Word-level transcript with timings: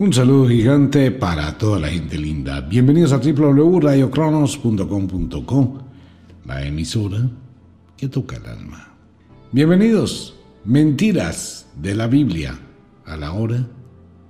Un 0.00 0.12
saludo 0.12 0.48
gigante 0.48 1.10
para 1.10 1.58
toda 1.58 1.80
la 1.80 1.88
gente 1.88 2.16
linda. 2.16 2.60
Bienvenidos 2.60 3.12
a 3.12 3.18
www.radiocronos.com.co, 3.18 5.78
la 6.46 6.64
emisora 6.64 7.28
que 7.96 8.06
toca 8.06 8.36
el 8.36 8.46
alma. 8.46 8.94
Bienvenidos, 9.50 10.36
mentiras 10.64 11.66
de 11.82 11.96
la 11.96 12.06
Biblia 12.06 12.56
a 13.06 13.16
la 13.16 13.32
hora 13.32 13.66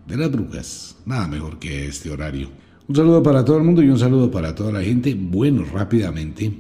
de 0.07 0.17
las 0.17 0.33
brujas. 0.33 0.97
Nada 1.05 1.29
mejor 1.29 1.59
que 1.59 1.87
este 1.87 2.11
horario. 2.11 2.49
Un 2.89 2.97
saludo 2.97 3.23
para 3.23 3.45
todo 3.45 3.59
el 3.59 3.65
mundo 3.65 3.83
y 3.83 3.91
un 3.91 3.99
saludo 3.99 4.31
para 4.31 4.55
toda 4.55 4.73
la 4.73 4.81
gente. 4.81 5.15
Bueno, 5.15 5.67
rápidamente. 5.71 6.51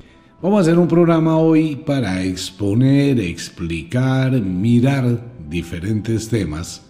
Vamos 0.42 0.58
a 0.58 0.60
hacer 0.60 0.78
un 0.78 0.86
programa 0.86 1.38
hoy 1.38 1.76
para 1.76 2.22
exponer, 2.22 3.18
explicar, 3.20 4.32
mirar 4.32 5.18
diferentes 5.48 6.28
temas 6.28 6.87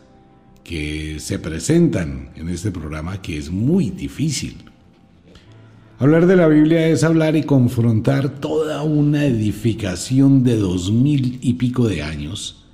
que 0.68 1.18
se 1.18 1.38
presentan 1.38 2.28
en 2.36 2.50
este 2.50 2.70
programa 2.70 3.22
que 3.22 3.38
es 3.38 3.50
muy 3.50 3.88
difícil. 3.88 4.64
Hablar 5.98 6.26
de 6.26 6.36
la 6.36 6.46
Biblia 6.46 6.88
es 6.88 7.04
hablar 7.04 7.36
y 7.36 7.44
confrontar 7.44 8.38
toda 8.38 8.82
una 8.82 9.24
edificación 9.24 10.44
de 10.44 10.58
dos 10.58 10.92
mil 10.92 11.38
y 11.40 11.54
pico 11.54 11.88
de 11.88 12.02
años, 12.02 12.66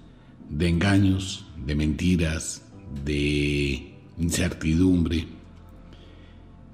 de 0.50 0.70
engaños, 0.70 1.46
de 1.64 1.76
mentiras, 1.76 2.62
de 3.04 3.94
incertidumbre, 4.18 5.28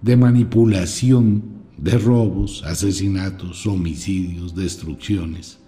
de 0.01 0.17
manipulación, 0.17 1.43
de 1.77 1.99
robos, 1.99 2.63
asesinatos, 2.65 3.67
homicidios, 3.67 4.55
destrucciones. 4.55 5.59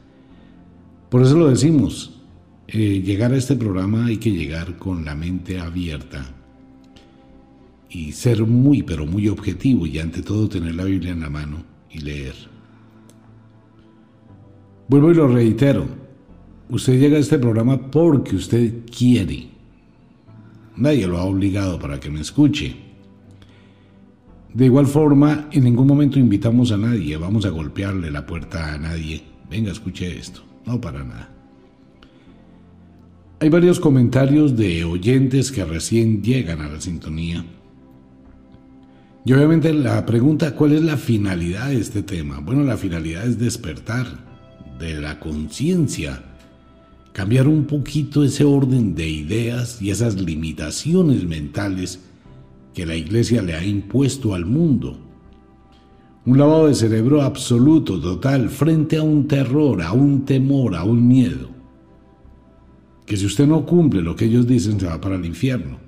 Por 1.10 1.20
eso 1.20 1.36
lo 1.36 1.50
decimos, 1.50 2.11
eh, 2.72 3.02
llegar 3.02 3.34
a 3.34 3.36
este 3.36 3.54
programa 3.54 4.06
hay 4.06 4.16
que 4.16 4.30
llegar 4.30 4.78
con 4.78 5.04
la 5.04 5.14
mente 5.14 5.60
abierta 5.60 6.24
y 7.90 8.12
ser 8.12 8.46
muy, 8.46 8.82
pero 8.82 9.04
muy 9.04 9.28
objetivo 9.28 9.86
y 9.86 9.98
ante 9.98 10.22
todo 10.22 10.48
tener 10.48 10.74
la 10.74 10.84
Biblia 10.84 11.12
en 11.12 11.20
la 11.20 11.28
mano 11.28 11.58
y 11.90 11.98
leer. 11.98 12.34
Vuelvo 14.88 15.10
y 15.10 15.14
lo 15.14 15.28
reitero, 15.28 15.86
usted 16.70 16.98
llega 16.98 17.18
a 17.18 17.20
este 17.20 17.38
programa 17.38 17.90
porque 17.90 18.36
usted 18.36 18.86
quiere. 18.86 19.48
Nadie 20.74 21.06
lo 21.06 21.18
ha 21.18 21.24
obligado 21.24 21.78
para 21.78 22.00
que 22.00 22.08
me 22.08 22.22
escuche. 22.22 22.74
De 24.54 24.64
igual 24.64 24.86
forma, 24.86 25.48
en 25.52 25.64
ningún 25.64 25.86
momento 25.86 26.18
invitamos 26.18 26.72
a 26.72 26.78
nadie, 26.78 27.18
vamos 27.18 27.44
a 27.44 27.50
golpearle 27.50 28.10
la 28.10 28.24
puerta 28.24 28.72
a 28.72 28.78
nadie. 28.78 29.22
Venga, 29.50 29.72
escuche 29.72 30.18
esto. 30.18 30.40
No 30.64 30.80
para 30.80 31.04
nada. 31.04 31.41
Hay 33.42 33.48
varios 33.48 33.80
comentarios 33.80 34.56
de 34.56 34.84
oyentes 34.84 35.50
que 35.50 35.64
recién 35.64 36.22
llegan 36.22 36.60
a 36.60 36.68
la 36.68 36.80
sintonía. 36.80 37.44
Y 39.24 39.32
obviamente 39.32 39.72
la 39.72 40.06
pregunta, 40.06 40.54
¿cuál 40.54 40.74
es 40.74 40.82
la 40.82 40.96
finalidad 40.96 41.70
de 41.70 41.80
este 41.80 42.04
tema? 42.04 42.38
Bueno, 42.38 42.62
la 42.62 42.76
finalidad 42.76 43.26
es 43.26 43.40
despertar 43.40 44.06
de 44.78 45.00
la 45.00 45.18
conciencia, 45.18 46.22
cambiar 47.12 47.48
un 47.48 47.64
poquito 47.64 48.22
ese 48.22 48.44
orden 48.44 48.94
de 48.94 49.08
ideas 49.08 49.82
y 49.82 49.90
esas 49.90 50.14
limitaciones 50.20 51.24
mentales 51.24 51.98
que 52.72 52.86
la 52.86 52.94
iglesia 52.94 53.42
le 53.42 53.54
ha 53.54 53.64
impuesto 53.64 54.36
al 54.36 54.46
mundo. 54.46 55.00
Un 56.26 56.38
lavado 56.38 56.68
de 56.68 56.76
cerebro 56.76 57.22
absoluto, 57.22 58.00
total, 58.00 58.50
frente 58.50 58.98
a 58.98 59.02
un 59.02 59.26
terror, 59.26 59.82
a 59.82 59.90
un 59.90 60.24
temor, 60.24 60.76
a 60.76 60.84
un 60.84 61.08
miedo 61.08 61.61
que 63.06 63.16
si 63.16 63.26
usted 63.26 63.46
no 63.46 63.66
cumple 63.66 64.02
lo 64.02 64.16
que 64.16 64.26
ellos 64.26 64.46
dicen, 64.46 64.78
se 64.78 64.86
va 64.86 65.00
para 65.00 65.16
el 65.16 65.26
infierno. 65.26 65.78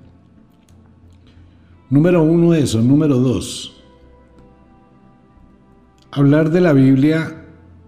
Número 1.89 2.23
uno 2.23 2.53
eso. 2.53 2.81
Número 2.81 3.19
dos, 3.19 3.81
hablar 6.11 6.49
de 6.49 6.61
la 6.61 6.73
Biblia 6.73 7.45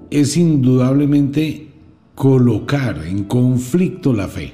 es 0.10 0.38
indudablemente 0.38 1.74
colocar 2.16 3.06
en 3.06 3.26
conflicto 3.26 4.14
la 4.14 4.28
fe, 4.28 4.54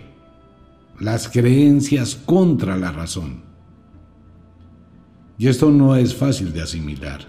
las 0.99 1.29
creencias 1.29 2.15
contra 2.15 2.77
la 2.77 2.91
razón. 2.91 3.43
Y 5.37 5.47
esto 5.47 5.71
no 5.71 5.95
es 5.95 6.15
fácil 6.15 6.53
de 6.53 6.61
asimilar. 6.61 7.21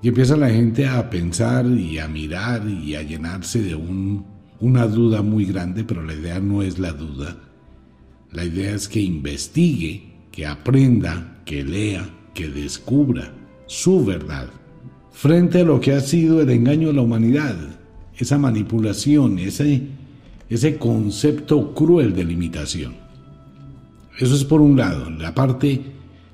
Y 0.00 0.08
empieza 0.08 0.36
la 0.36 0.50
gente 0.50 0.86
a 0.86 1.10
pensar 1.10 1.66
y 1.66 1.98
a 1.98 2.08
mirar 2.08 2.68
y 2.68 2.94
a 2.94 3.02
llenarse 3.02 3.60
de 3.60 3.74
un 3.74 4.24
una 4.60 4.86
duda 4.86 5.22
muy 5.22 5.44
grande, 5.44 5.84
pero 5.84 6.02
la 6.02 6.14
idea 6.14 6.40
no 6.40 6.62
es 6.62 6.78
la 6.78 6.92
duda. 6.92 7.36
La 8.32 8.44
idea 8.44 8.74
es 8.74 8.88
que 8.88 9.00
investigue, 9.00 10.02
que 10.32 10.46
aprenda, 10.46 11.40
que 11.44 11.62
lea, 11.62 12.08
que 12.34 12.48
descubra 12.48 13.32
su 13.66 14.04
verdad. 14.04 14.48
Frente 15.12 15.60
a 15.60 15.64
lo 15.64 15.80
que 15.80 15.92
ha 15.92 16.00
sido 16.00 16.40
el 16.40 16.50
engaño 16.50 16.88
de 16.88 16.94
la 16.94 17.02
humanidad, 17.02 17.56
esa 18.16 18.38
manipulación, 18.38 19.38
ese, 19.38 19.82
ese 20.48 20.76
concepto 20.76 21.74
cruel 21.74 22.14
de 22.14 22.24
limitación. 22.24 22.94
Eso 24.18 24.34
es 24.34 24.44
por 24.44 24.60
un 24.60 24.76
lado, 24.76 25.10
la 25.10 25.34
parte 25.34 25.80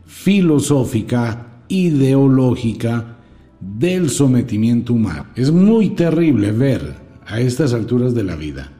filosófica, 0.06 1.60
ideológica 1.68 3.18
del 3.60 4.10
sometimiento 4.10 4.94
humano. 4.94 5.26
Es 5.36 5.50
muy 5.50 5.90
terrible 5.90 6.52
ver 6.52 7.03
a 7.26 7.40
estas 7.40 7.72
alturas 7.72 8.14
de 8.14 8.24
la 8.24 8.36
vida. 8.36 8.72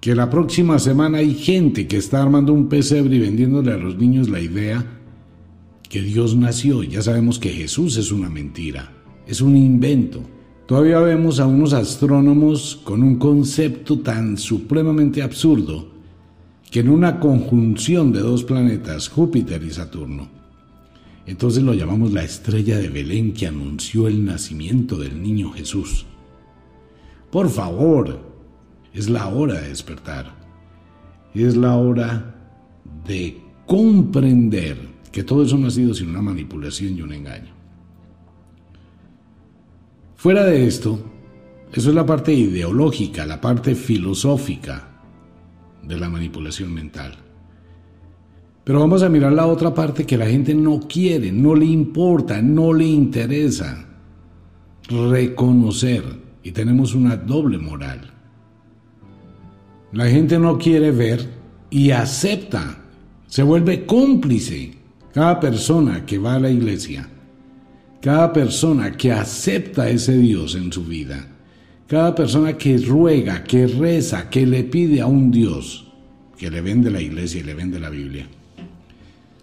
Que 0.00 0.14
la 0.14 0.30
próxima 0.30 0.78
semana 0.78 1.18
hay 1.18 1.34
gente 1.34 1.86
que 1.86 1.96
está 1.96 2.22
armando 2.22 2.52
un 2.52 2.68
pesebre 2.68 3.16
y 3.16 3.20
vendiéndole 3.20 3.72
a 3.72 3.76
los 3.76 3.96
niños 3.98 4.28
la 4.28 4.40
idea 4.40 4.84
que 5.88 6.00
Dios 6.00 6.36
nació. 6.36 6.82
Ya 6.82 7.02
sabemos 7.02 7.38
que 7.38 7.50
Jesús 7.50 7.96
es 7.96 8.10
una 8.10 8.30
mentira, 8.30 8.92
es 9.26 9.40
un 9.40 9.56
invento. 9.56 10.22
Todavía 10.66 11.00
vemos 11.00 11.40
a 11.40 11.46
unos 11.46 11.72
astrónomos 11.72 12.80
con 12.84 13.02
un 13.02 13.16
concepto 13.16 13.98
tan 13.98 14.38
supremamente 14.38 15.22
absurdo 15.22 15.88
que 16.70 16.80
en 16.80 16.88
una 16.88 17.18
conjunción 17.18 18.12
de 18.12 18.20
dos 18.20 18.44
planetas, 18.44 19.08
Júpiter 19.08 19.62
y 19.64 19.70
Saturno, 19.70 20.28
entonces 21.26 21.62
lo 21.62 21.74
llamamos 21.74 22.12
la 22.12 22.22
estrella 22.22 22.78
de 22.78 22.88
Belén 22.88 23.32
que 23.32 23.46
anunció 23.46 24.08
el 24.08 24.24
nacimiento 24.24 24.96
del 24.96 25.20
niño 25.22 25.52
Jesús. 25.52 26.06
Por 27.30 27.48
favor, 27.48 28.18
es 28.92 29.08
la 29.08 29.28
hora 29.28 29.60
de 29.60 29.68
despertar. 29.68 30.34
Es 31.34 31.56
la 31.56 31.76
hora 31.76 32.34
de 33.06 33.40
comprender 33.66 34.76
que 35.12 35.22
todo 35.22 35.44
eso 35.44 35.56
no 35.56 35.68
ha 35.68 35.70
sido 35.70 35.94
sino 35.94 36.10
una 36.10 36.22
manipulación 36.22 36.96
y 36.96 37.02
un 37.02 37.12
engaño. 37.12 37.52
Fuera 40.16 40.44
de 40.44 40.66
esto, 40.66 40.98
eso 41.72 41.88
es 41.88 41.94
la 41.94 42.04
parte 42.04 42.32
ideológica, 42.32 43.24
la 43.26 43.40
parte 43.40 43.74
filosófica 43.74 44.88
de 45.82 45.98
la 45.98 46.10
manipulación 46.10 46.74
mental. 46.74 47.14
Pero 48.64 48.80
vamos 48.80 49.02
a 49.02 49.08
mirar 49.08 49.32
la 49.32 49.46
otra 49.46 49.72
parte 49.72 50.04
que 50.04 50.18
la 50.18 50.26
gente 50.26 50.54
no 50.54 50.80
quiere, 50.80 51.32
no 51.32 51.54
le 51.54 51.66
importa, 51.66 52.42
no 52.42 52.72
le 52.72 52.86
interesa. 52.86 53.86
Reconocer 54.88 56.29
y 56.42 56.52
tenemos 56.52 56.94
una 56.94 57.16
doble 57.16 57.58
moral. 57.58 58.10
La 59.92 60.06
gente 60.06 60.38
no 60.38 60.58
quiere 60.58 60.90
ver 60.90 61.28
y 61.68 61.90
acepta, 61.90 62.78
se 63.26 63.42
vuelve 63.42 63.86
cómplice. 63.86 64.78
Cada 65.12 65.40
persona 65.40 66.06
que 66.06 66.18
va 66.18 66.36
a 66.36 66.40
la 66.40 66.50
iglesia, 66.50 67.08
cada 68.00 68.32
persona 68.32 68.92
que 68.92 69.10
acepta 69.10 69.90
ese 69.90 70.16
Dios 70.16 70.54
en 70.54 70.72
su 70.72 70.84
vida, 70.84 71.26
cada 71.88 72.14
persona 72.14 72.56
que 72.56 72.78
ruega, 72.78 73.42
que 73.42 73.66
reza, 73.66 74.30
que 74.30 74.46
le 74.46 74.62
pide 74.62 75.00
a 75.00 75.06
un 75.06 75.32
Dios, 75.32 75.90
que 76.38 76.48
le 76.48 76.60
vende 76.60 76.92
la 76.92 77.00
iglesia 77.00 77.40
y 77.40 77.42
le 77.42 77.54
vende 77.54 77.80
la 77.80 77.90
Biblia, 77.90 78.28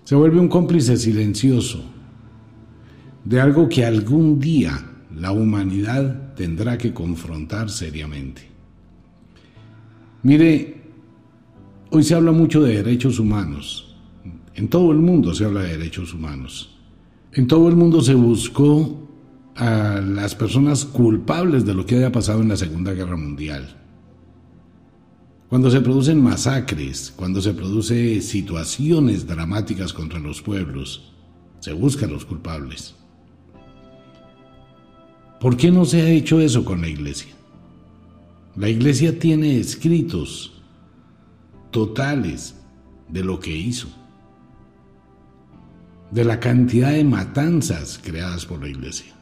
se 0.05 0.15
vuelve 0.15 0.39
un 0.39 0.47
cómplice 0.47 0.95
silencioso 0.95 1.83
de 3.25 3.41
algo 3.41 3.67
que 3.67 3.85
algún 3.85 4.39
día 4.39 4.79
la 5.13 5.33
humanidad 5.33 6.26
tendrá 6.37 6.77
que 6.77 6.93
confrontar 6.93 7.69
seriamente. 7.69 8.43
Mire, 10.21 10.81
hoy 11.89 12.03
se 12.03 12.13
habla 12.13 12.31
mucho 12.31 12.61
de 12.61 12.75
derechos 12.75 13.19
humanos. 13.19 13.95
En 14.53 14.67
todo 14.67 14.91
el 14.91 14.99
mundo 14.99 15.33
se 15.33 15.45
habla 15.45 15.61
de 15.61 15.77
derechos 15.77 16.13
humanos. 16.13 16.77
En 17.33 17.47
todo 17.47 17.67
el 17.67 17.75
mundo 17.75 18.01
se 18.01 18.13
buscó 18.13 19.09
a 19.55 19.99
las 19.99 20.35
personas 20.35 20.85
culpables 20.85 21.65
de 21.65 21.73
lo 21.73 21.85
que 21.85 21.95
haya 21.95 22.11
pasado 22.11 22.41
en 22.41 22.49
la 22.49 22.57
Segunda 22.57 22.93
Guerra 22.93 23.17
Mundial. 23.17 23.75
Cuando 25.49 25.71
se 25.71 25.81
producen 25.81 26.21
masacres, 26.21 27.13
cuando 27.15 27.41
se 27.41 27.53
producen 27.53 28.21
situaciones 28.21 29.25
dramáticas 29.25 29.93
contra 29.93 30.19
los 30.19 30.41
pueblos, 30.41 31.13
se 31.61 31.73
buscan 31.73 32.11
los 32.11 32.25
culpables. 32.25 32.95
¿Por 35.39 35.55
qué 35.57 35.71
no 35.71 35.85
se 35.85 36.01
ha 36.01 36.09
hecho 36.09 36.39
eso 36.41 36.65
con 36.65 36.81
la 36.81 36.87
iglesia? 36.87 37.33
La 38.55 38.69
iglesia 38.69 39.19
tiene 39.19 39.59
escritos 39.59 40.61
totales 41.71 42.55
de 43.09 43.23
lo 43.23 43.39
que 43.39 43.55
hizo. 43.55 43.87
de 46.11 46.23
la 46.23 46.39
cantidad 46.39 46.91
de 46.91 47.03
matanzas 47.03 47.99
creadas 48.01 48.45
por 48.45 48.61
la 48.61 48.69
iglesia. 48.69 49.13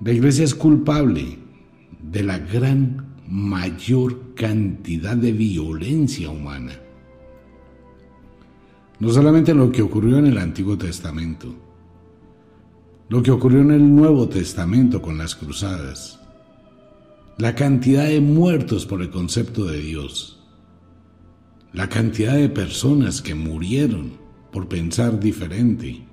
La 0.00 0.12
iglesia 0.12 0.44
es 0.44 0.54
culpable 0.54 1.38
de 2.00 2.22
la 2.22 2.38
gran 2.38 3.16
mayor 3.26 4.34
cantidad 4.34 5.16
de 5.16 5.32
violencia 5.32 6.30
humana. 6.30 6.72
No 9.00 9.10
solamente 9.10 9.54
lo 9.54 9.70
que 9.70 9.82
ocurrió 9.82 10.18
en 10.18 10.26
el 10.26 10.38
Antiguo 10.38 10.78
Testamento, 10.78 11.54
lo 13.08 13.22
que 13.22 13.30
ocurrió 13.30 13.60
en 13.60 13.70
el 13.70 13.94
Nuevo 13.94 14.28
Testamento 14.28 15.00
con 15.00 15.16
las 15.16 15.34
cruzadas, 15.34 16.20
la 17.38 17.54
cantidad 17.54 18.04
de 18.04 18.20
muertos 18.20 18.84
por 18.84 19.00
el 19.00 19.08
concepto 19.08 19.64
de 19.64 19.78
Dios, 19.78 20.44
la 21.72 21.88
cantidad 21.88 22.34
de 22.34 22.50
personas 22.50 23.22
que 23.22 23.34
murieron 23.34 24.18
por 24.52 24.68
pensar 24.68 25.18
diferente, 25.20 26.04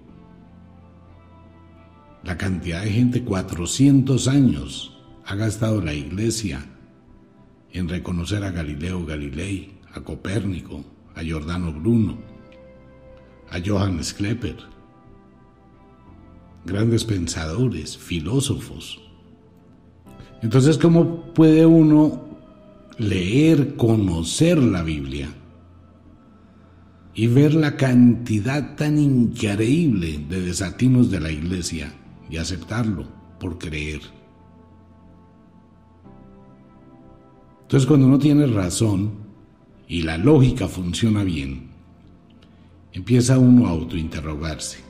la 2.23 2.37
cantidad 2.37 2.81
de 2.81 2.91
gente, 2.91 3.23
400 3.23 4.27
años 4.29 4.97
ha 5.25 5.35
gastado 5.35 5.81
la 5.81 5.93
iglesia 5.93 6.65
en 7.71 7.89
reconocer 7.89 8.43
a 8.43 8.51
Galileo 8.51 9.05
Galilei, 9.05 9.79
a 9.93 10.01
Copérnico, 10.01 10.85
a 11.13 11.21
Giordano 11.21 11.73
Bruno, 11.73 12.17
a 13.49 13.59
Johannes 13.63 14.13
Klepper, 14.13 14.74
grandes 16.65 17.05
pensadores, 17.05 17.97
filósofos. 17.97 19.01
Entonces, 20.41 20.77
¿cómo 20.77 21.33
puede 21.33 21.65
uno 21.65 22.23
leer, 22.97 23.75
conocer 23.75 24.61
la 24.61 24.83
Biblia 24.83 25.29
y 27.13 27.27
ver 27.27 27.53
la 27.53 27.77
cantidad 27.77 28.75
tan 28.75 28.97
increíble 28.97 30.23
de 30.29 30.41
desatinos 30.41 31.09
de 31.09 31.19
la 31.19 31.31
iglesia 31.31 31.93
y 32.29 32.37
aceptarlo 32.37 33.07
por 33.39 33.57
creer? 33.57 34.01
Entonces, 37.63 37.87
cuando 37.87 38.07
uno 38.07 38.19
tiene 38.19 38.45
razón 38.45 39.25
y 39.87 40.03
la 40.03 40.17
lógica 40.17 40.67
funciona 40.67 41.23
bien, 41.23 41.69
empieza 42.93 43.39
uno 43.39 43.67
a 43.67 43.71
autointerrogarse. 43.71 44.84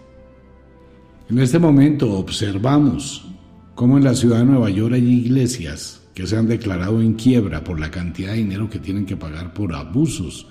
En 1.27 1.39
este 1.39 1.57
momento 1.57 2.19
observamos 2.19 3.25
cómo 3.73 3.97
en 3.97 4.03
la 4.03 4.13
ciudad 4.13 4.39
de 4.39 4.45
Nueva 4.45 4.69
York 4.69 4.93
hay 4.93 5.09
iglesias 5.09 6.07
que 6.13 6.27
se 6.27 6.37
han 6.37 6.47
declarado 6.47 7.01
en 7.01 7.13
quiebra 7.13 7.63
por 7.63 7.79
la 7.79 7.89
cantidad 7.89 8.33
de 8.33 8.37
dinero 8.37 8.69
que 8.69 8.77
tienen 8.77 9.07
que 9.07 9.17
pagar 9.17 9.51
por 9.51 9.73
abusos, 9.73 10.45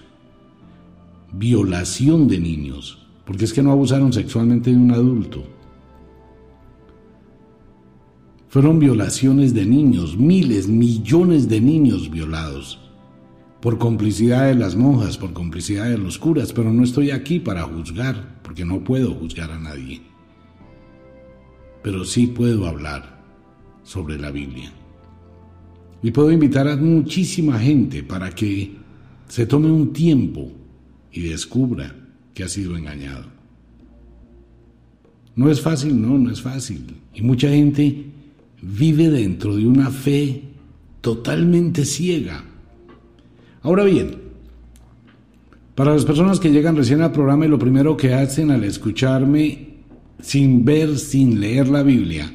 violación 1.33 2.27
de 2.27 2.41
niños, 2.41 3.07
porque 3.25 3.45
es 3.45 3.53
que 3.53 3.63
no 3.63 3.71
abusaron 3.71 4.13
sexualmente 4.13 4.71
de 4.71 4.77
un 4.77 4.91
adulto. 4.91 5.45
Fueron 8.49 8.81
violaciones 8.81 9.55
de 9.55 9.67
niños, 9.67 10.17
miles, 10.17 10.67
millones 10.67 11.49
de 11.49 11.61
niños 11.61 12.11
violados, 12.11 12.81
por 13.61 13.79
complicidad 13.79 14.49
de 14.49 14.57
las 14.57 14.75
monjas, 14.75 15.19
por 15.19 15.33
complicidad 15.33 15.89
de 15.89 15.99
los 15.99 16.19
curas, 16.19 16.53
pero 16.53 16.73
no 16.73 16.83
estoy 16.83 17.13
aquí 17.13 17.39
para 17.39 17.63
juzgar, 17.63 18.41
porque 18.43 18.65
no 18.65 18.83
puedo 18.83 19.15
juzgar 19.15 19.53
a 19.53 19.59
nadie 19.61 20.14
pero 21.85 22.03
sí 22.07 22.29
puedo 22.29 22.67
hablar 22.67 23.23
sobre 23.83 24.19
la 24.19 24.31
Biblia. 24.31 24.73
Y 26.03 26.11
puedo 26.13 26.33
invitar 26.33 26.67
a 26.67 26.77
muchísima 26.77 27.59
gente 27.59 28.03
para 28.03 28.31
que 28.31 28.73
se 29.29 29.45
tome 29.45 29.71
un 29.71 29.93
tiempo 29.93 30.51
y 31.13 31.29
descubra 31.29 31.95
que 32.33 32.43
ha 32.43 32.49
sido 32.49 32.79
engañado. 32.79 33.27
No 35.37 35.51
es 35.51 35.61
fácil, 35.61 36.01
no, 36.01 36.17
no 36.17 36.31
es 36.31 36.41
fácil. 36.41 36.87
Y 37.13 37.21
mucha 37.21 37.51
gente 37.51 38.07
vive 38.63 39.11
dentro 39.11 39.55
de 39.55 39.67
una 39.67 39.91
fe 39.91 40.43
totalmente 41.03 41.85
ciega. 41.85 42.45
Ahora 43.61 43.85
bien, 43.85 44.23
para 45.75 45.93
las 45.93 46.07
personas 46.07 46.41
que 46.41 46.51
llegan 46.51 46.77
recién 46.77 47.03
al 47.03 47.13
programa 47.13 47.45
y 47.45 47.49
lo 47.49 47.59
primero 47.59 47.95
que 47.95 48.15
hacen 48.15 48.51
al 48.51 48.65
escucharme 48.65 49.74
sin 50.25 50.65
ver, 50.65 50.99
sin 50.99 51.39
leer 51.39 51.69
la 51.69 51.83
Biblia, 51.83 52.33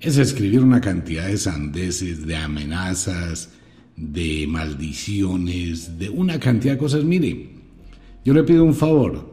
es 0.00 0.18
escribir 0.18 0.60
una 0.60 0.80
cantidad 0.80 1.28
de 1.28 1.36
sandeces, 1.38 2.26
de 2.26 2.34
amenazas, 2.34 3.50
de 3.96 4.46
maldiciones, 4.48 5.96
de 5.96 6.10
una 6.10 6.40
cantidad 6.40 6.74
de 6.74 6.78
cosas. 6.78 7.04
Mire, 7.04 7.50
yo 8.24 8.34
le 8.34 8.42
pido 8.42 8.64
un 8.64 8.74
favor. 8.74 9.32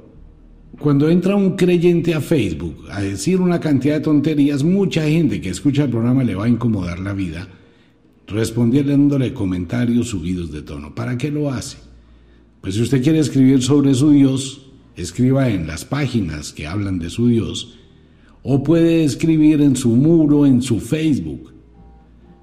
Cuando 0.79 1.09
entra 1.09 1.35
un 1.35 1.55
creyente 1.55 2.13
a 2.13 2.21
Facebook 2.21 2.85
a 2.91 3.01
decir 3.01 3.41
una 3.41 3.59
cantidad 3.59 3.95
de 3.95 4.01
tonterías, 4.01 4.63
mucha 4.63 5.03
gente 5.03 5.41
que 5.41 5.49
escucha 5.49 5.85
el 5.85 5.89
programa 5.89 6.23
le 6.23 6.35
va 6.35 6.45
a 6.45 6.49
incomodar 6.49 6.99
la 6.99 7.13
vida 7.13 7.47
respondiéndole 8.27 9.33
comentarios 9.33 10.09
subidos 10.09 10.51
de 10.51 10.61
tono. 10.61 10.93
¿Para 10.95 11.17
qué 11.17 11.31
lo 11.31 11.51
hace? 11.51 11.77
Pues 12.61 12.75
si 12.75 12.81
usted 12.83 13.03
quiere 13.03 13.19
escribir 13.19 13.61
sobre 13.61 13.93
su 13.95 14.11
Dios, 14.11 14.70
escriba 14.95 15.49
en 15.49 15.67
las 15.67 15.85
páginas 15.85 16.53
que 16.53 16.67
hablan 16.67 16.99
de 16.99 17.09
su 17.09 17.27
Dios, 17.27 17.77
o 18.43 18.63
puede 18.63 19.03
escribir 19.03 19.61
en 19.61 19.75
su 19.75 19.89
muro, 19.89 20.45
en 20.45 20.61
su 20.61 20.79
Facebook. 20.79 21.53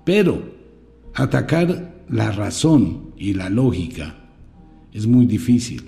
Pero 0.05 0.43
atacar 1.15 2.05
la 2.09 2.31
razón 2.31 3.13
y 3.17 3.35
la 3.35 3.51
lógica 3.51 4.15
es 4.93 5.07
muy 5.07 5.27
difícil. 5.27 5.83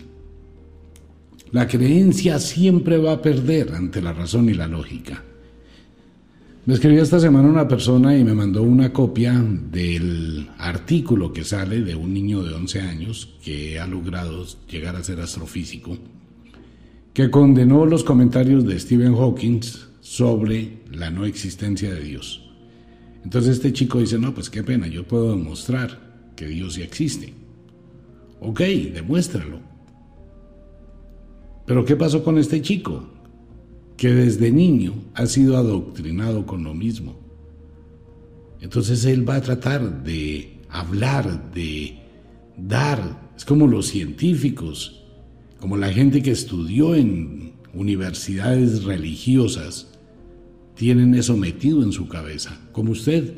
La 1.53 1.67
creencia 1.67 2.39
siempre 2.39 2.99
va 2.99 3.13
a 3.13 3.23
perder 3.23 3.75
ante 3.75 4.01
la 4.01 4.13
razón 4.13 4.49
y 4.49 4.55
la 4.55 4.69
lógica. 4.69 5.25
Me 6.67 6.75
escribió 6.75 7.03
esta 7.03 7.19
semana 7.19 7.49
una 7.49 7.67
persona 7.67 8.17
y 8.17 8.23
me 8.23 8.35
mandó 8.35 8.63
una 8.63 8.93
copia 8.93 9.33
del 9.33 10.49
artículo 10.59 11.33
que 11.33 11.43
sale 11.43 11.81
de 11.81 11.97
un 11.97 12.13
niño 12.13 12.43
de 12.45 12.55
11 12.55 12.81
años 12.83 13.35
que 13.43 13.81
ha 13.81 13.87
logrado 13.87 14.47
llegar 14.69 14.95
a 14.95 15.03
ser 15.03 15.21
astrofísico 15.21 15.97
que 17.13 17.31
condenó 17.31 17.87
los 17.87 18.05
comentarios 18.05 18.65
de 18.65 18.79
Stephen 18.79 19.15
Hawking 19.15 19.61
sobre 20.01 20.81
la 20.93 21.11
no 21.11 21.25
existencia 21.25 21.93
de 21.93 22.01
Dios. 22.01 22.49
Entonces 23.25 23.57
este 23.57 23.73
chico 23.73 23.99
dice, 23.99 24.19
no, 24.19 24.35
pues 24.35 24.49
qué 24.49 24.63
pena, 24.63 24.87
yo 24.87 25.07
puedo 25.07 25.31
demostrar 25.37 26.33
que 26.37 26.47
Dios 26.47 26.75
sí 26.75 26.83
existe. 26.83 27.35
Ok, 28.41 28.61
demuéstralo. 28.61 29.61
Pero 31.67 31.85
¿qué 31.85 31.97
pasó 31.97 32.25
con 32.25 32.39
este 32.39 32.63
chico? 32.63 33.07
Que 33.97 34.09
desde 34.15 34.51
niño 34.51 34.95
ha 35.15 35.27
sido 35.27 35.57
adoctrinado 35.57 36.47
con 36.47 36.65
lo 36.65 36.75
mismo. 36.75 37.21
Entonces 38.61 39.05
él 39.05 39.29
va 39.29 39.37
a 39.37 39.43
tratar 39.43 40.03
de 40.03 40.61
hablar, 40.71 41.53
de 41.53 41.99
dar, 42.57 43.31
es 43.37 43.45
como 43.45 43.67
los 43.67 43.87
científicos 43.87 45.00
como 45.61 45.77
la 45.77 45.93
gente 45.93 46.23
que 46.23 46.31
estudió 46.31 46.95
en 46.95 47.53
universidades 47.75 48.85
religiosas, 48.85 49.89
tienen 50.75 51.15
eso 51.15 51.37
metido 51.37 51.83
en 51.83 51.93
su 51.93 52.09
cabeza, 52.09 52.59
como 52.73 52.93
usted. 52.93 53.35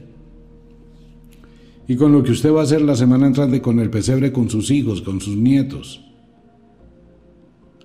Y 1.88 1.96
con 1.96 2.12
lo 2.12 2.22
que 2.22 2.30
usted 2.30 2.52
va 2.52 2.60
a 2.60 2.64
hacer 2.64 2.80
la 2.80 2.94
semana 2.94 3.26
entrante 3.26 3.60
con 3.60 3.80
el 3.80 3.90
pesebre, 3.90 4.32
con 4.32 4.48
sus 4.48 4.70
hijos, 4.70 5.02
con 5.02 5.20
sus 5.20 5.36
nietos. 5.36 6.04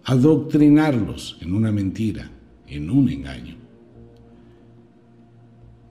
Adoctrinarlos 0.04 1.38
en 1.42 1.54
una 1.54 1.72
mentira, 1.72 2.32
en 2.68 2.92
un 2.92 3.10
engaño. 3.10 3.56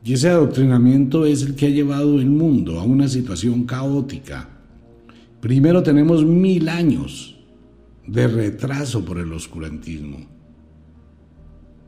Y 0.05 0.12
ese 0.12 0.29
adoctrinamiento 0.29 1.26
es 1.26 1.43
el 1.43 1.57
que 1.57 1.67
ha 1.67 1.71
llevado 1.71 2.21
el 2.21 2.31
mundo 2.31 2.79
a 2.79 2.85
una 2.85 3.09
situación 3.09 3.65
caótica. 3.65 4.49
Primero 5.41 5.83
tenemos 5.83 6.25
mil 6.25 6.69
años 6.69 7.36
de 8.06 8.28
retraso 8.28 9.04
por 9.04 9.18
el 9.18 9.32
oscurantismo. 9.32 10.18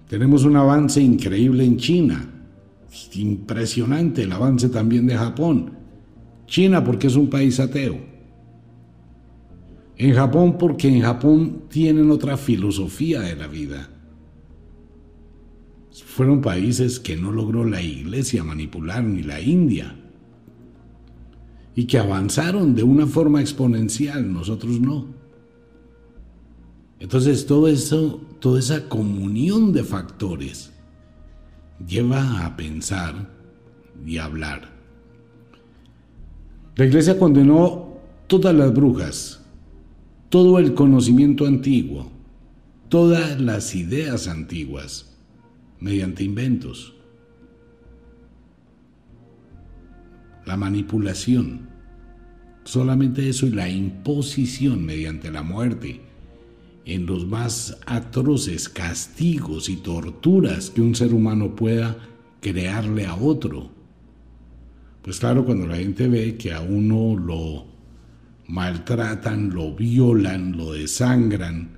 Tenemos 0.08 0.44
un 0.44 0.56
avance 0.56 1.00
increíble 1.00 1.64
en 1.64 1.76
China, 1.76 2.28
impresionante 3.12 4.22
el 4.22 4.32
avance 4.32 4.68
también 4.68 5.06
de 5.06 5.16
Japón. 5.16 5.72
China 6.46 6.82
porque 6.82 7.08
es 7.08 7.16
un 7.16 7.28
país 7.28 7.60
ateo. 7.60 7.98
En 9.96 10.14
Japón 10.14 10.56
porque 10.58 10.88
en 10.88 11.02
Japón 11.02 11.64
tienen 11.68 12.10
otra 12.10 12.36
filosofía 12.36 13.20
de 13.20 13.36
la 13.36 13.46
vida. 13.46 13.90
Fueron 16.06 16.40
países 16.40 16.98
que 17.00 17.16
no 17.16 17.32
logró 17.32 17.64
la 17.64 17.82
iglesia 17.82 18.44
manipular 18.44 19.04
ni 19.04 19.22
la 19.22 19.40
India. 19.40 19.96
Y 21.74 21.84
que 21.84 21.98
avanzaron 21.98 22.74
de 22.74 22.82
una 22.82 23.06
forma 23.06 23.40
exponencial, 23.40 24.32
nosotros 24.32 24.80
no. 24.80 25.17
Entonces 27.00 27.46
todo 27.46 27.68
eso, 27.68 28.20
toda 28.40 28.58
esa 28.58 28.88
comunión 28.88 29.72
de 29.72 29.84
factores 29.84 30.72
lleva 31.86 32.44
a 32.44 32.56
pensar 32.56 33.30
y 34.04 34.18
hablar. 34.18 34.68
La 36.74 36.84
iglesia 36.84 37.18
condenó 37.18 37.98
todas 38.26 38.54
las 38.54 38.72
brujas, 38.72 39.44
todo 40.28 40.58
el 40.58 40.74
conocimiento 40.74 41.46
antiguo, 41.46 42.10
todas 42.88 43.40
las 43.40 43.74
ideas 43.74 44.26
antiguas 44.26 45.16
mediante 45.80 46.24
inventos. 46.24 46.94
La 50.46 50.56
manipulación, 50.56 51.68
solamente 52.64 53.28
eso 53.28 53.46
y 53.46 53.50
la 53.50 53.68
imposición 53.68 54.84
mediante 54.84 55.30
la 55.30 55.42
muerte 55.42 56.07
en 56.88 57.04
los 57.04 57.26
más 57.26 57.76
atroces 57.84 58.70
castigos 58.70 59.68
y 59.68 59.76
torturas 59.76 60.70
que 60.70 60.80
un 60.80 60.94
ser 60.94 61.12
humano 61.12 61.54
pueda 61.54 61.98
crearle 62.40 63.04
a 63.04 63.14
otro. 63.14 63.68
Pues 65.02 65.20
claro, 65.20 65.44
cuando 65.44 65.66
la 65.66 65.76
gente 65.76 66.08
ve 66.08 66.38
que 66.38 66.50
a 66.50 66.62
uno 66.62 67.14
lo 67.14 67.66
maltratan, 68.46 69.50
lo 69.50 69.74
violan, 69.74 70.56
lo 70.56 70.72
desangran, 70.72 71.76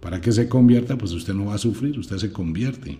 para 0.00 0.20
que 0.20 0.32
se 0.32 0.48
convierta, 0.48 0.98
pues 0.98 1.12
usted 1.12 1.34
no 1.34 1.46
va 1.46 1.54
a 1.54 1.58
sufrir, 1.58 1.96
usted 1.96 2.18
se 2.18 2.32
convierte. 2.32 2.98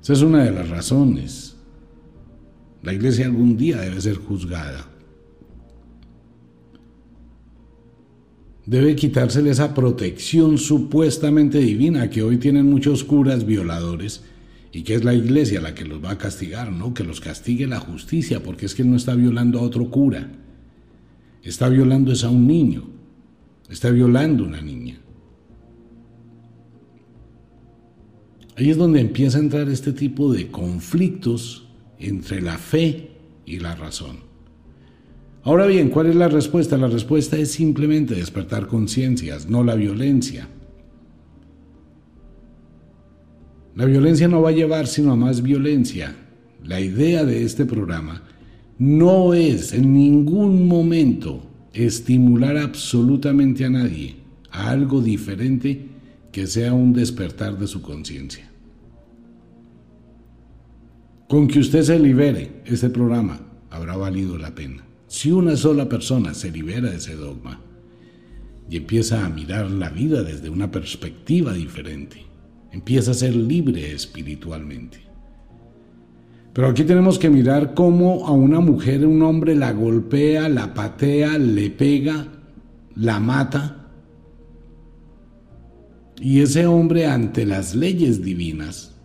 Esa 0.00 0.14
es 0.14 0.22
una 0.22 0.44
de 0.44 0.52
las 0.52 0.70
razones. 0.70 1.56
La 2.82 2.94
iglesia 2.94 3.26
algún 3.26 3.58
día 3.58 3.82
debe 3.82 4.00
ser 4.00 4.16
juzgada. 4.16 4.91
Debe 8.64 8.94
quitársele 8.94 9.50
esa 9.50 9.74
protección 9.74 10.56
supuestamente 10.56 11.58
divina 11.58 12.10
que 12.10 12.22
hoy 12.22 12.36
tienen 12.36 12.70
muchos 12.70 13.02
curas 13.02 13.44
violadores 13.44 14.22
y 14.72 14.82
que 14.82 14.94
es 14.94 15.04
la 15.04 15.14
iglesia 15.14 15.60
la 15.60 15.74
que 15.74 15.84
los 15.84 16.02
va 16.02 16.12
a 16.12 16.18
castigar, 16.18 16.70
no 16.70 16.94
que 16.94 17.02
los 17.04 17.20
castigue 17.20 17.66
la 17.66 17.80
justicia, 17.80 18.42
porque 18.42 18.66
es 18.66 18.74
que 18.74 18.84
no 18.84 18.96
está 18.96 19.14
violando 19.14 19.58
a 19.58 19.62
otro 19.62 19.90
cura. 19.90 20.30
Está 21.42 21.68
violando 21.68 22.12
es 22.12 22.22
a 22.22 22.30
un 22.30 22.46
niño. 22.46 22.84
Está 23.68 23.90
violando 23.90 24.44
a 24.44 24.48
una 24.48 24.62
niña. 24.62 25.00
Ahí 28.56 28.70
es 28.70 28.76
donde 28.76 29.00
empieza 29.00 29.38
a 29.38 29.40
entrar 29.40 29.68
este 29.68 29.92
tipo 29.92 30.32
de 30.32 30.50
conflictos 30.50 31.66
entre 31.98 32.40
la 32.40 32.58
fe 32.58 33.10
y 33.44 33.58
la 33.58 33.74
razón. 33.74 34.31
Ahora 35.44 35.66
bien, 35.66 35.88
¿cuál 35.88 36.06
es 36.06 36.14
la 36.14 36.28
respuesta? 36.28 36.76
La 36.76 36.86
respuesta 36.86 37.36
es 37.36 37.50
simplemente 37.50 38.14
despertar 38.14 38.68
conciencias, 38.68 39.48
no 39.48 39.64
la 39.64 39.74
violencia. 39.74 40.48
La 43.74 43.86
violencia 43.86 44.28
no 44.28 44.40
va 44.40 44.50
a 44.50 44.52
llevar 44.52 44.86
sino 44.86 45.12
a 45.12 45.16
más 45.16 45.42
violencia. 45.42 46.14
La 46.62 46.80
idea 46.80 47.24
de 47.24 47.42
este 47.42 47.64
programa 47.64 48.22
no 48.78 49.34
es 49.34 49.72
en 49.72 49.92
ningún 49.92 50.68
momento 50.68 51.42
estimular 51.72 52.56
absolutamente 52.56 53.64
a 53.64 53.70
nadie 53.70 54.16
a 54.52 54.70
algo 54.70 55.00
diferente 55.00 55.88
que 56.30 56.46
sea 56.46 56.72
un 56.72 56.92
despertar 56.92 57.58
de 57.58 57.66
su 57.66 57.82
conciencia. 57.82 58.48
Con 61.28 61.48
que 61.48 61.58
usted 61.58 61.82
se 61.82 61.98
libere, 61.98 62.62
este 62.66 62.90
programa 62.90 63.40
habrá 63.70 63.96
valido 63.96 64.38
la 64.38 64.54
pena. 64.54 64.84
Si 65.12 65.30
una 65.30 65.58
sola 65.58 65.90
persona 65.90 66.32
se 66.32 66.50
libera 66.50 66.88
de 66.88 66.96
ese 66.96 67.14
dogma 67.14 67.60
y 68.70 68.78
empieza 68.78 69.26
a 69.26 69.28
mirar 69.28 69.70
la 69.70 69.90
vida 69.90 70.22
desde 70.22 70.48
una 70.48 70.70
perspectiva 70.70 71.52
diferente, 71.52 72.24
empieza 72.72 73.10
a 73.10 73.14
ser 73.14 73.36
libre 73.36 73.92
espiritualmente. 73.92 75.00
Pero 76.54 76.66
aquí 76.66 76.84
tenemos 76.84 77.18
que 77.18 77.28
mirar 77.28 77.74
cómo 77.74 78.26
a 78.26 78.30
una 78.30 78.60
mujer 78.60 79.06
un 79.06 79.20
hombre 79.20 79.54
la 79.54 79.72
golpea, 79.72 80.48
la 80.48 80.72
patea, 80.72 81.36
le 81.36 81.68
pega, 81.68 82.28
la 82.96 83.20
mata. 83.20 83.90
Y 86.22 86.40
ese 86.40 86.66
hombre 86.66 87.04
ante 87.04 87.44
las 87.44 87.74
leyes 87.74 88.22
divinas 88.22 88.96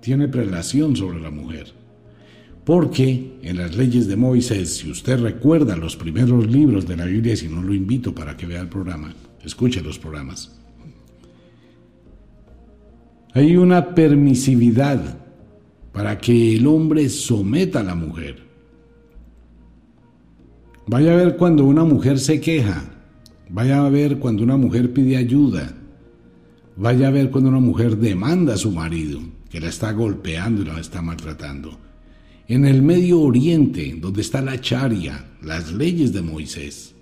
tiene 0.00 0.28
prelación 0.28 0.94
sobre 0.94 1.20
la 1.20 1.32
mujer. 1.32 1.81
Porque 2.64 3.38
en 3.42 3.56
las 3.56 3.76
leyes 3.76 4.06
de 4.06 4.16
Moisés, 4.16 4.76
si 4.76 4.90
usted 4.90 5.18
recuerda 5.20 5.76
los 5.76 5.96
primeros 5.96 6.46
libros 6.46 6.86
de 6.86 6.96
la 6.96 7.06
Biblia, 7.06 7.36
si 7.36 7.48
no 7.48 7.60
lo 7.60 7.74
invito 7.74 8.14
para 8.14 8.36
que 8.36 8.46
vea 8.46 8.60
el 8.60 8.68
programa, 8.68 9.14
escuche 9.44 9.82
los 9.82 9.98
programas, 9.98 10.60
hay 13.34 13.56
una 13.56 13.94
permisividad 13.94 15.18
para 15.92 16.18
que 16.18 16.56
el 16.56 16.66
hombre 16.66 17.08
someta 17.08 17.80
a 17.80 17.84
la 17.84 17.94
mujer. 17.94 18.42
Vaya 20.86 21.12
a 21.12 21.16
ver 21.16 21.36
cuando 21.36 21.64
una 21.64 21.84
mujer 21.84 22.18
se 22.18 22.40
queja, 22.40 22.84
vaya 23.48 23.84
a 23.84 23.88
ver 23.88 24.18
cuando 24.18 24.44
una 24.44 24.56
mujer 24.56 24.92
pide 24.92 25.16
ayuda, 25.16 25.74
vaya 26.76 27.08
a 27.08 27.10
ver 27.10 27.30
cuando 27.30 27.50
una 27.50 27.60
mujer 27.60 27.96
demanda 27.96 28.54
a 28.54 28.58
su 28.58 28.70
marido, 28.70 29.20
que 29.50 29.60
la 29.60 29.68
está 29.68 29.92
golpeando 29.92 30.62
y 30.62 30.66
la 30.66 30.78
está 30.78 31.02
maltratando. 31.02 31.78
En 32.48 32.64
el 32.64 32.82
Medio 32.82 33.20
Oriente, 33.20 33.96
donde 34.00 34.20
está 34.20 34.42
la 34.42 34.60
charia, 34.60 35.24
las 35.42 35.72
leyes 35.72 36.12
de 36.12 36.22
Moisés, 36.22 36.94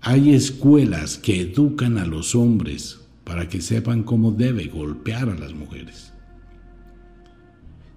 hay 0.00 0.34
escuelas 0.34 1.18
que 1.18 1.40
educan 1.40 1.98
a 1.98 2.06
los 2.06 2.34
hombres 2.34 3.00
para 3.24 3.48
que 3.48 3.60
sepan 3.60 4.02
cómo 4.02 4.32
debe 4.32 4.66
golpear 4.66 5.28
a 5.28 5.34
las 5.34 5.54
mujeres. 5.54 6.12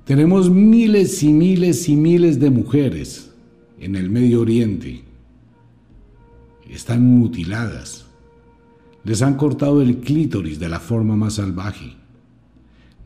Tenemos 0.06 0.52
miles 0.52 1.24
y 1.24 1.34
miles 1.34 1.90
y 1.90 1.96
miles 1.96 2.40
de 2.40 2.52
mujeres 2.52 3.32
en 3.80 3.96
el 3.96 4.10
Medio 4.10 4.42
Oriente. 4.42 5.04
Están 6.70 7.04
mutiladas. 7.04 8.06
Les 9.04 9.22
han 9.22 9.36
cortado 9.36 9.82
el 9.82 9.98
clítoris 9.98 10.60
de 10.60 10.70
la 10.70 10.80
forma 10.80 11.16
más 11.16 11.36
salvaje. 11.36 11.96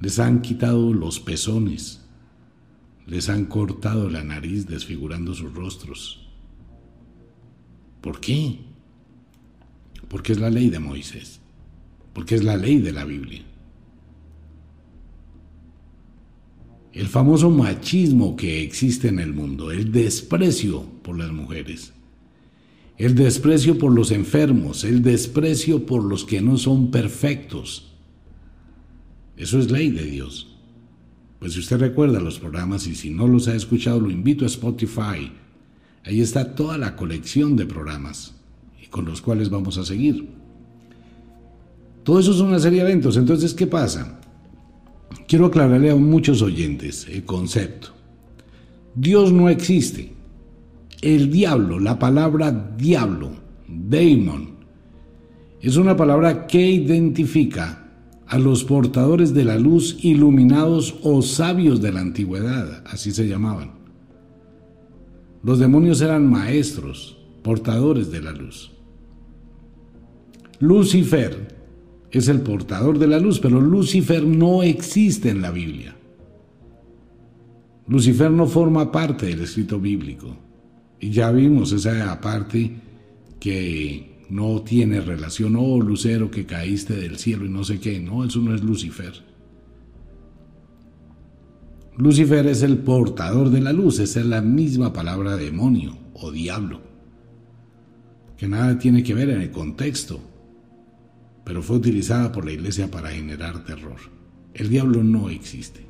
Les 0.01 0.19
han 0.19 0.41
quitado 0.41 0.93
los 0.93 1.19
pezones. 1.19 1.98
Les 3.09 3.27
han 3.29 3.45
cortado 3.45 4.09
la 4.09 4.23
nariz 4.23 4.67
desfigurando 4.67 5.33
sus 5.33 5.53
rostros. 5.53 6.27
¿Por 8.01 8.19
qué? 8.21 8.59
Porque 10.07 10.31
es 10.31 10.39
la 10.39 10.49
ley 10.49 10.69
de 10.69 10.79
Moisés. 10.79 11.39
Porque 12.13 12.35
es 12.35 12.43
la 12.43 12.55
ley 12.55 12.79
de 12.79 12.93
la 12.93 13.05
Biblia. 13.05 13.43
el 16.93 17.07
famoso 17.07 17.49
machismo 17.49 18.35
que 18.35 18.63
existe 18.63 19.07
en 19.07 19.19
el 19.19 19.33
mundo, 19.33 19.71
el 19.71 19.91
desprecio 19.91 20.83
por 21.01 21.17
las 21.17 21.31
mujeres, 21.31 21.93
el 22.97 23.15
desprecio 23.15 23.77
por 23.77 23.93
los 23.93 24.11
enfermos, 24.11 24.83
el 24.83 25.01
desprecio 25.01 25.85
por 25.85 26.03
los 26.03 26.25
que 26.25 26.41
no 26.41 26.57
son 26.57 26.91
perfectos. 26.91 27.93
Eso 29.37 29.59
es 29.59 29.71
ley 29.71 29.91
de 29.91 30.03
Dios. 30.03 30.58
Pues 31.39 31.53
si 31.53 31.59
usted 31.59 31.79
recuerda 31.79 32.19
los 32.19 32.39
programas 32.39 32.85
y 32.87 32.95
si 32.95 33.09
no 33.09 33.27
los 33.27 33.47
ha 33.47 33.55
escuchado, 33.55 33.99
lo 33.99 34.11
invito 34.11 34.43
a 34.43 34.47
Spotify. 34.47 35.31
Ahí 36.03 36.21
está 36.21 36.55
toda 36.55 36.77
la 36.77 36.95
colección 36.95 37.55
de 37.55 37.65
programas 37.65 38.35
y 38.81 38.87
con 38.87 39.05
los 39.05 39.21
cuales 39.21 39.49
vamos 39.49 39.77
a 39.77 39.85
seguir. 39.85 40.27
Todo 42.03 42.19
eso 42.19 42.31
es 42.31 42.39
una 42.39 42.59
serie 42.59 42.83
de 42.83 42.89
eventos. 42.89 43.17
Entonces, 43.17 43.53
¿qué 43.53 43.67
pasa? 43.67 44.19
quiero 45.29 45.45
aclararle 45.45 45.91
a 45.91 45.95
muchos 45.95 46.41
oyentes 46.41 47.07
el 47.07 47.23
concepto. 47.23 47.89
Dios 48.95 49.31
no 49.31 49.47
existe. 49.47 50.13
El 51.01 51.31
diablo, 51.31 51.79
la 51.79 51.97
palabra 51.97 52.51
diablo, 52.51 53.31
daemon, 53.67 54.49
es 55.61 55.77
una 55.77 55.95
palabra 55.95 56.47
que 56.47 56.59
identifica 56.59 57.88
a 58.29 58.37
los 58.37 58.63
portadores 58.63 59.33
de 59.33 59.43
la 59.43 59.57
luz 59.57 59.97
iluminados 60.03 60.95
o 61.01 61.21
sabios 61.23 61.81
de 61.81 61.91
la 61.91 62.01
antigüedad, 62.01 62.83
así 62.85 63.11
se 63.11 63.27
llamaban. 63.27 63.71
Los 65.41 65.57
demonios 65.57 65.99
eran 66.01 66.29
maestros, 66.29 67.17
portadores 67.43 68.11
de 68.11 68.21
la 68.21 68.31
luz. 68.31 68.71
Lucifer 70.59 71.55
es 72.11 72.27
el 72.27 72.41
portador 72.41 72.99
de 72.99 73.07
la 73.07 73.19
luz, 73.19 73.39
pero 73.39 73.59
Lucifer 73.59 74.23
no 74.23 74.61
existe 74.61 75.29
en 75.29 75.41
la 75.41 75.49
Biblia. 75.49 75.95
Lucifer 77.87 78.29
no 78.29 78.45
forma 78.45 78.91
parte 78.91 79.25
del 79.25 79.41
escrito 79.41 79.79
bíblico. 79.79 80.37
Y 80.99 81.09
ya 81.09 81.31
vimos 81.31 81.71
esa 81.71 82.21
parte 82.21 82.75
que 83.39 84.18
no 84.29 84.61
tiene 84.61 85.01
relación, 85.01 85.55
oh 85.55 85.79
lucero 85.81 86.29
que 86.29 86.45
caíste 86.45 86.95
del 86.95 87.17
cielo 87.17 87.45
y 87.45 87.49
no 87.49 87.63
sé 87.63 87.79
qué, 87.79 87.99
no, 87.99 88.23
eso 88.23 88.39
no 88.39 88.53
es 88.53 88.63
Lucifer. 88.63 89.13
Lucifer 91.97 92.47
es 92.47 92.61
el 92.61 92.77
portador 92.77 93.49
de 93.49 93.61
la 93.61 93.73
luz, 93.73 93.99
esa 93.99 94.19
es 94.19 94.25
la 94.25 94.41
misma 94.41 94.93
palabra 94.93 95.35
demonio 95.35 95.97
o 96.13 96.31
diablo, 96.31 96.81
que 98.37 98.47
nada 98.47 98.77
tiene 98.79 99.03
que 99.03 99.13
ver 99.13 99.29
en 99.29 99.41
el 99.41 99.51
contexto 99.51 100.21
pero 101.49 101.63
fue 101.63 101.77
utilizada 101.77 102.31
por 102.31 102.45
la 102.45 102.51
iglesia 102.51 102.91
para 102.91 103.09
generar 103.09 103.65
terror. 103.65 103.97
El 104.53 104.69
diablo 104.69 105.03
no 105.03 105.31
existe. 105.31 105.83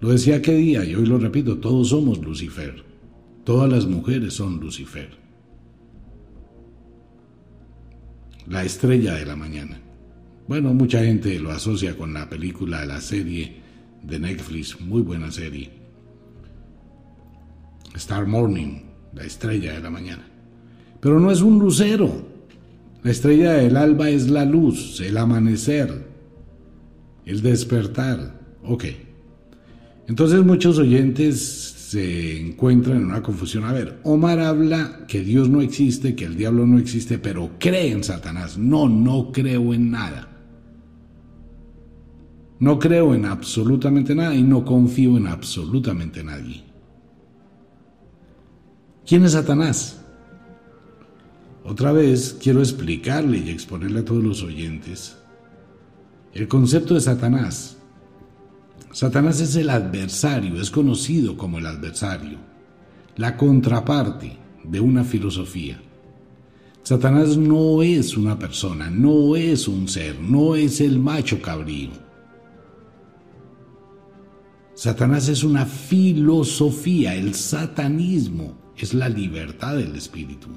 Lo 0.00 0.08
decía 0.08 0.36
aquel 0.36 0.56
día 0.56 0.82
y 0.82 0.94
hoy 0.94 1.04
lo 1.04 1.18
repito, 1.18 1.58
todos 1.58 1.90
somos 1.90 2.24
Lucifer. 2.24 2.82
Todas 3.44 3.70
las 3.70 3.84
mujeres 3.84 4.32
son 4.32 4.58
Lucifer. 4.58 5.25
La 8.48 8.64
estrella 8.64 9.14
de 9.14 9.26
la 9.26 9.36
mañana. 9.36 9.80
Bueno, 10.48 10.72
mucha 10.74 11.02
gente 11.02 11.38
lo 11.38 11.50
asocia 11.50 11.96
con 11.96 12.14
la 12.14 12.28
película, 12.28 12.84
la 12.86 13.00
serie 13.00 13.56
de 14.02 14.18
Netflix, 14.18 14.80
muy 14.80 15.02
buena 15.02 15.32
serie. 15.32 15.70
Star 17.94 18.26
Morning, 18.26 18.82
la 19.14 19.24
estrella 19.24 19.72
de 19.72 19.80
la 19.80 19.90
mañana. 19.90 20.24
Pero 21.00 21.18
no 21.18 21.30
es 21.30 21.40
un 21.40 21.58
lucero. 21.58 22.26
La 23.02 23.10
estrella 23.10 23.54
del 23.54 23.76
alba 23.76 24.10
es 24.10 24.28
la 24.28 24.44
luz, 24.44 25.00
el 25.00 25.16
amanecer, 25.16 26.06
el 27.24 27.42
despertar. 27.42 28.40
Ok. 28.64 28.84
Entonces 30.08 30.44
muchos 30.44 30.78
oyentes 30.78 31.75
se 31.86 32.40
encuentran 32.40 32.96
en 32.96 33.04
una 33.04 33.22
confusión. 33.22 33.62
A 33.62 33.72
ver, 33.72 34.00
Omar 34.02 34.40
habla 34.40 35.06
que 35.06 35.20
Dios 35.20 35.48
no 35.48 35.60
existe, 35.60 36.16
que 36.16 36.24
el 36.24 36.36
diablo 36.36 36.66
no 36.66 36.78
existe, 36.78 37.16
pero 37.16 37.52
cree 37.60 37.92
en 37.92 38.02
Satanás. 38.02 38.58
No, 38.58 38.88
no 38.88 39.30
creo 39.30 39.72
en 39.72 39.92
nada. 39.92 40.28
No 42.58 42.80
creo 42.80 43.14
en 43.14 43.24
absolutamente 43.24 44.16
nada 44.16 44.34
y 44.34 44.42
no 44.42 44.64
confío 44.64 45.16
en 45.16 45.28
absolutamente 45.28 46.24
nadie. 46.24 46.64
¿Quién 49.06 49.24
es 49.24 49.32
Satanás? 49.32 50.00
Otra 51.62 51.92
vez 51.92 52.36
quiero 52.42 52.58
explicarle 52.58 53.38
y 53.38 53.50
exponerle 53.50 54.00
a 54.00 54.04
todos 54.04 54.24
los 54.24 54.42
oyentes 54.42 55.18
el 56.32 56.48
concepto 56.48 56.94
de 56.94 57.00
Satanás. 57.00 57.75
Satanás 58.96 59.42
es 59.42 59.54
el 59.56 59.68
adversario, 59.68 60.58
es 60.58 60.70
conocido 60.70 61.36
como 61.36 61.58
el 61.58 61.66
adversario, 61.66 62.38
la 63.16 63.36
contraparte 63.36 64.38
de 64.64 64.80
una 64.80 65.04
filosofía. 65.04 65.78
Satanás 66.82 67.36
no 67.36 67.82
es 67.82 68.16
una 68.16 68.38
persona, 68.38 68.88
no 68.88 69.36
es 69.36 69.68
un 69.68 69.86
ser, 69.86 70.18
no 70.18 70.56
es 70.56 70.80
el 70.80 70.98
macho 70.98 71.42
cabrío. 71.42 71.90
Satanás 74.72 75.28
es 75.28 75.44
una 75.44 75.66
filosofía, 75.66 77.16
el 77.16 77.34
satanismo 77.34 78.56
es 78.78 78.94
la 78.94 79.10
libertad 79.10 79.76
del 79.76 79.94
espíritu. 79.94 80.48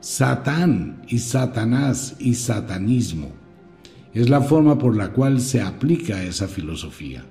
Satán 0.00 1.06
y 1.08 1.18
Satanás 1.18 2.16
y 2.18 2.34
satanismo 2.34 3.39
es 4.14 4.28
la 4.28 4.40
forma 4.40 4.78
por 4.78 4.96
la 4.96 5.12
cual 5.12 5.40
se 5.40 5.60
aplica 5.60 6.22
esa 6.22 6.48
filosofía. 6.48 7.24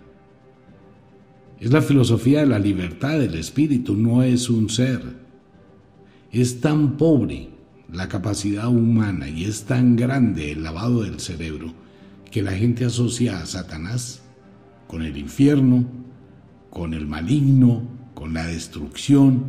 Es 1.60 1.72
la 1.72 1.82
filosofía 1.82 2.40
de 2.40 2.46
la 2.46 2.60
libertad 2.60 3.20
del 3.20 3.36
espíritu, 3.36 3.96
no 3.96 4.24
es 4.24 4.50
un 4.50 4.70
ser. 4.70 5.02
Es 6.32 6.62
tan 6.62 6.96
pobre 6.96 7.50
la 7.92 8.08
capacidad 8.08 8.70
humana 8.70 9.28
y 9.28 9.44
es 9.44 9.64
tan 9.64 9.96
grande 9.96 10.52
el 10.52 10.64
lavado 10.64 11.02
del 11.02 11.20
cerebro 11.20 11.74
que 12.32 12.42
la 12.42 12.52
gente 12.52 12.86
asocia 12.86 13.40
a 13.40 13.46
Satanás 13.46 14.22
con 14.88 15.02
el 15.02 15.18
infierno, 15.18 15.86
con 16.70 16.94
el 16.94 17.08
maligno, 17.08 17.82
con 18.14 18.34
la 18.34 18.46
destrucción, 18.46 19.44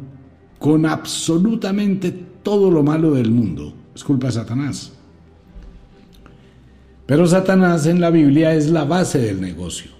con 0.58 0.86
absolutamente 0.86 2.10
todo 2.10 2.70
lo 2.70 2.82
malo 2.82 3.12
del 3.12 3.30
mundo. 3.30 3.74
Es 3.94 4.02
culpa 4.02 4.28
de 4.28 4.32
Satanás. 4.32 4.92
Pero 7.10 7.26
Satanás 7.26 7.86
en 7.86 8.00
la 8.00 8.10
Biblia 8.10 8.54
es 8.54 8.70
la 8.70 8.84
base 8.84 9.18
del 9.18 9.40
negocio. 9.40 9.90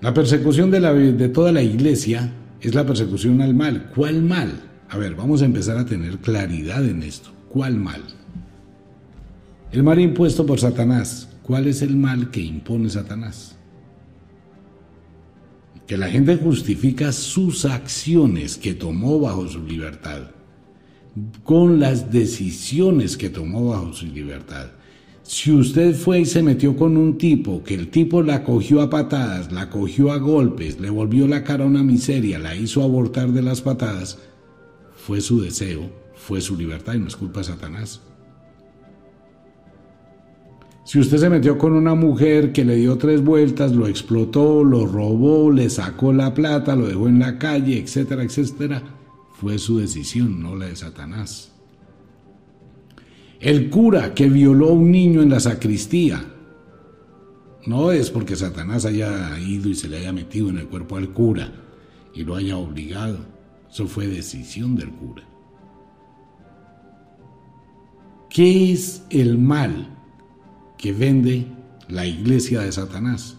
La 0.00 0.14
persecución 0.14 0.70
de, 0.70 1.28
toda 1.30 1.50
la 1.50 1.62
iglesia 1.62 2.32
es 2.60 2.76
la 2.76 2.86
persecución 2.86 3.40
al 3.40 3.52
mal. 3.52 3.90
¿Cuál 3.92 4.22
mal? 4.22 4.52
A 4.88 4.98
ver, 4.98 5.16
vamos 5.16 5.42
a 5.42 5.46
empezar 5.46 5.76
a 5.78 5.84
tener 5.84 6.18
claridad 6.18 6.86
en 6.86 7.02
esto. 7.02 7.30
¿Cuál 7.48 7.74
mal? 7.74 8.00
El 9.72 9.82
mal 9.82 9.98
impuesto 9.98 10.46
por 10.46 10.60
Satanás. 10.60 11.28
¿Cuál 11.42 11.66
es 11.66 11.82
el 11.82 11.96
mal 11.96 12.30
que 12.30 12.42
impone 12.42 12.88
Satanás? 12.88 13.56
que 15.88 15.96
la 15.96 16.08
gente 16.08 16.36
justifica 16.36 17.10
sus 17.10 17.64
acciones 17.64 18.56
que 18.56 18.74
tomó 18.74 19.18
bajo 19.18 19.48
su 19.48 19.60
libertad 19.64 20.20
con 21.42 21.80
las 21.80 22.12
decisiones 22.12 23.16
que 23.16 23.28
tomó 23.28 23.70
bajo 23.70 23.92
su 23.92 24.06
libertad. 24.06 24.70
Si 25.32 25.52
usted 25.52 25.94
fue 25.94 26.22
y 26.22 26.24
se 26.26 26.42
metió 26.42 26.74
con 26.76 26.96
un 26.96 27.16
tipo, 27.16 27.62
que 27.62 27.76
el 27.76 27.88
tipo 27.88 28.20
la 28.20 28.42
cogió 28.42 28.82
a 28.82 28.90
patadas, 28.90 29.52
la 29.52 29.70
cogió 29.70 30.10
a 30.10 30.16
golpes, 30.16 30.80
le 30.80 30.90
volvió 30.90 31.28
la 31.28 31.44
cara 31.44 31.62
a 31.62 31.68
una 31.68 31.84
miseria, 31.84 32.40
la 32.40 32.56
hizo 32.56 32.82
abortar 32.82 33.30
de 33.30 33.40
las 33.40 33.60
patadas, 33.60 34.18
fue 34.96 35.20
su 35.20 35.40
deseo, 35.40 35.88
fue 36.16 36.40
su 36.40 36.56
libertad 36.56 36.94
y 36.94 36.98
no 36.98 37.06
es 37.06 37.14
culpa 37.14 37.38
de 37.38 37.44
Satanás. 37.44 38.00
Si 40.84 40.98
usted 40.98 41.18
se 41.18 41.30
metió 41.30 41.56
con 41.58 41.74
una 41.74 41.94
mujer 41.94 42.50
que 42.50 42.64
le 42.64 42.74
dio 42.74 42.98
tres 42.98 43.22
vueltas, 43.22 43.70
lo 43.70 43.86
explotó, 43.86 44.64
lo 44.64 44.84
robó, 44.84 45.52
le 45.52 45.70
sacó 45.70 46.12
la 46.12 46.34
plata, 46.34 46.74
lo 46.74 46.88
dejó 46.88 47.06
en 47.06 47.20
la 47.20 47.38
calle, 47.38 47.78
etcétera, 47.78 48.24
etcétera, 48.24 48.82
fue 49.34 49.60
su 49.60 49.78
decisión, 49.78 50.42
no 50.42 50.56
la 50.56 50.66
de 50.66 50.74
Satanás. 50.74 51.49
El 53.40 53.70
cura 53.70 54.14
que 54.14 54.28
violó 54.28 54.68
a 54.68 54.72
un 54.72 54.90
niño 54.90 55.22
en 55.22 55.30
la 55.30 55.40
sacristía, 55.40 56.24
no 57.66 57.90
es 57.90 58.10
porque 58.10 58.36
Satanás 58.36 58.84
haya 58.84 59.38
ido 59.40 59.68
y 59.68 59.74
se 59.74 59.88
le 59.88 59.98
haya 59.98 60.12
metido 60.12 60.50
en 60.50 60.58
el 60.58 60.66
cuerpo 60.66 60.96
al 60.96 61.10
cura 61.10 61.52
y 62.14 62.22
lo 62.22 62.36
haya 62.36 62.56
obligado, 62.56 63.18
eso 63.70 63.86
fue 63.86 64.06
decisión 64.06 64.76
del 64.76 64.90
cura. 64.90 65.24
¿Qué 68.28 68.72
es 68.72 69.04
el 69.10 69.38
mal? 69.38 69.96
que 70.80 70.92
vende 70.94 71.46
la 71.88 72.06
iglesia 72.06 72.60
de 72.60 72.72
Satanás. 72.72 73.36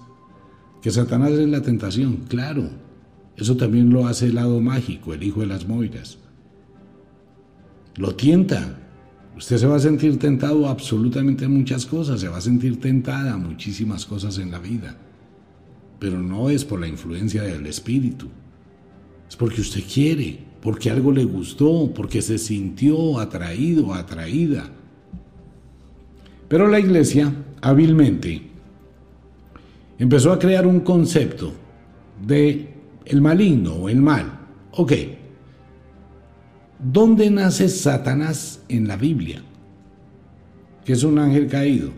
Que 0.82 0.92
Satanás 0.92 1.32
es 1.32 1.50
la 1.50 1.62
tentación, 1.62 2.18
claro. 2.28 2.70
Eso 3.36 3.58
también 3.58 3.90
lo 3.90 4.08
hace 4.08 4.28
el 4.28 4.36
lado 4.36 4.62
mágico, 4.62 5.14
el 5.14 5.24
hijo 5.24 5.42
de 5.42 5.48
las 5.48 5.68
moiras. 5.68 6.20
Lo 7.96 8.16
tienta. 8.16 8.78
Usted 9.38 9.58
se 9.58 9.66
va 9.68 9.78
a 9.78 9.80
sentir 9.80 10.20
tentado 10.20 10.68
absolutamente 10.68 11.48
muchas 11.48 11.86
cosas, 11.86 12.20
se 12.20 12.28
va 12.28 12.38
a 12.38 12.42
sentir 12.42 12.80
tentada 12.80 13.34
a 13.34 13.38
muchísimas 13.38 14.06
cosas 14.06 14.38
en 14.38 14.52
la 14.52 14.60
vida. 14.60 14.98
Pero 16.00 16.22
no 16.22 16.50
es 16.50 16.66
por 16.66 16.80
la 16.80 16.88
influencia 16.88 17.44
del 17.44 17.66
espíritu. 17.66 18.28
Es 19.30 19.36
porque 19.36 19.62
usted 19.62 19.82
quiere, 19.92 20.40
porque 20.62 20.92
algo 20.92 21.12
le 21.12 21.24
gustó, 21.24 21.92
porque 21.96 22.22
se 22.22 22.38
sintió 22.38 23.20
atraído, 23.20 23.94
atraída 23.94 24.70
pero 26.52 26.68
la 26.68 26.82
iglesia, 26.82 27.34
hábilmente, 27.62 28.42
empezó 29.98 30.34
a 30.34 30.38
crear 30.38 30.68
un 30.68 30.82
concepto 30.82 31.54
de 32.28 32.68
el 33.06 33.22
maligno 33.22 33.76
o 33.76 33.88
el 33.88 34.02
mal. 34.02 34.38
Ok, 34.72 34.92
¿dónde 36.84 37.30
nace 37.30 37.70
Satanás 37.70 38.62
en 38.70 38.88
la 38.88 38.98
Biblia? 38.98 39.42
Que 40.86 40.94
es 40.94 41.04
un 41.04 41.20
ángel 41.20 41.48
caído. 41.48 41.92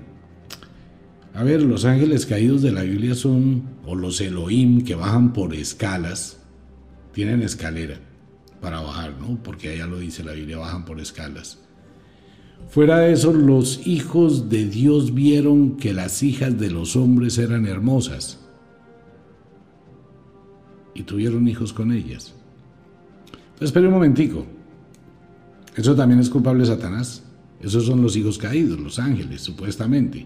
A 1.34 1.44
ver, 1.44 1.64
los 1.64 1.86
ángeles 1.86 2.26
caídos 2.26 2.62
de 2.62 2.72
la 2.72 2.84
Biblia 2.84 3.16
son, 3.16 3.64
o 3.86 3.96
los 3.96 4.22
Elohim 4.22 4.84
que 4.84 4.96
bajan 4.96 5.34
por 5.34 5.54
escalas, 5.56 6.38
tienen 7.12 7.42
escalera 7.42 8.00
para 8.62 8.82
bajar, 8.82 9.16
¿no? 9.20 9.42
Porque 9.42 9.70
allá 9.70 9.88
lo 9.88 10.00
dice 10.00 10.24
la 10.24 10.34
Biblia, 10.34 10.58
bajan 10.58 10.86
por 10.86 11.00
escalas. 11.00 11.60
Fuera 12.70 13.00
de 13.00 13.14
eso, 13.14 13.34
los 13.34 13.86
hijos 13.88 14.50
de 14.50 14.66
Dios 14.66 15.14
vieron 15.14 15.78
que 15.78 15.94
las 15.94 16.24
hijas 16.24 16.60
de 16.60 16.72
los 16.72 16.96
hombres 16.96 17.38
eran 17.38 17.66
hermosas 17.66 18.40
y 20.94 21.04
tuvieron 21.04 21.48
hijos 21.48 21.74
con 21.74 21.92
ellas. 21.92 22.34
Pero 23.56 23.66
espere 23.66 23.88
un 23.88 23.94
momentico. 23.94 24.46
¿Eso 25.76 25.96
también 25.96 26.20
es 26.20 26.30
culpable 26.30 26.66
Satanás? 26.66 27.24
Esos 27.62 27.86
son 27.86 28.02
los 28.02 28.16
hijos 28.16 28.38
caídos, 28.38 28.80
los 28.80 29.00
ángeles, 29.00 29.42
supuestamente. 29.42 30.26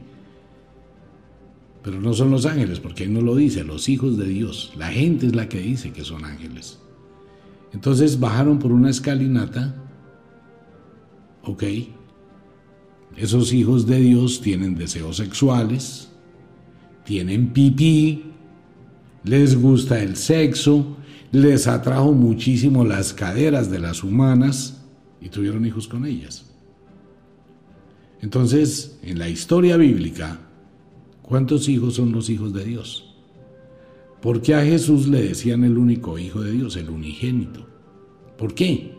Pero 1.83 2.01
no 2.01 2.13
son 2.13 2.31
los 2.31 2.45
ángeles, 2.45 2.79
porque 2.79 3.03
ahí 3.03 3.09
no 3.09 3.21
lo 3.21 3.35
dice, 3.35 3.63
los 3.63 3.87
hijos 3.87 4.17
de 4.17 4.25
Dios. 4.27 4.73
La 4.75 4.87
gente 4.87 5.27
es 5.27 5.35
la 5.35 5.47
que 5.47 5.59
dice 5.59 5.91
que 5.91 6.03
son 6.03 6.25
ángeles. 6.25 6.79
Entonces 7.73 8.19
bajaron 8.19 8.59
por 8.59 8.71
una 8.71 8.89
escalinata, 8.89 9.75
ok, 11.43 11.63
esos 13.15 13.53
hijos 13.53 13.85
de 13.85 13.99
Dios 13.99 14.41
tienen 14.41 14.75
deseos 14.75 15.17
sexuales, 15.17 16.09
tienen 17.05 17.53
pipí, 17.53 18.23
les 19.23 19.59
gusta 19.59 20.01
el 20.01 20.15
sexo, 20.15 20.97
les 21.31 21.67
atrajo 21.67 22.13
muchísimo 22.13 22.83
las 22.83 23.13
caderas 23.13 23.69
de 23.69 23.79
las 23.79 24.03
humanas 24.03 24.76
y 25.21 25.29
tuvieron 25.29 25.65
hijos 25.65 25.87
con 25.87 26.05
ellas. 26.05 26.45
Entonces, 28.21 28.99
en 29.03 29.19
la 29.19 29.29
historia 29.29 29.77
bíblica, 29.77 30.39
¿cuántos 31.21 31.69
hijos 31.69 31.95
son 31.95 32.11
los 32.11 32.29
hijos 32.29 32.53
de 32.53 32.65
Dios? 32.65 33.15
¿Por 34.21 34.41
qué 34.41 34.55
a 34.55 34.63
Jesús 34.63 35.07
le 35.07 35.21
decían 35.21 35.63
el 35.63 35.77
único 35.77 36.17
hijo 36.17 36.41
de 36.41 36.51
Dios, 36.51 36.75
el 36.75 36.89
unigénito? 36.89 37.65
¿Por 38.37 38.53
qué? 38.55 38.95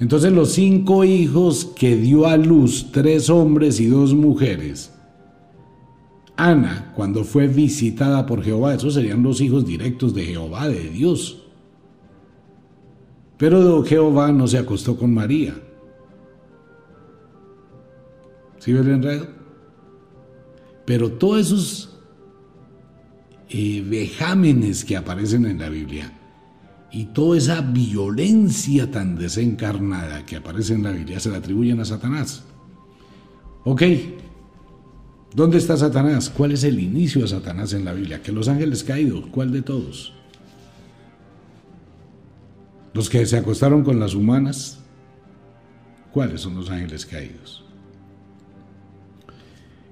Entonces 0.00 0.32
los 0.32 0.52
cinco 0.52 1.04
hijos 1.04 1.64
que 1.64 1.96
dio 1.96 2.26
a 2.26 2.36
luz, 2.36 2.88
tres 2.92 3.30
hombres 3.30 3.80
y 3.80 3.86
dos 3.86 4.14
mujeres, 4.14 4.92
Ana, 6.38 6.92
cuando 6.94 7.24
fue 7.24 7.48
visitada 7.48 8.24
por 8.24 8.44
Jehová, 8.44 8.72
esos 8.72 8.94
serían 8.94 9.24
los 9.24 9.40
hijos 9.40 9.66
directos 9.66 10.14
de 10.14 10.24
Jehová, 10.24 10.68
de 10.68 10.88
Dios. 10.88 11.47
Pero 13.38 13.84
Jehová 13.84 14.32
no 14.32 14.46
se 14.48 14.58
acostó 14.58 14.96
con 14.96 15.14
María. 15.14 15.54
¿Sí 18.58 18.72
ve 18.72 18.80
el 18.80 18.90
enredo? 18.90 19.28
Pero 20.84 21.12
todos 21.12 21.40
esos 21.40 21.98
eh, 23.48 23.84
vejámenes 23.88 24.84
que 24.84 24.96
aparecen 24.96 25.46
en 25.46 25.58
la 25.58 25.68
Biblia 25.68 26.12
y 26.90 27.06
toda 27.06 27.38
esa 27.38 27.60
violencia 27.60 28.90
tan 28.90 29.16
desencarnada 29.16 30.26
que 30.26 30.36
aparece 30.36 30.74
en 30.74 30.82
la 30.82 30.90
Biblia 30.90 31.20
se 31.20 31.30
la 31.30 31.38
atribuyen 31.38 31.78
a 31.80 31.84
Satanás. 31.84 32.42
Ok, 33.64 33.82
¿dónde 35.34 35.58
está 35.58 35.76
Satanás? 35.76 36.30
¿Cuál 36.30 36.52
es 36.52 36.64
el 36.64 36.80
inicio 36.80 37.22
de 37.22 37.28
Satanás 37.28 37.72
en 37.74 37.84
la 37.84 37.92
Biblia? 37.92 38.22
Que 38.22 38.32
los 38.32 38.48
ángeles 38.48 38.82
caídos, 38.82 39.26
¿cuál 39.30 39.52
de 39.52 39.62
todos? 39.62 40.17
Los 42.94 43.08
que 43.08 43.24
se 43.26 43.36
acostaron 43.36 43.84
con 43.84 44.00
las 44.00 44.14
humanas, 44.14 44.78
¿cuáles 46.12 46.40
son 46.40 46.54
los 46.56 46.70
ángeles 46.70 47.06
caídos? 47.06 47.64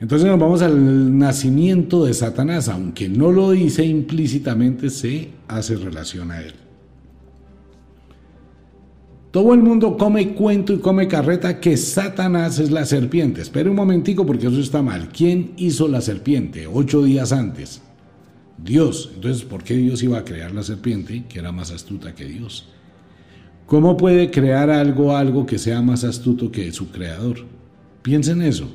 Entonces 0.01 0.29
nos 0.29 0.39
vamos 0.39 0.61
al 0.61 1.19
nacimiento 1.19 2.05
de 2.05 2.13
Satanás, 2.13 2.69
aunque 2.69 3.09
no 3.09 3.33
lo 3.33 3.53
dice 3.53 3.85
implícitamente, 3.85 4.91
se 4.91 5.31
hace 5.49 5.77
relación 5.77 6.31
a 6.31 6.41
él. 6.41 6.55
Todo 9.31 9.53
el 9.53 9.61
mundo 9.61 9.97
come 9.99 10.35
cuento 10.35 10.73
y 10.73 10.79
come 10.79 11.09
carreta 11.09 11.61
que 11.61 11.77
Satanás 11.77 12.59
es 12.59 12.71
la 12.71 12.87
serpiente. 12.87 13.43
Espere 13.43 13.69
un 13.69 13.77
momentico 13.77 14.25
porque 14.25 14.47
eso 14.47 14.61
está 14.61 14.81
mal. 14.81 15.11
¿Quién 15.11 15.53
hizo 15.59 15.89
la 15.89 16.01
serpiente 16.01 16.67
ocho 16.67 17.03
días 17.03 17.33
antes? 17.33 17.83
Dios. 18.57 19.11
Entonces, 19.15 19.45
¿por 19.45 19.63
qué 19.63 19.75
Dios 19.75 20.03
iba 20.03 20.19
a 20.19 20.25
crear 20.25 20.55
la 20.55 20.63
serpiente 20.63 21.25
que 21.29 21.39
era 21.39 21.53
más 21.53 21.71
astuta 21.71 22.15
que 22.15 22.25
Dios? 22.25 22.71
¿Cómo 23.67 23.97
puede 23.97 24.31
crear 24.31 24.71
algo, 24.71 25.17
algo 25.17 25.45
que 25.45 25.59
sea 25.59 25.83
más 25.83 26.05
astuto 26.05 26.53
que 26.53 26.71
su 26.73 26.91
creador? 26.91 27.39
Piensen 28.03 28.43
eso. 28.43 28.71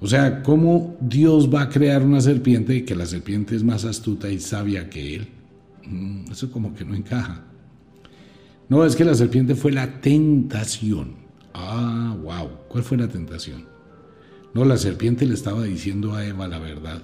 O 0.00 0.06
sea, 0.06 0.44
¿cómo 0.44 0.96
Dios 1.00 1.52
va 1.52 1.62
a 1.62 1.68
crear 1.68 2.04
una 2.04 2.20
serpiente 2.20 2.76
y 2.76 2.82
que 2.82 2.94
la 2.94 3.06
serpiente 3.06 3.56
es 3.56 3.64
más 3.64 3.84
astuta 3.84 4.30
y 4.30 4.38
sabia 4.38 4.88
que 4.88 5.16
él? 5.16 5.28
Mm, 5.84 6.30
eso 6.30 6.52
como 6.52 6.72
que 6.72 6.84
no 6.84 6.94
encaja. 6.94 7.42
No, 8.68 8.84
es 8.84 8.94
que 8.94 9.04
la 9.04 9.14
serpiente 9.14 9.56
fue 9.56 9.72
la 9.72 10.00
tentación. 10.00 11.14
Ah, 11.54 12.16
wow. 12.22 12.48
¿Cuál 12.68 12.84
fue 12.84 12.96
la 12.96 13.08
tentación? 13.08 13.64
No, 14.54 14.64
la 14.64 14.76
serpiente 14.76 15.26
le 15.26 15.34
estaba 15.34 15.64
diciendo 15.64 16.14
a 16.14 16.24
Eva 16.24 16.46
la 16.46 16.60
verdad. 16.60 17.02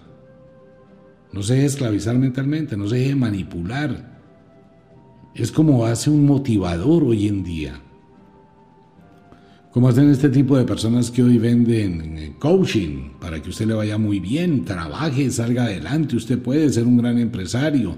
No 1.33 1.43
se 1.43 1.55
deje 1.55 1.67
esclavizar 1.67 2.17
mentalmente, 2.17 2.77
no 2.77 2.87
se 2.87 2.97
deje 2.97 3.17
manipular. 3.17 4.14
Es 5.35 5.51
como 5.51 5.85
hace 5.85 6.11
un 6.11 6.27
motivador 6.27 7.05
hoy 7.05 7.27
en 7.29 7.43
día. 7.43 7.81
Como 9.73 9.89
hacen 9.89 10.11
este 10.11 10.29
tipo 10.29 10.57
de 10.57 10.65
personas 10.65 11.11
que 11.11 11.23
hoy 11.23 11.39
venden 11.39 12.37
coaching 12.39 13.11
para 13.21 13.43
que 13.43 13.51
usted 13.51 13.67
le 13.67 13.75
vaya 13.75 13.99
muy 13.99 14.21
bien, 14.21 14.65
trabaje, 14.65 15.29
salga 15.31 15.65
adelante, 15.65 16.15
usted 16.15 16.39
puede 16.39 16.71
ser 16.71 16.85
un 16.85 16.99
gran 16.99 17.19
empresario 17.19 17.97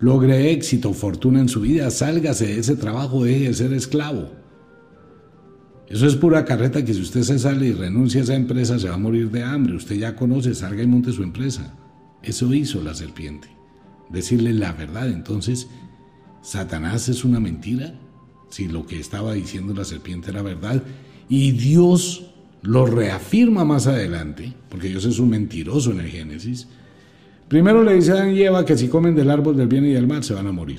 logre 0.00 0.50
éxito, 0.50 0.92
fortuna 0.94 1.40
en 1.40 1.48
su 1.48 1.60
vida, 1.60 1.90
sálgase 1.90 2.46
de 2.46 2.58
ese 2.58 2.74
trabajo, 2.74 3.24
deje 3.24 3.48
de 3.48 3.54
ser 3.54 3.72
esclavo. 3.72 4.30
Eso 5.88 6.06
es 6.06 6.16
pura 6.16 6.44
carreta 6.44 6.84
que 6.84 6.94
si 6.94 7.02
usted 7.02 7.22
se 7.22 7.38
sale 7.38 7.66
y 7.66 7.72
renuncia 7.72 8.20
a 8.20 8.24
esa 8.24 8.34
empresa 8.34 8.78
se 8.78 8.88
va 8.88 8.94
a 8.94 8.98
morir 8.98 9.30
de 9.30 9.42
hambre. 9.42 9.74
Usted 9.74 9.96
ya 9.96 10.16
conoce, 10.16 10.54
salga 10.54 10.82
y 10.82 10.86
monte 10.86 11.12
su 11.12 11.22
empresa. 11.22 11.74
Eso 12.22 12.52
hizo 12.54 12.80
la 12.80 12.94
serpiente. 12.94 13.48
Decirle 14.08 14.54
la 14.54 14.72
verdad. 14.72 15.08
Entonces, 15.10 15.68
¿Satanás 16.42 17.08
es 17.08 17.24
una 17.24 17.40
mentira? 17.40 17.94
Si 18.48 18.68
lo 18.68 18.86
que 18.86 18.98
estaba 18.98 19.34
diciendo 19.34 19.74
la 19.74 19.84
serpiente 19.84 20.30
era 20.30 20.42
verdad. 20.42 20.82
Y 21.28 21.52
Dios 21.52 22.26
lo 22.62 22.86
reafirma 22.86 23.64
más 23.64 23.86
adelante, 23.86 24.52
porque 24.68 24.88
Dios 24.88 25.04
es 25.04 25.18
un 25.18 25.30
mentiroso 25.30 25.92
en 25.92 26.00
el 26.00 26.08
Génesis 26.08 26.66
Primero 27.50 27.82
le 27.82 27.94
dice 27.94 28.12
a 28.12 28.14
Adán 28.14 28.30
y 28.30 28.42
Eva 28.42 28.64
que 28.64 28.78
si 28.78 28.86
comen 28.86 29.16
del 29.16 29.28
árbol 29.28 29.56
del 29.56 29.66
bien 29.66 29.84
y 29.84 29.90
del 29.90 30.06
mal 30.06 30.22
se 30.22 30.34
van 30.34 30.46
a 30.46 30.52
morir. 30.52 30.78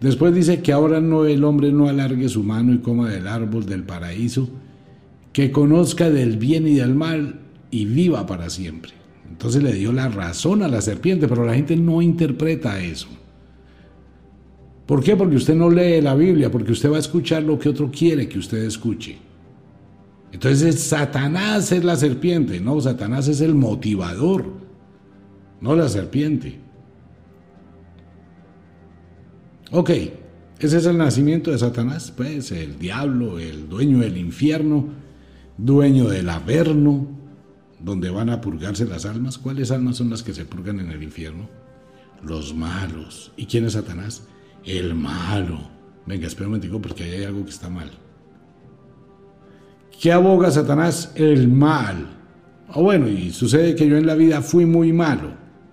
Después 0.00 0.34
dice 0.34 0.62
que 0.62 0.72
ahora 0.72 1.00
no 1.00 1.24
el 1.26 1.44
hombre 1.44 1.70
no 1.70 1.88
alargue 1.88 2.28
su 2.28 2.42
mano 2.42 2.74
y 2.74 2.78
coma 2.78 3.08
del 3.08 3.28
árbol 3.28 3.66
del 3.66 3.84
paraíso, 3.84 4.48
que 5.32 5.52
conozca 5.52 6.10
del 6.10 6.38
bien 6.38 6.66
y 6.66 6.74
del 6.74 6.96
mal 6.96 7.38
y 7.70 7.84
viva 7.84 8.26
para 8.26 8.50
siempre. 8.50 8.94
Entonces 9.30 9.62
le 9.62 9.74
dio 9.74 9.92
la 9.92 10.08
razón 10.08 10.64
a 10.64 10.68
la 10.68 10.80
serpiente, 10.80 11.28
pero 11.28 11.46
la 11.46 11.54
gente 11.54 11.76
no 11.76 12.02
interpreta 12.02 12.80
eso. 12.80 13.06
¿Por 14.86 15.02
qué? 15.02 15.16
Porque 15.16 15.36
usted 15.36 15.54
no 15.54 15.68
lee 15.68 16.00
la 16.00 16.14
Biblia, 16.14 16.50
porque 16.50 16.72
usted 16.72 16.90
va 16.90 16.96
a 16.96 17.00
escuchar 17.00 17.42
lo 17.42 17.58
que 17.58 17.68
otro 17.68 17.90
quiere 17.90 18.28
que 18.28 18.38
usted 18.38 18.58
escuche. 18.58 19.18
Entonces 20.32 20.80
Satanás 20.80 21.72
es 21.72 21.82
la 21.82 21.96
serpiente, 21.96 22.60
no, 22.60 22.80
Satanás 22.80 23.26
es 23.28 23.40
el 23.40 23.54
motivador 23.54 24.66
no 25.60 25.74
la 25.74 25.88
serpiente. 25.88 26.58
Ok, 29.72 29.90
ese 30.58 30.78
es 30.78 30.86
el 30.86 30.96
nacimiento 30.96 31.50
de 31.50 31.58
Satanás, 31.58 32.12
pues 32.16 32.52
el 32.52 32.78
diablo, 32.78 33.38
el 33.38 33.68
dueño 33.68 33.98
del 33.98 34.16
infierno, 34.16 34.88
dueño 35.58 36.08
del 36.08 36.28
averno, 36.28 37.08
donde 37.80 38.10
van 38.10 38.30
a 38.30 38.40
purgarse 38.40 38.86
las 38.86 39.06
almas. 39.06 39.38
¿Cuáles 39.38 39.70
almas 39.70 39.96
son 39.96 40.10
las 40.10 40.22
que 40.22 40.34
se 40.34 40.44
purgan 40.44 40.80
en 40.80 40.90
el 40.90 41.02
infierno? 41.02 41.48
Los 42.22 42.54
malos. 42.54 43.32
¿Y 43.36 43.46
quién 43.46 43.64
es 43.64 43.72
Satanás? 43.72 44.22
El 44.66 44.96
malo. 44.96 45.60
Venga, 46.06 46.26
espera 46.26 46.46
un 46.46 46.54
momentico 46.54 46.82
porque 46.82 47.04
ahí 47.04 47.12
hay 47.12 47.24
algo 47.24 47.44
que 47.44 47.50
está 47.50 47.70
mal. 47.70 47.90
¿Qué 50.00 50.12
aboga 50.12 50.50
Satanás? 50.50 51.12
El 51.14 51.48
mal. 51.48 52.08
Ah, 52.68 52.80
bueno, 52.80 53.08
y 53.08 53.30
sucede 53.30 53.76
que 53.76 53.88
yo 53.88 53.96
en 53.96 54.06
la 54.06 54.16
vida 54.16 54.42
fui 54.42 54.66
muy 54.66 54.92
malo. 54.92 55.30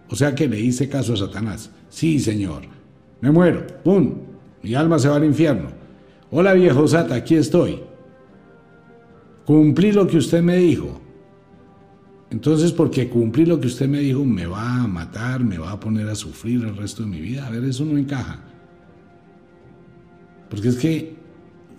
O 0.10 0.16
sea 0.16 0.36
que 0.36 0.48
le 0.48 0.60
hice 0.60 0.88
caso 0.88 1.14
a 1.14 1.18
Satanás. 1.18 1.72
Sí, 1.90 2.20
Señor. 2.20 2.62
Me 3.20 3.32
muero. 3.32 3.66
¡Pum! 3.84 4.14
Mi 4.62 4.76
alma 4.76 5.00
se 5.00 5.10
va 5.10 5.16
al 5.16 5.26
infierno. 5.26 5.70
Hola 6.30 6.54
viejo 6.54 6.88
Sata, 6.88 7.16
aquí 7.16 7.36
estoy. 7.36 7.80
Cumplí 9.46 9.92
lo 9.92 10.08
que 10.08 10.18
usted 10.18 10.42
me 10.42 10.58
dijo. 10.58 11.02
Entonces, 12.30 12.72
porque 12.72 13.10
cumplí 13.10 13.46
lo 13.46 13.60
que 13.60 13.68
usted 13.68 13.88
me 13.88 14.00
dijo, 14.00 14.24
me 14.24 14.48
va 14.48 14.84
a 14.84 14.88
matar, 14.88 15.44
me 15.44 15.58
va 15.58 15.72
a 15.72 15.80
poner 15.80 16.08
a 16.10 16.16
sufrir 16.16 16.64
el 16.64 16.76
resto 16.76 17.04
de 17.04 17.10
mi 17.10 17.22
vida. 17.22 17.46
A 17.46 17.50
ver, 17.50 17.64
eso 17.64 17.86
no 17.86 17.98
encaja. 17.98 18.53
Porque 20.54 20.70
es 20.70 20.76
que 20.76 21.16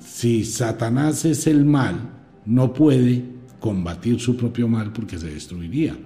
si 0.01 0.45
Satanás 0.45 1.25
es 1.25 1.47
el 1.47 1.65
mal, 1.65 2.11
no 2.45 2.75
puede 2.75 3.23
combatir 3.61 4.19
su 4.19 4.37
propio 4.37 4.67
mal 4.67 4.93
porque 4.93 5.17
se 5.17 5.31
destruiría. 5.31 5.97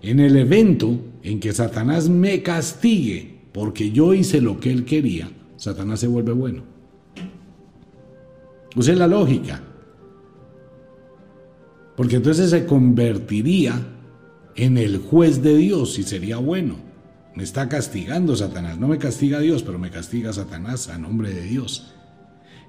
En 0.00 0.18
el 0.18 0.34
evento 0.34 0.98
en 1.22 1.40
que 1.40 1.52
Satanás 1.52 2.08
me 2.08 2.42
castigue 2.42 3.34
porque 3.52 3.90
yo 3.90 4.14
hice 4.14 4.40
lo 4.40 4.58
que 4.58 4.72
él 4.72 4.86
quería, 4.86 5.28
Satanás 5.58 6.00
se 6.00 6.06
vuelve 6.06 6.32
bueno. 6.32 6.62
Use 8.74 8.96
la 8.96 9.06
lógica. 9.06 9.62
Porque 11.98 12.16
entonces 12.16 12.48
se 12.48 12.64
convertiría 12.64 13.78
en 14.56 14.78
el 14.78 14.96
juez 14.96 15.42
de 15.42 15.54
Dios 15.58 15.98
y 15.98 16.02
sería 16.02 16.38
bueno. 16.38 16.93
Me 17.34 17.42
está 17.42 17.68
castigando 17.68 18.36
Satanás. 18.36 18.78
No 18.78 18.88
me 18.88 18.98
castiga 18.98 19.40
Dios, 19.40 19.62
pero 19.62 19.78
me 19.78 19.90
castiga 19.90 20.32
Satanás 20.32 20.88
a 20.88 20.98
nombre 20.98 21.32
de 21.32 21.42
Dios. 21.42 21.92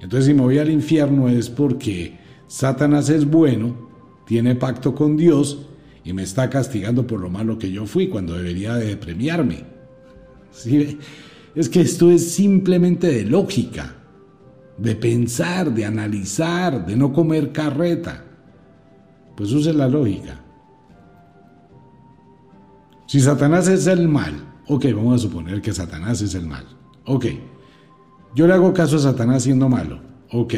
Entonces 0.01 0.25
si 0.25 0.33
me 0.33 0.41
voy 0.41 0.57
al 0.59 0.69
infierno 0.69 1.29
es 1.29 1.49
porque 1.49 2.17
Satanás 2.47 3.09
es 3.09 3.25
bueno, 3.25 3.89
tiene 4.25 4.55
pacto 4.55 4.93
con 4.95 5.17
Dios 5.17 5.67
y 6.03 6.13
me 6.13 6.23
está 6.23 6.49
castigando 6.49 7.07
por 7.07 7.19
lo 7.19 7.29
malo 7.29 7.57
que 7.57 7.71
yo 7.71 7.85
fui 7.85 8.07
cuando 8.07 8.35
debería 8.35 8.75
de 8.75 8.97
premiarme. 8.97 9.63
¿Sí? 10.51 10.99
Es 11.55 11.69
que 11.69 11.81
esto 11.81 12.11
es 12.11 12.31
simplemente 12.31 13.07
de 13.07 13.23
lógica, 13.23 13.95
de 14.77 14.95
pensar, 14.95 15.73
de 15.73 15.85
analizar, 15.85 16.85
de 16.85 16.95
no 16.95 17.13
comer 17.13 17.51
carreta. 17.51 18.23
Pues 19.35 19.51
use 19.51 19.73
la 19.73 19.87
lógica. 19.87 20.41
Si 23.07 23.19
Satanás 23.21 23.67
es 23.67 23.87
el 23.87 24.07
mal, 24.07 24.54
ok, 24.67 24.85
vamos 24.95 25.15
a 25.15 25.23
suponer 25.23 25.61
que 25.61 25.73
Satanás 25.73 26.21
es 26.21 26.35
el 26.35 26.45
mal. 26.45 26.65
Ok, 27.05 27.25
yo 28.35 28.47
le 28.47 28.53
hago 28.53 28.73
caso 28.73 28.97
a 28.97 28.99
Satanás 28.99 29.43
siendo 29.43 29.69
malo. 29.69 29.99
Ok, 30.31 30.55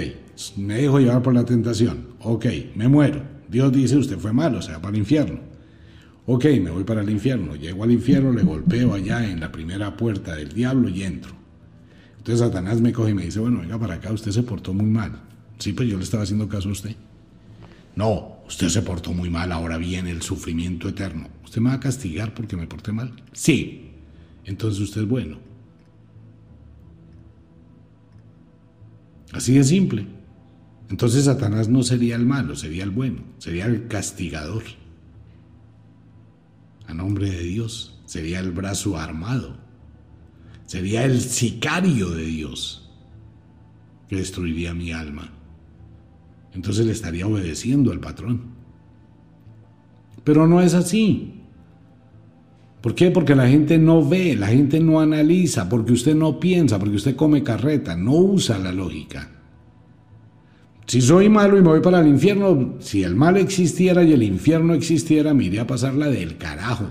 me 0.58 0.76
dejo 0.76 1.00
llevar 1.00 1.22
por 1.22 1.34
la 1.34 1.46
tentación. 1.46 2.08
Ok, 2.22 2.46
me 2.76 2.88
muero. 2.88 3.22
Dios 3.48 3.72
dice, 3.72 3.98
usted 3.98 4.17
fue 4.17 4.34
malo, 4.34 4.62
se 4.62 4.72
va 4.72 4.82
para 4.82 4.96
el 4.96 5.00
infierno. 5.00 5.39
Ok, 6.26 6.46
me 6.62 6.72
voy 6.72 6.84
para 6.84 7.02
el 7.02 7.10
infierno. 7.10 7.56
Llego 7.56 7.84
al 7.84 7.91
infierno, 7.91 8.32
le 8.34 8.43
golpeo 8.43 8.93
allá 8.93 9.30
en 9.30 9.39
la 9.39 9.52
primera 9.52 9.96
puerta 9.96 10.36
del 10.36 10.50
diablo 10.50 10.89
y 10.89 11.04
entro. 11.04 11.34
Entonces 12.17 12.46
Satanás 12.46 12.82
me 12.82 12.91
coge 12.91 13.12
y 13.12 13.13
me 13.13 13.24
dice, 13.24 13.39
bueno, 13.39 13.60
venga 13.60 13.80
para 13.80 13.96
acá, 13.96 14.12
usted 14.12 14.32
se 14.32 14.43
portó 14.43 14.74
muy 14.74 14.88
mal. 14.88 15.22
Sí, 15.60 15.74
pues 15.74 15.88
yo 15.88 15.98
le 15.98 16.04
estaba 16.04 16.24
haciendo 16.24 16.50
caso 16.50 16.70
a 16.70 16.74
usted. 16.74 16.96
No, 17.96 18.39
usted 18.48 18.70
se 18.70 18.82
portó 18.82 19.13
muy 19.13 19.30
mal, 19.30 19.52
ahora 19.52 19.78
viene 19.78 20.12
el 20.12 20.22
sufrimiento 20.22 20.89
eterno. 20.89 21.30
¿Usted 21.43 21.62
me 21.62 21.70
va 21.70 21.76
a 21.76 21.80
castigar 21.80 22.34
porque 22.34 22.58
me 22.58 22.67
porté 22.67 22.91
mal? 22.91 23.13
Sí. 23.32 23.87
Entonces 24.47 24.81
usted 24.81 25.01
es 25.01 25.07
bueno. 25.07 25.38
Así 29.33 29.53
de 29.53 29.63
simple. 29.63 30.07
Entonces 30.89 31.25
Satanás 31.25 31.67
no 31.67 31.83
sería 31.83 32.15
el 32.15 32.25
malo, 32.25 32.55
sería 32.55 32.86
el 32.86 32.91
bueno, 32.91 33.21
sería 33.38 33.65
el 33.65 33.88
castigador. 33.88 34.63
A 36.88 36.93
nombre 36.93 37.29
de 37.29 37.43
Dios, 37.43 38.01
sería 38.05 38.39
el 38.39 38.51
brazo 38.51 38.97
armado, 38.97 39.57
sería 40.65 41.03
el 41.03 41.19
sicario 41.19 42.12
de 42.12 42.23
Dios 42.23 42.89
que 44.07 44.15
destruiría 44.15 44.73
mi 44.73 44.93
alma. 44.93 45.29
Entonces 46.53 46.86
le 46.86 46.93
estaría 46.93 47.27
obedeciendo 47.27 47.91
al 47.91 47.99
patrón. 47.99 48.55
Pero 50.23 50.47
no 50.47 50.62
es 50.62 50.73
así. 50.73 51.37
¿Por 52.88 52.95
qué? 52.95 53.12
Porque 53.12 53.36
la 53.36 53.50
gente 53.50 53.78
no 53.78 54.08
ve, 54.08 54.34
la 54.38 54.47
gente 54.47 54.80
no 54.80 55.02
analiza, 55.02 55.67
porque 55.67 55.91
usted 55.91 56.15
no 56.15 56.39
piensa, 56.39 56.80
porque 56.80 56.95
usted 56.95 57.17
come 57.17 57.43
carreta, 57.43 57.97
no 57.97 58.13
usa 58.13 58.58
la 58.58 58.71
lógica. 58.71 59.30
Si 60.86 61.02
soy 61.02 61.28
malo 61.28 61.58
y 61.58 61.62
me 61.62 61.67
voy 61.67 61.82
para 61.82 62.00
el 62.00 62.08
infierno, 62.08 62.76
si 62.80 63.04
el 63.04 63.13
mal 63.13 63.36
existiera 63.36 64.04
y 64.04 64.13
el 64.13 64.23
infierno 64.23 64.73
existiera, 64.73 65.34
me 65.34 65.43
iría 65.43 65.63
a 65.63 65.67
pasarla 65.67 66.08
del 66.08 66.38
carajo. 66.38 66.89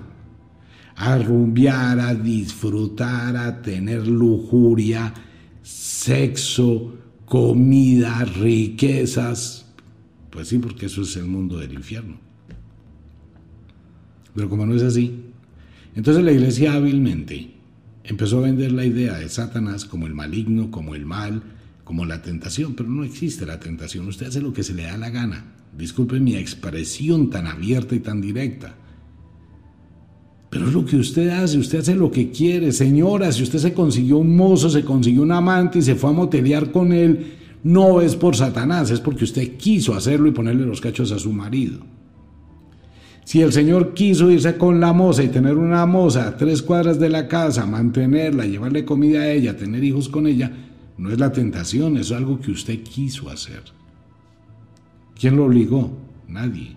A 0.96 1.14
a 1.14 2.14
disfrutar, 2.14 3.34
a 3.34 3.62
tener 3.62 4.06
lujuria, 4.06 5.14
sexo, 5.62 6.94
comida, 7.24 8.22
riquezas. 8.38 9.72
Pues 10.28 10.48
sí, 10.48 10.58
porque 10.58 10.84
eso 10.84 11.00
es 11.00 11.16
el 11.16 11.24
mundo 11.24 11.56
del 11.56 11.72
infierno. 11.72 12.18
Pero 14.34 14.50
como 14.50 14.66
no 14.66 14.74
es 14.74 14.82
así, 14.82 15.22
entonces 15.96 16.22
la 16.22 16.32
iglesia 16.32 16.74
hábilmente 16.74 17.50
empezó 18.04 18.38
a 18.38 18.42
vender 18.42 18.70
la 18.72 18.84
idea 18.84 19.18
de 19.18 19.28
Satanás 19.28 19.84
como 19.84 20.06
el 20.06 20.14
maligno, 20.14 20.70
como 20.70 20.94
el 20.94 21.06
mal, 21.06 21.42
como 21.84 22.04
la 22.04 22.22
tentación, 22.22 22.74
pero 22.74 22.88
no 22.88 23.02
existe 23.02 23.46
la 23.46 23.58
tentación. 23.58 24.06
Usted 24.06 24.26
hace 24.26 24.40
lo 24.40 24.52
que 24.52 24.62
se 24.62 24.74
le 24.74 24.84
da 24.84 24.96
la 24.96 25.10
gana. 25.10 25.54
Disculpe 25.76 26.20
mi 26.20 26.36
expresión 26.36 27.30
tan 27.30 27.46
abierta 27.46 27.94
y 27.94 28.00
tan 28.00 28.20
directa. 28.20 28.74
Pero 30.50 30.68
es 30.68 30.74
lo 30.74 30.84
que 30.84 30.96
usted 30.96 31.28
hace, 31.30 31.58
usted 31.58 31.80
hace 31.80 31.94
lo 31.94 32.10
que 32.10 32.30
quiere. 32.30 32.72
Señora, 32.72 33.32
si 33.32 33.42
usted 33.42 33.58
se 33.58 33.72
consiguió 33.72 34.18
un 34.18 34.36
mozo, 34.36 34.68
se 34.68 34.84
consiguió 34.84 35.22
un 35.22 35.32
amante 35.32 35.78
y 35.78 35.82
se 35.82 35.94
fue 35.94 36.10
a 36.10 36.12
motelear 36.12 36.72
con 36.72 36.92
él, 36.92 37.34
no 37.64 38.00
es 38.00 38.16
por 38.16 38.36
Satanás, 38.36 38.90
es 38.90 39.00
porque 39.00 39.24
usted 39.24 39.56
quiso 39.56 39.94
hacerlo 39.94 40.28
y 40.28 40.32
ponerle 40.32 40.66
los 40.66 40.80
cachos 40.80 41.10
a 41.12 41.18
su 41.18 41.32
marido. 41.32 41.80
Si 43.24 43.42
el 43.42 43.52
Señor 43.52 43.94
quiso 43.94 44.30
irse 44.30 44.56
con 44.56 44.80
la 44.80 44.92
moza 44.92 45.22
y 45.22 45.28
tener 45.28 45.56
una 45.56 45.84
moza 45.86 46.28
a 46.28 46.36
tres 46.36 46.62
cuadras 46.62 46.98
de 47.00 47.08
la 47.08 47.26
casa, 47.26 47.66
mantenerla, 47.66 48.46
llevarle 48.46 48.84
comida 48.84 49.22
a 49.22 49.30
ella, 49.30 49.56
tener 49.56 49.82
hijos 49.82 50.08
con 50.08 50.26
ella, 50.26 50.52
no 50.98 51.10
es 51.10 51.18
la 51.18 51.32
tentación, 51.32 51.96
es 51.96 52.12
algo 52.12 52.40
que 52.40 52.52
usted 52.52 52.82
quiso 52.82 53.28
hacer. 53.28 53.62
¿Quién 55.18 55.36
lo 55.36 55.46
obligó? 55.46 55.90
Nadie. 56.28 56.76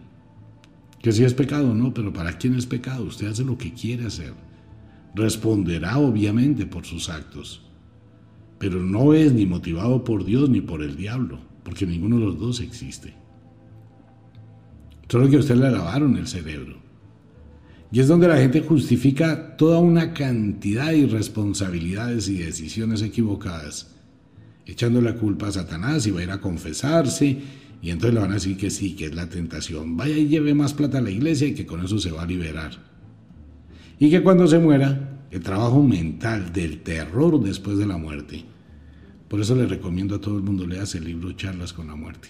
Que 1.01 1.11
si 1.11 1.23
es 1.23 1.33
pecado, 1.33 1.73
no, 1.73 1.93
pero 1.93 2.11
¿para 2.11 2.37
quién 2.37 2.55
es 2.55 2.65
pecado? 2.65 3.05
Usted 3.05 3.27
hace 3.27 3.43
lo 3.43 3.57
que 3.57 3.73
quiere 3.73 4.05
hacer. 4.05 4.33
Responderá 5.15 5.97
obviamente 5.97 6.65
por 6.65 6.85
sus 6.85 7.09
actos. 7.09 7.61
Pero 8.57 8.81
no 8.81 9.13
es 9.13 9.31
ni 9.33 9.45
motivado 9.45 10.03
por 10.03 10.25
Dios 10.25 10.49
ni 10.49 10.61
por 10.61 10.83
el 10.83 10.97
diablo, 10.97 11.39
porque 11.63 11.85
ninguno 11.85 12.19
de 12.19 12.25
los 12.25 12.39
dos 12.39 12.59
existe. 12.59 13.13
Solo 15.09 15.29
que 15.29 15.35
a 15.35 15.39
usted 15.39 15.55
le 15.55 15.69
lavaron 15.69 16.15
el 16.15 16.27
cerebro. 16.27 16.77
Y 17.91 17.99
es 17.99 18.07
donde 18.07 18.27
la 18.27 18.37
gente 18.37 18.61
justifica 18.61 19.57
toda 19.57 19.79
una 19.79 20.13
cantidad 20.13 20.87
de 20.87 20.99
irresponsabilidades 20.99 22.29
y 22.29 22.37
decisiones 22.37 23.01
equivocadas 23.01 23.95
echando 24.69 25.01
la 25.01 25.15
culpa 25.15 25.47
a 25.47 25.51
Satanás 25.51 26.05
y 26.05 26.11
va 26.11 26.19
a 26.19 26.23
ir 26.23 26.31
a 26.31 26.41
confesarse 26.41 27.37
y 27.81 27.89
entonces 27.89 28.13
le 28.13 28.19
van 28.19 28.31
a 28.31 28.35
decir 28.35 28.57
que 28.57 28.69
sí, 28.69 28.95
que 28.95 29.05
es 29.05 29.15
la 29.15 29.29
tentación. 29.29 29.97
Vaya 29.97 30.17
y 30.17 30.27
lleve 30.27 30.53
más 30.53 30.73
plata 30.73 30.99
a 30.99 31.01
la 31.01 31.09
iglesia 31.09 31.47
y 31.47 31.53
que 31.53 31.65
con 31.65 31.83
eso 31.83 31.97
se 31.97 32.11
va 32.11 32.23
a 32.23 32.27
liberar. 32.27 32.71
Y 33.97 34.09
que 34.09 34.21
cuando 34.21 34.47
se 34.47 34.59
muera, 34.59 35.27
el 35.31 35.41
trabajo 35.41 35.81
mental 35.81 36.51
del 36.51 36.81
terror 36.81 37.41
después 37.41 37.77
de 37.77 37.85
la 37.85 37.97
muerte. 37.97 38.43
Por 39.27 39.39
eso 39.39 39.55
le 39.55 39.65
recomiendo 39.65 40.15
a 40.15 40.21
todo 40.21 40.37
el 40.37 40.43
mundo 40.43 40.67
leas 40.67 40.93
el 40.95 41.05
libro 41.05 41.31
Charlas 41.33 41.73
con 41.73 41.87
la 41.87 41.95
muerte. 41.95 42.29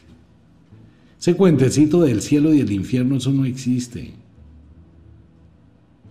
Ese 1.19 1.35
cuentecito 1.35 2.01
del 2.01 2.21
cielo 2.21 2.53
y 2.53 2.61
el 2.61 2.71
infierno, 2.71 3.17
eso 3.17 3.31
no 3.31 3.43
existe. 3.43 4.13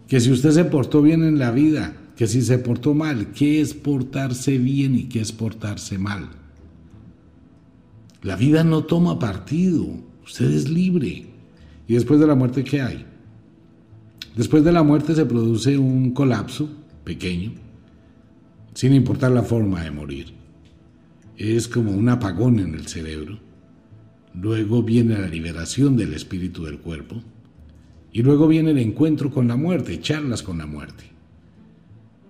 Que 0.06 0.20
si 0.20 0.30
usted 0.30 0.50
se 0.50 0.64
portó 0.66 1.00
bien 1.00 1.22
en 1.22 1.38
la 1.38 1.50
vida, 1.50 1.96
que 2.14 2.26
si 2.26 2.42
se 2.42 2.58
portó 2.58 2.92
mal, 2.92 3.32
¿qué 3.32 3.60
es 3.60 3.72
portarse 3.72 4.58
bien 4.58 4.94
y 4.94 5.04
qué 5.04 5.20
es 5.20 5.32
portarse 5.32 5.96
mal? 5.96 6.28
La 8.22 8.36
vida 8.36 8.64
no 8.64 8.84
toma 8.84 9.18
partido, 9.18 9.86
usted 10.24 10.50
es 10.50 10.68
libre. 10.68 11.26
¿Y 11.86 11.94
después 11.94 12.20
de 12.20 12.26
la 12.26 12.34
muerte 12.34 12.64
qué 12.64 12.82
hay? 12.82 13.06
Después 14.36 14.62
de 14.62 14.72
la 14.72 14.82
muerte 14.82 15.14
se 15.14 15.24
produce 15.24 15.78
un 15.78 16.10
colapso 16.10 16.68
pequeño, 17.04 17.52
sin 18.74 18.92
importar 18.92 19.30
la 19.30 19.42
forma 19.42 19.82
de 19.82 19.90
morir. 19.90 20.34
Es 21.36 21.66
como 21.66 21.92
un 21.92 22.10
apagón 22.10 22.58
en 22.58 22.74
el 22.74 22.86
cerebro. 22.88 23.47
Luego 24.40 24.82
viene 24.82 25.18
la 25.18 25.28
liberación 25.28 25.96
del 25.96 26.14
espíritu 26.14 26.64
del 26.64 26.78
cuerpo. 26.78 27.22
Y 28.12 28.22
luego 28.22 28.48
viene 28.48 28.70
el 28.70 28.78
encuentro 28.78 29.30
con 29.30 29.48
la 29.48 29.56
muerte, 29.56 30.00
charlas 30.00 30.42
con 30.42 30.58
la 30.58 30.66
muerte 30.66 31.18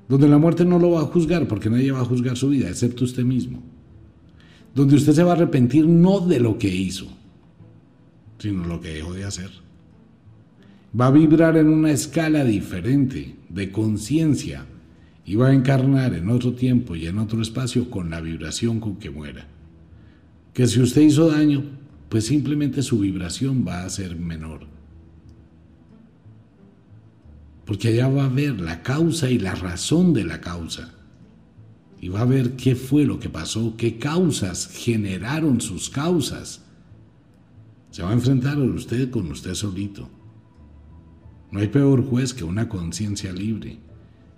donde 0.09 0.29
la 0.29 0.38
muerte 0.38 0.64
no 0.64 0.79
lo 0.79 0.92
va 0.92 1.03
a 1.03 1.05
juzgar 1.05 1.47
porque 1.47 1.68
nadie 1.68 1.92
va 1.92 2.01
a 2.01 2.05
juzgar 2.05 2.37
su 2.37 2.49
vida, 2.49 2.68
excepto 2.68 3.05
usted 3.05 3.25
mismo, 3.25 3.62
donde 4.75 4.97
usted 4.97 5.12
se 5.12 5.23
va 5.23 5.33
a 5.33 5.35
arrepentir 5.35 5.87
no 5.87 6.21
de 6.21 6.40
lo 6.40 6.59
que 6.59 6.68
hizo, 6.68 7.07
sino 8.38 8.64
lo 8.64 8.81
que 8.81 8.94
dejó 8.94 9.12
de 9.12 9.25
hacer. 9.25 9.51
Va 10.99 11.09
a 11.09 11.11
vibrar 11.11 11.59
en 11.59 11.68
una 11.68 11.90
escala 11.90 12.44
diferente 12.44 13.37
de 13.51 13.71
conciencia 13.71 14.64
y 15.27 15.37
va 15.37 15.49
a 15.49 15.55
encarnar 15.55 16.14
en 16.14 16.31
otro 16.31 16.55
tiempo 16.55 16.97
y 16.97 17.07
en 17.07 17.18
otro 17.18 17.42
espacio 17.42 17.90
con 17.90 18.09
la 18.09 18.23
vibración 18.23 18.81
con 18.81 18.97
que 18.97 19.11
muera. 19.11 19.47
Que 20.55 20.66
si 20.66 20.81
usted 20.81 21.03
hizo 21.03 21.31
daño, 21.31 21.62
pues 22.09 22.27
simplemente 22.27 22.83
su 22.83 22.99
vibración 22.99 23.64
va 23.66 23.85
a 23.85 23.90
ser 23.90 24.16
menor 24.16 24.79
porque 27.68 27.88
allá 27.88 28.09
va 28.09 28.25
a 28.25 28.31
ver 28.31 28.62
la 28.62 28.83
causa 28.83 29.29
y 29.29 29.38
la 29.38 29.55
razón 29.55 30.14
de 30.14 30.25
la 30.25 30.40
causa. 30.40 30.94
Y 32.01 32.09
va 32.09 32.23
a 32.23 32.25
ver 32.25 32.53
qué 32.53 32.75
fue 32.75 33.05
lo 33.05 33.21
que 33.21 33.29
pasó, 33.29 33.75
qué 33.77 33.99
causas 33.99 34.71
generaron 34.73 35.61
sus 35.61 35.90
causas. 35.90 36.62
Se 37.90 38.03
va 38.03 38.09
a 38.09 38.14
enfrentar 38.14 38.59
usted 38.59 39.11
con 39.11 39.31
usted 39.31 39.53
solito. 39.53 40.09
No 41.51 41.61
hay 41.61 41.68
peor 41.68 42.07
juez 42.07 42.33
que 42.33 42.42
una 42.42 42.71
conciencia 42.71 43.35
libre. 43.35 43.77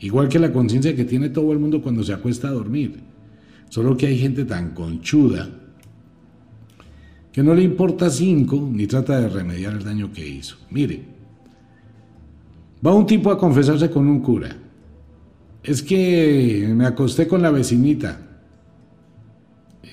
Igual 0.00 0.28
que 0.28 0.40
la 0.40 0.52
conciencia 0.52 0.96
que 0.96 1.04
tiene 1.04 1.28
todo 1.28 1.52
el 1.52 1.60
mundo 1.60 1.82
cuando 1.82 2.02
se 2.02 2.12
acuesta 2.12 2.48
a 2.48 2.52
dormir. 2.52 2.98
Solo 3.68 3.96
que 3.96 4.08
hay 4.08 4.18
gente 4.18 4.44
tan 4.44 4.74
conchuda 4.74 5.48
que 7.32 7.42
no 7.42 7.54
le 7.54 7.62
importa 7.62 8.10
cinco 8.10 8.68
ni 8.72 8.86
trata 8.86 9.20
de 9.20 9.28
remediar 9.28 9.74
el 9.74 9.84
daño 9.84 10.12
que 10.12 10.26
hizo. 10.26 10.56
Mire, 10.70 11.04
Va 12.84 12.94
un 12.94 13.06
tipo 13.06 13.30
a 13.30 13.38
confesarse 13.38 13.90
con 13.90 14.08
un 14.08 14.20
cura. 14.20 14.56
Es 15.62 15.82
que 15.82 16.72
me 16.74 16.86
acosté 16.86 17.28
con 17.28 17.42
la 17.42 17.50
vecinita. 17.50 18.26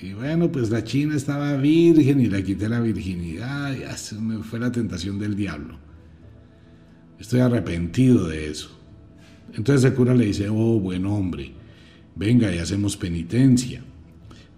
Y 0.00 0.14
bueno, 0.14 0.50
pues 0.50 0.70
la 0.70 0.82
china 0.84 1.16
estaba 1.16 1.56
virgen 1.56 2.20
y 2.20 2.26
le 2.28 2.42
quité 2.42 2.68
la 2.68 2.80
virginidad 2.80 3.76
y 3.76 3.82
así 3.82 4.14
me 4.14 4.42
fue 4.42 4.58
la 4.58 4.72
tentación 4.72 5.18
del 5.18 5.36
diablo. 5.36 5.76
Estoy 7.18 7.40
arrepentido 7.40 8.28
de 8.28 8.50
eso. 8.50 8.70
Entonces 9.52 9.84
el 9.84 9.94
cura 9.94 10.14
le 10.14 10.26
dice, 10.26 10.48
oh, 10.48 10.78
buen 10.78 11.04
hombre, 11.04 11.52
venga 12.14 12.54
y 12.54 12.58
hacemos 12.58 12.96
penitencia. 12.96 13.82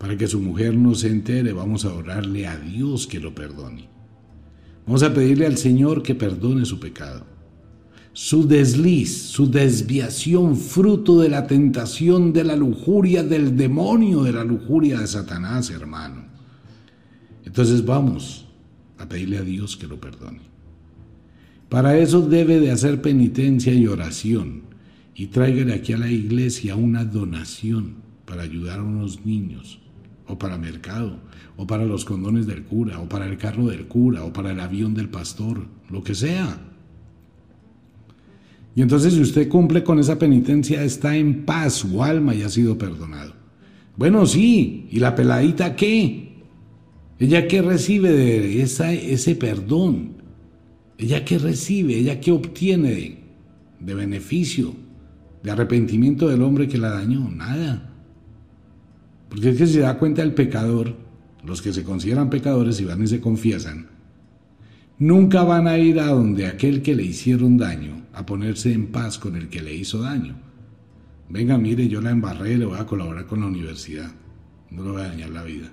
Para 0.01 0.17
que 0.17 0.27
su 0.27 0.41
mujer 0.41 0.75
no 0.75 0.97
se 0.97 1.07
entere, 1.07 1.53
vamos 1.53 1.85
a 1.85 1.95
orarle 1.95 2.49
a 2.49 2.59
Dios 2.59 3.07
que 3.07 3.21
lo 3.21 3.37
perdone. 3.37 3.89
Vamos 4.85 5.05
a 5.05 5.15
pedirle 5.15 5.47
al 5.47 5.59
Señor 5.59 6.03
que 6.03 6.17
perdone 6.17 6.65
su 6.65 6.81
pecado 6.81 7.25
su 8.13 8.47
desliz, 8.47 9.23
su 9.23 9.51
desviación, 9.51 10.57
fruto 10.57 11.21
de 11.21 11.29
la 11.29 11.47
tentación, 11.47 12.33
de 12.33 12.45
la 12.45 12.57
lujuria, 12.57 13.23
del 13.23 13.57
demonio, 13.57 14.25
de 14.25 14.33
la 14.33 14.45
lujuria 14.45 14.99
de 15.01 15.07
Satanás, 15.07 15.71
hermano. 15.71 16.25
Entonces 17.45 17.85
vamos 17.85 18.47
a 18.99 19.09
pedirle 19.09 19.39
a 19.39 19.43
Dios 19.43 19.77
que 19.77 19.87
lo 19.87 20.01
perdone. 20.01 20.41
Para 21.69 21.97
eso 21.99 22.21
debe 22.21 22.59
de 22.59 22.73
hacer 22.73 23.01
penitencia 23.01 23.73
y 23.73 23.87
oración 23.87 24.63
y 25.15 25.29
tráigale 25.29 25.73
aquí 25.73 25.93
a 25.93 25.99
la 25.99 26.11
iglesia 26.11 26.75
una 26.75 27.05
donación 27.05 27.95
para 28.25 28.43
ayudar 28.43 28.81
a 28.81 28.85
unos 28.85 29.25
niños, 29.25 29.81
o 30.31 30.39
para 30.39 30.57
mercado, 30.59 31.19
o 31.57 31.67
para 31.67 31.85
los 31.85 32.05
condones 32.05 32.47
del 32.47 32.63
cura, 32.63 33.01
o 33.01 33.09
para 33.09 33.27
el 33.27 33.37
carro 33.37 33.67
del 33.67 33.87
cura, 33.87 34.25
o 34.25 34.33
para 34.33 34.53
el 34.53 34.61
avión 34.61 34.95
del 34.95 35.09
pastor, 35.09 35.67
lo 35.91 36.03
que 36.03 36.15
sea. 36.15 36.59
Y 38.75 38.83
entonces 38.83 39.15
si 39.15 39.21
usted 39.21 39.49
cumple 39.49 39.83
con 39.83 39.99
esa 39.99 40.19
penitencia, 40.19 40.83
está 40.83 41.17
en 41.17 41.45
paz, 41.45 41.75
su 41.75 42.03
alma 42.03 42.35
y 42.35 42.43
ha 42.43 42.49
sido 42.49 42.79
perdonado. 42.79 43.35
Bueno, 43.97 44.25
sí, 44.27 44.87
¿y 44.91 45.01
la 45.01 45.15
peladita 45.15 45.75
qué? 45.77 46.31
¿Ella 47.19 47.49
qué 47.49 47.61
recibe 47.61 48.11
de 48.13 48.63
esa, 48.63 48.93
ese 48.93 49.35
perdón? 49.35 50.13
¿Ella 50.97 51.25
qué 51.25 51.39
recibe? 51.39 51.97
¿Ella 51.97 52.21
qué 52.21 52.31
obtiene 52.31 52.91
de, 52.91 53.19
de 53.81 53.95
beneficio? 53.95 54.75
¿De 55.43 55.51
arrepentimiento 55.51 56.29
del 56.29 56.43
hombre 56.43 56.69
que 56.69 56.79
la 56.79 56.91
dañó? 56.91 57.29
Nada. 57.31 57.90
Porque 59.31 59.51
es 59.51 59.57
que 59.57 59.67
se 59.67 59.81
da 59.81 59.97
cuenta 59.97 60.23
el 60.23 60.35
pecador, 60.35 60.97
los 61.45 61.63
que 61.63 61.73
se 61.73 61.85
consideran 61.85 62.29
pecadores 62.29 62.81
y 62.81 62.85
van 62.85 63.03
y 63.03 63.07
se 63.07 63.21
confiesan, 63.21 63.89
nunca 64.99 65.45
van 65.45 65.69
a 65.69 65.79
ir 65.79 66.01
a 66.01 66.09
donde 66.09 66.47
aquel 66.47 66.83
que 66.83 66.95
le 66.95 67.05
hicieron 67.05 67.57
daño 67.57 68.03
a 68.13 68.27
ponerse 68.27 68.73
en 68.73 68.89
paz 68.89 69.19
con 69.19 69.37
el 69.37 69.49
que 69.49 69.63
le 69.63 69.73
hizo 69.73 70.03
daño. 70.03 70.37
Venga, 71.29 71.57
mire, 71.57 71.89
yo 71.89 72.01
la 72.01 72.11
embarré, 72.11 72.59
le 72.59 72.67
voy 72.67 72.79
a 72.79 72.87
colaborar 72.87 73.27
con 73.27 73.41
la 73.41 73.47
universidad. 73.47 74.11
No 74.71 74.85
le 74.85 74.91
voy 74.91 75.03
a 75.03 75.09
dañar 75.09 75.31
la 75.31 75.45
vida. 75.45 75.71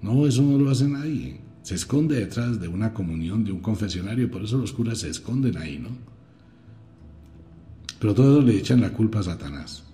No, 0.00 0.26
eso 0.26 0.42
no 0.42 0.58
lo 0.58 0.70
hace 0.70 0.88
nadie. 0.88 1.40
Se 1.62 1.74
esconde 1.74 2.20
detrás 2.20 2.60
de 2.60 2.68
una 2.68 2.94
comunión, 2.94 3.42
de 3.42 3.50
un 3.50 3.58
confesionario, 3.58 4.30
por 4.30 4.44
eso 4.44 4.58
los 4.58 4.72
curas 4.72 4.98
se 4.98 5.10
esconden 5.10 5.56
ahí, 5.56 5.78
¿no? 5.78 5.88
Pero 7.98 8.14
todos 8.14 8.44
le 8.44 8.56
echan 8.56 8.80
la 8.80 8.92
culpa 8.92 9.18
a 9.18 9.24
Satanás. 9.24 9.85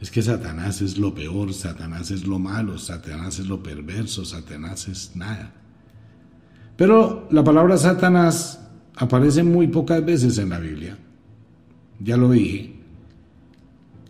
Es 0.00 0.10
que 0.10 0.22
Satanás 0.22 0.82
es 0.82 0.98
lo 0.98 1.14
peor, 1.14 1.54
Satanás 1.54 2.10
es 2.10 2.26
lo 2.26 2.38
malo, 2.38 2.78
Satanás 2.78 3.38
es 3.38 3.46
lo 3.46 3.62
perverso, 3.62 4.24
Satanás 4.24 4.88
es 4.88 5.14
nada. 5.14 5.52
Pero 6.76 7.28
la 7.30 7.44
palabra 7.44 7.76
Satanás 7.76 8.60
aparece 8.96 9.42
muy 9.42 9.68
pocas 9.68 10.04
veces 10.04 10.38
en 10.38 10.50
la 10.50 10.58
Biblia. 10.58 10.98
Ya 12.00 12.16
lo 12.16 12.30
dije. 12.30 12.74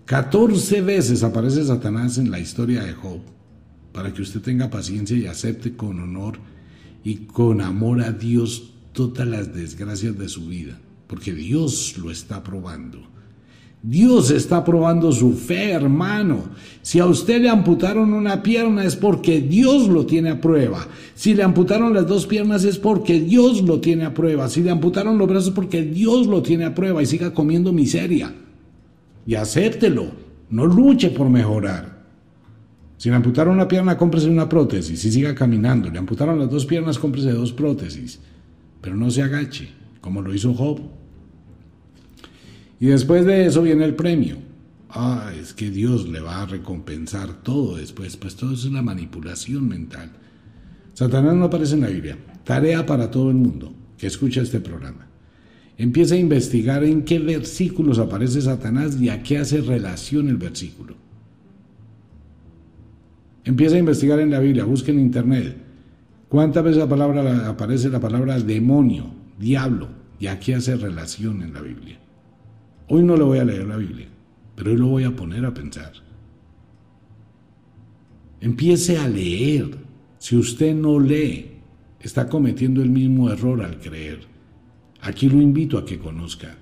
14 0.07 0.83
veces 0.83 1.23
aparece 1.23 1.65
Satanás 1.65 2.19
en 2.19 2.31
la 2.31 2.39
historia 2.39 2.83
de 2.83 2.93
Job, 2.93 3.21
para 3.93 4.13
que 4.13 4.23
usted 4.23 4.41
tenga 4.41 4.71
paciencia 4.71 5.17
y 5.17 5.27
acepte 5.27 5.77
con 5.77 6.01
honor 6.01 6.39
y 7.03 7.17
con 7.27 7.61
amor 7.61 8.03
a 8.03 8.13
Dios 8.13 8.75
todas 8.93 9.27
las 9.27 9.55
desgracias 9.55 10.19
de 10.19 10.29
su 10.29 10.47
vida, 10.47 10.79
porque 11.07 11.33
Dios 11.33 11.97
lo 11.99 12.11
está 12.11 12.43
probando. 12.43 13.14
Dios 13.87 14.31
está 14.31 14.65
probando 14.65 15.13
su 15.13 15.35
fe, 15.35 15.73
hermano. 15.73 16.45
Si 16.81 17.01
a 17.01 17.07
usted 17.07 17.43
le 17.43 17.51
amputaron 17.51 18.15
una 18.15 18.43
pierna 18.43 18.83
es 18.83 18.97
porque 18.97 19.43
Dios 19.43 19.89
lo 19.89 20.07
tiene 20.07 20.31
a 20.31 20.41
prueba. 20.41 20.89
Si 21.15 21.35
le 21.35 21.43
amputaron 21.43 21.93
las 21.93 22.07
dos 22.07 22.27
piernas 22.27 22.65
es 22.65 22.79
porque 22.79 23.21
Dios 23.21 23.61
lo 23.61 23.81
tiene 23.81 24.07
a 24.07 24.15
prueba. 24.15 24.49
Si 24.49 24.63
le 24.63 24.71
amputaron 24.71 25.19
los 25.19 25.29
brazos 25.29 25.49
es 25.49 25.55
porque 25.55 25.83
Dios 25.83 26.27
lo 26.27 26.43
tiene 26.43 26.65
a 26.65 26.75
prueba 26.75 27.03
y 27.03 27.07
siga 27.07 27.35
comiendo 27.35 27.75
miseria. 27.75 28.33
Y 29.27 29.35
acéptelo. 29.35 30.07
No 30.49 30.65
luche 30.65 31.11
por 31.11 31.29
mejorar. 31.29 32.05
Si 32.97 33.11
le 33.11 33.17
amputaron 33.17 33.57
una 33.57 33.69
pierna, 33.69 33.99
cómprese 33.99 34.31
una 34.31 34.49
prótesis 34.49 35.05
y 35.05 35.13
siga 35.13 35.35
caminando. 35.35 35.91
Le 35.91 35.99
amputaron 35.99 36.39
las 36.39 36.49
dos 36.49 36.65
piernas, 36.65 36.99
cómprese 36.99 37.33
dos 37.33 37.53
prótesis. 37.53 38.19
Pero 38.81 38.97
no 38.97 39.11
se 39.11 39.21
agache, 39.21 39.69
como 40.01 40.23
lo 40.23 40.33
hizo 40.33 40.55
Job. 40.55 40.81
Y 42.81 42.87
después 42.87 43.25
de 43.25 43.47
eso 43.47 43.63
viene 43.63 43.85
el 43.85 43.95
premio. 43.95 44.37
Ah, 44.91 45.33
es 45.41 45.53
que 45.53 45.71
Dios 45.71 46.09
le 46.09 46.21
va 46.21 46.43
a 46.43 46.47
recompensar 46.47 47.43
todo 47.43 47.77
después. 47.77 48.17
Pues 48.17 48.37
todo 48.37 48.55
es 48.55 48.65
una 48.65 48.83
manipulación 48.83 49.69
mental. 49.69 50.11
Satanás 50.93 51.35
no 51.35 51.47
aparece 51.47 51.75
en 51.75 51.81
la 51.81 51.89
Biblia. 51.89 52.17
Tarea 52.45 52.87
para 52.87 53.11
todo 53.11 53.31
el 53.31 53.37
mundo 53.37 53.75
que 53.99 54.07
escucha 54.07 54.43
este 54.43 54.61
programa. 54.61 55.07
Empieza 55.77 56.15
a 56.15 56.19
investigar 56.19 56.85
en 56.85 57.03
qué 57.03 57.19
versículos 57.19 57.99
aparece 57.99 58.41
Satanás 58.41 59.01
y 59.01 59.09
a 59.09 59.23
qué 59.23 59.39
hace 59.39 59.61
relación 59.61 60.29
el 60.29 60.37
versículo. 60.37 60.95
Empieza 63.45 63.77
a 63.77 63.81
investigar 63.81 64.21
en 64.21 64.31
la 64.31 64.39
Biblia, 64.39 64.65
busca 64.65 64.93
en 64.93 65.01
internet. 65.01 65.57
¿Cuántas 66.29 66.65
veces 66.65 66.79
la 66.79 66.89
palabra, 66.89 67.49
aparece 67.49 67.89
la 67.89 68.01
palabra 68.01 68.39
demonio, 68.39 69.13
diablo 69.39 69.89
y 70.19 70.29
a 70.29 70.39
qué 70.39 70.55
hace 70.55 70.77
relación 70.77 71.43
en 71.43 71.53
la 71.53 71.61
Biblia? 71.61 71.99
Hoy 72.89 73.03
no 73.03 73.17
le 73.17 73.23
voy 73.23 73.39
a 73.39 73.45
leer 73.45 73.67
la 73.67 73.77
Biblia, 73.77 74.09
pero 74.55 74.71
hoy 74.71 74.77
lo 74.77 74.87
voy 74.89 75.05
a 75.05 75.17
poner 75.17 75.45
a 75.45 75.55
pensar. 75.55 75.93
Empiece 78.41 78.99
a 78.99 79.09
leer. 79.09 79.79
Si 80.19 80.37
usted 80.37 80.75
no 80.75 80.99
lee, 80.99 81.51
está 82.01 82.29
cometiendo 82.29 82.83
el 82.83 82.91
mismo 82.91 83.31
error 83.31 83.63
al 83.63 83.79
creer. 83.79 84.21
Aquí 85.01 85.29
lo 85.29 85.41
invito 85.41 85.79
a 85.79 85.85
que 85.85 85.99
conozca. 85.99 86.57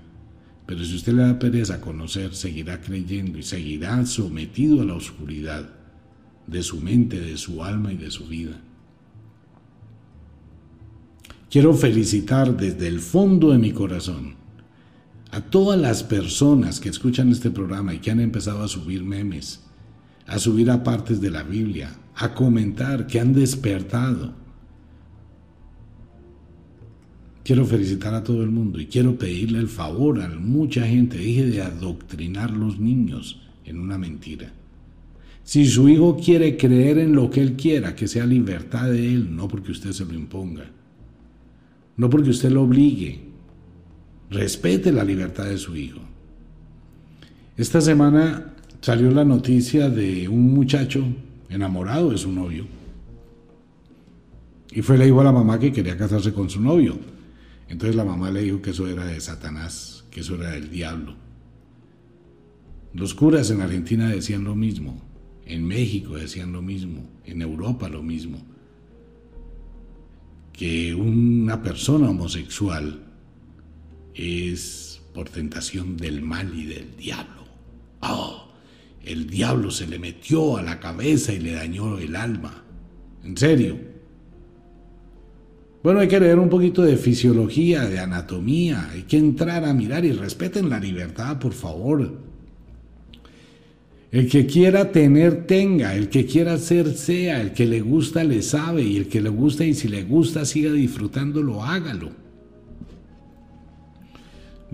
Pero 0.65 0.83
si 0.83 0.95
usted 0.95 1.13
le 1.13 1.23
da 1.23 1.39
pereza 1.39 1.75
a 1.75 1.81
conocer, 1.81 2.33
seguirá 2.35 2.79
creyendo 2.79 3.37
y 3.37 3.43
seguirá 3.43 4.05
sometido 4.05 4.81
a 4.81 4.85
la 4.85 4.95
oscuridad 4.95 5.69
de 6.47 6.63
su 6.63 6.79
mente, 6.79 7.19
de 7.19 7.37
su 7.37 7.63
alma 7.63 7.91
y 7.91 7.97
de 7.97 8.11
su 8.11 8.27
vida. 8.27 8.61
Quiero 11.49 11.73
felicitar 11.73 12.55
desde 12.55 12.87
el 12.87 12.99
fondo 12.99 13.51
de 13.51 13.59
mi 13.59 13.71
corazón 13.71 14.42
a 15.33 15.41
todas 15.41 15.81
las 15.81 16.03
personas 16.03 16.79
que 16.79 16.89
escuchan 16.89 17.31
este 17.31 17.49
programa 17.49 17.91
y 17.91 17.97
que 17.97 18.11
han 18.11 18.19
empezado 18.19 18.61
a 18.61 18.67
subir 18.67 19.03
memes, 19.03 19.63
a 20.27 20.37
subir 20.37 20.69
a 20.69 20.83
partes 20.83 21.21
de 21.21 21.31
la 21.31 21.41
Biblia, 21.41 21.89
a 22.13 22.35
comentar, 22.35 23.07
que 23.07 23.19
han 23.19 23.33
despertado. 23.33 24.35
Quiero 27.43 27.65
felicitar 27.65 28.13
a 28.13 28.23
todo 28.23 28.43
el 28.43 28.51
mundo 28.51 28.79
y 28.79 28.85
quiero 28.85 29.17
pedirle 29.17 29.57
el 29.57 29.69
favor 29.69 30.21
a 30.21 30.27
mucha 30.27 30.85
gente, 30.85 31.17
dije 31.17 31.47
de 31.47 31.63
adoctrinar 31.63 32.51
los 32.51 32.79
niños 32.79 33.41
en 33.65 33.79
una 33.79 33.97
mentira. 33.97 34.53
Si 35.43 35.65
su 35.65 35.89
hijo 35.89 36.15
quiere 36.15 36.57
creer 36.57 36.99
en 36.99 37.15
lo 37.15 37.31
que 37.31 37.41
él 37.41 37.53
quiera, 37.53 37.95
que 37.95 38.07
sea 38.07 38.27
libertad 38.27 38.91
de 38.91 39.11
él, 39.11 39.35
no 39.35 39.47
porque 39.47 39.71
usted 39.71 39.93
se 39.93 40.05
lo 40.05 40.13
imponga, 40.13 40.69
no 41.97 42.07
porque 42.07 42.29
usted 42.29 42.51
lo 42.51 42.61
obligue, 42.61 43.32
respete 44.33 44.91
la 44.91 45.03
libertad 45.03 45.45
de 45.45 45.57
su 45.57 45.75
hijo. 45.75 45.99
Esta 47.55 47.79
semana 47.81 48.53
salió 48.81 49.11
la 49.11 49.23
noticia 49.23 49.89
de 49.89 50.27
un 50.27 50.53
muchacho 50.53 51.05
enamorado 51.49 52.09
de 52.09 52.17
su 52.17 52.31
novio. 52.31 52.65
Y 54.71 54.81
fue 54.81 54.97
le 54.97 55.05
dijo 55.05 55.21
a 55.21 55.25
la 55.25 55.31
mamá 55.31 55.59
que 55.59 55.71
quería 55.71 55.95
casarse 55.95 56.33
con 56.33 56.49
su 56.49 56.59
novio. 56.59 56.97
Entonces 57.69 57.95
la 57.95 58.03
mamá 58.03 58.31
le 58.31 58.41
dijo 58.41 58.61
que 58.61 58.71
eso 58.71 58.87
era 58.87 59.05
de 59.05 59.21
Satanás, 59.21 60.03
que 60.09 60.21
eso 60.21 60.35
era 60.35 60.51
del 60.51 60.69
diablo. 60.69 61.15
Los 62.93 63.13
curas 63.13 63.49
en 63.51 63.61
Argentina 63.61 64.09
decían 64.09 64.43
lo 64.43 64.55
mismo, 64.55 65.01
en 65.45 65.65
México 65.65 66.15
decían 66.15 66.51
lo 66.51 66.61
mismo, 66.61 67.07
en 67.25 67.41
Europa 67.41 67.89
lo 67.89 68.03
mismo, 68.03 68.39
que 70.51 70.93
una 70.93 71.61
persona 71.63 72.09
homosexual 72.09 72.99
es 74.15 75.01
por 75.13 75.29
tentación 75.29 75.97
del 75.97 76.21
mal 76.21 76.53
y 76.57 76.65
del 76.65 76.95
diablo. 76.97 77.43
Oh, 78.01 78.47
el 79.05 79.27
diablo 79.27 79.71
se 79.71 79.87
le 79.87 79.99
metió 79.99 80.57
a 80.57 80.61
la 80.61 80.79
cabeza 80.79 81.33
y 81.33 81.39
le 81.39 81.53
dañó 81.53 81.99
el 81.99 82.15
alma. 82.15 82.63
En 83.23 83.37
serio. 83.37 83.77
Bueno, 85.83 85.99
hay 85.99 86.07
que 86.07 86.19
leer 86.19 86.39
un 86.39 86.49
poquito 86.49 86.81
de 86.81 86.95
fisiología, 86.95 87.85
de 87.85 87.99
anatomía, 87.99 88.89
hay 88.91 89.03
que 89.03 89.17
entrar 89.17 89.65
a 89.65 89.73
mirar 89.73 90.05
y 90.05 90.13
respeten 90.13 90.69
la 90.69 90.79
libertad, 90.79 91.39
por 91.39 91.51
favor. 91.51 92.13
El 94.09 94.29
que 94.29 94.45
quiera 94.45 94.91
tener, 94.91 95.45
tenga, 95.45 95.95
el 95.95 96.07
que 96.07 96.25
quiera 96.25 96.57
ser, 96.57 96.93
sea, 96.93 97.41
el 97.41 97.51
que 97.51 97.65
le 97.65 97.81
gusta, 97.81 98.23
le 98.23 98.41
sabe, 98.41 98.83
y 98.83 98.95
el 98.95 99.07
que 99.07 99.19
le 99.19 99.29
gusta 99.29 99.65
y 99.65 99.73
si 99.73 99.89
le 99.89 100.03
gusta, 100.03 100.45
siga 100.45 100.71
disfrutándolo, 100.71 101.63
hágalo. 101.63 102.22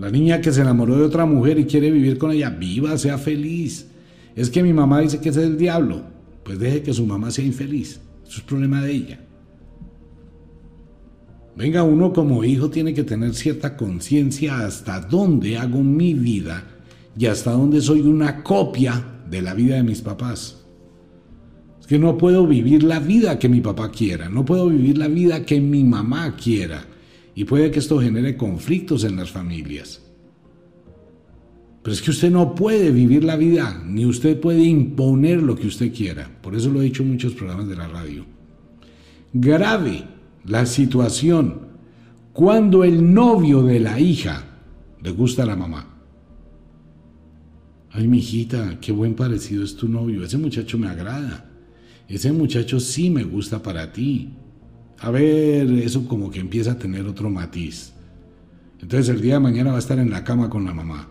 La 0.00 0.10
niña 0.10 0.40
que 0.40 0.50
se 0.50 0.62
enamoró 0.62 0.96
de 0.96 1.02
otra 1.04 1.26
mujer 1.26 1.58
y 1.58 1.66
quiere 1.66 1.90
vivir 1.90 2.16
con 2.16 2.30
ella, 2.30 2.48
viva, 2.48 2.96
sea 2.96 3.18
feliz. 3.18 3.86
Es 4.34 4.48
que 4.48 4.62
mi 4.62 4.72
mamá 4.72 5.00
dice 5.00 5.20
que 5.20 5.28
es 5.28 5.36
el 5.36 5.58
diablo. 5.58 6.02
Pues 6.42 6.58
deje 6.58 6.82
que 6.82 6.94
su 6.94 7.04
mamá 7.04 7.30
sea 7.30 7.44
infeliz. 7.44 8.00
Eso 8.26 8.38
es 8.38 8.40
problema 8.40 8.80
de 8.80 8.92
ella. 8.92 9.20
Venga, 11.54 11.82
uno 11.82 12.14
como 12.14 12.42
hijo 12.44 12.70
tiene 12.70 12.94
que 12.94 13.04
tener 13.04 13.34
cierta 13.34 13.76
conciencia 13.76 14.60
hasta 14.60 15.00
dónde 15.00 15.58
hago 15.58 15.82
mi 15.82 16.14
vida 16.14 16.64
y 17.18 17.26
hasta 17.26 17.50
dónde 17.50 17.82
soy 17.82 18.00
una 18.00 18.42
copia 18.42 19.04
de 19.28 19.42
la 19.42 19.52
vida 19.52 19.76
de 19.76 19.82
mis 19.82 20.00
papás. 20.00 20.64
Es 21.78 21.86
que 21.86 21.98
no 21.98 22.16
puedo 22.16 22.46
vivir 22.46 22.84
la 22.84 23.00
vida 23.00 23.38
que 23.38 23.50
mi 23.50 23.60
papá 23.60 23.90
quiera, 23.90 24.30
no 24.30 24.46
puedo 24.46 24.70
vivir 24.70 24.96
la 24.96 25.08
vida 25.08 25.44
que 25.44 25.60
mi 25.60 25.84
mamá 25.84 26.36
quiera 26.36 26.86
y 27.34 27.44
puede 27.44 27.70
que 27.70 27.78
esto 27.78 28.00
genere 28.00 28.36
conflictos 28.36 29.04
en 29.04 29.16
las 29.16 29.30
familias. 29.30 30.02
Pero 31.82 31.94
es 31.94 32.02
que 32.02 32.10
usted 32.10 32.30
no 32.30 32.54
puede 32.54 32.90
vivir 32.90 33.24
la 33.24 33.36
vida, 33.36 33.82
ni 33.86 34.04
usted 34.04 34.38
puede 34.38 34.62
imponer 34.64 35.42
lo 35.42 35.56
que 35.56 35.66
usted 35.66 35.92
quiera. 35.92 36.30
Por 36.42 36.54
eso 36.54 36.70
lo 36.70 36.80
he 36.80 36.84
dicho 36.84 37.02
en 37.02 37.12
muchos 37.12 37.32
programas 37.32 37.68
de 37.68 37.76
la 37.76 37.88
radio. 37.88 38.26
Grave 39.32 40.04
la 40.44 40.66
situación 40.66 41.68
cuando 42.32 42.84
el 42.84 43.12
novio 43.12 43.62
de 43.62 43.80
la 43.80 43.98
hija 43.98 44.44
le 45.02 45.10
gusta 45.10 45.44
a 45.44 45.46
la 45.46 45.56
mamá. 45.56 45.86
Ay, 47.92 48.06
mi 48.06 48.18
hijita, 48.18 48.78
qué 48.80 48.92
buen 48.92 49.14
parecido 49.14 49.64
es 49.64 49.74
tu 49.74 49.88
novio. 49.88 50.22
Ese 50.22 50.38
muchacho 50.38 50.78
me 50.78 50.88
agrada. 50.88 51.50
Ese 52.08 52.32
muchacho 52.32 52.78
sí 52.78 53.10
me 53.10 53.24
gusta 53.24 53.62
para 53.62 53.92
ti. 53.92 54.30
A 55.00 55.10
ver, 55.10 55.70
eso 55.72 56.06
como 56.06 56.30
que 56.30 56.40
empieza 56.40 56.72
a 56.72 56.78
tener 56.78 57.06
otro 57.06 57.30
matiz. 57.30 57.94
Entonces 58.80 59.08
el 59.08 59.20
día 59.20 59.34
de 59.34 59.40
mañana 59.40 59.70
va 59.70 59.76
a 59.76 59.80
estar 59.80 59.98
en 59.98 60.10
la 60.10 60.24
cama 60.24 60.50
con 60.50 60.64
la 60.64 60.74
mamá. 60.74 61.08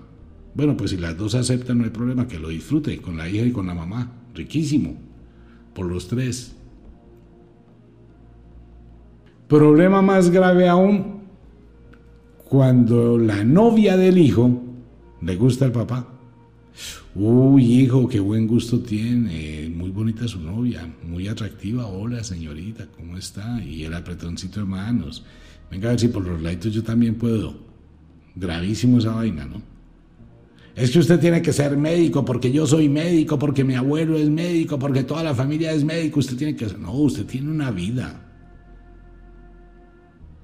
Bueno, 0.54 0.78
pues 0.78 0.92
si 0.92 0.98
las 0.98 1.18
dos 1.18 1.36
aceptan, 1.36 1.80
no 1.80 1.84
hay 1.86 1.90
problema, 1.90 2.28
que 2.28 2.40
lo 2.40 2.50
disfrute 2.50 3.02
con 3.02 3.18
la 3.18 3.28
hija 3.28 3.46
y 3.46 3.52
con 3.52 3.68
la 3.68 3.74
mamá. 3.74 4.12
Riquísimo. 4.36 4.96
Por 5.74 5.88
los 5.88 6.08
tres. 6.08 6.56
Problema 9.48 10.02
más 10.04 10.30
grave 10.30 10.68
aún, 10.68 11.22
cuando 12.48 13.18
la 13.18 13.44
novia 13.44 13.98
del 13.98 14.20
hijo 14.20 14.62
le 15.22 15.36
gusta 15.36 15.66
al 15.66 15.72
papá. 15.72 16.19
Uy, 17.16 17.82
hijo, 17.82 18.08
qué 18.08 18.20
buen 18.20 18.48
gusto 18.48 18.80
tiene. 18.80 19.72
Muy 19.76 19.90
bonita 19.90 20.28
su 20.28 20.40
novia, 20.40 20.88
muy 21.04 21.28
atractiva. 21.28 21.88
Hola, 21.88 22.24
señorita, 22.24 22.88
¿cómo 22.96 23.18
está? 23.18 23.62
Y 23.64 23.84
el 23.84 23.94
apretoncito 23.94 24.60
de 24.60 24.66
manos. 24.66 25.26
Venga 25.72 25.90
a 25.90 25.92
ver 25.92 26.00
si 26.00 26.08
por 26.08 26.26
los 26.26 26.42
laditos 26.42 26.74
yo 26.74 26.84
también 26.84 27.16
puedo. 27.16 27.56
Gravísimo 28.36 29.00
esa 29.00 29.14
vaina, 29.16 29.46
¿no? 29.46 29.62
Es 30.76 30.92
que 30.92 31.00
usted 31.00 31.20
tiene 31.20 31.42
que 31.42 31.52
ser 31.52 31.76
médico 31.76 32.24
porque 32.24 32.52
yo 32.52 32.66
soy 32.66 32.88
médico, 32.88 33.38
porque 33.38 33.66
mi 33.66 33.76
abuelo 33.76 34.18
es 34.18 34.30
médico, 34.30 34.80
porque 34.80 35.04
toda 35.04 35.24
la 35.24 35.36
familia 35.36 35.74
es 35.74 35.84
médico. 35.84 36.20
Usted 36.20 36.38
tiene 36.38 36.56
que 36.56 36.70
ser. 36.70 36.80
No, 36.80 36.94
usted 36.94 37.26
tiene 37.26 37.50
una 37.50 37.72
vida. 37.72 38.29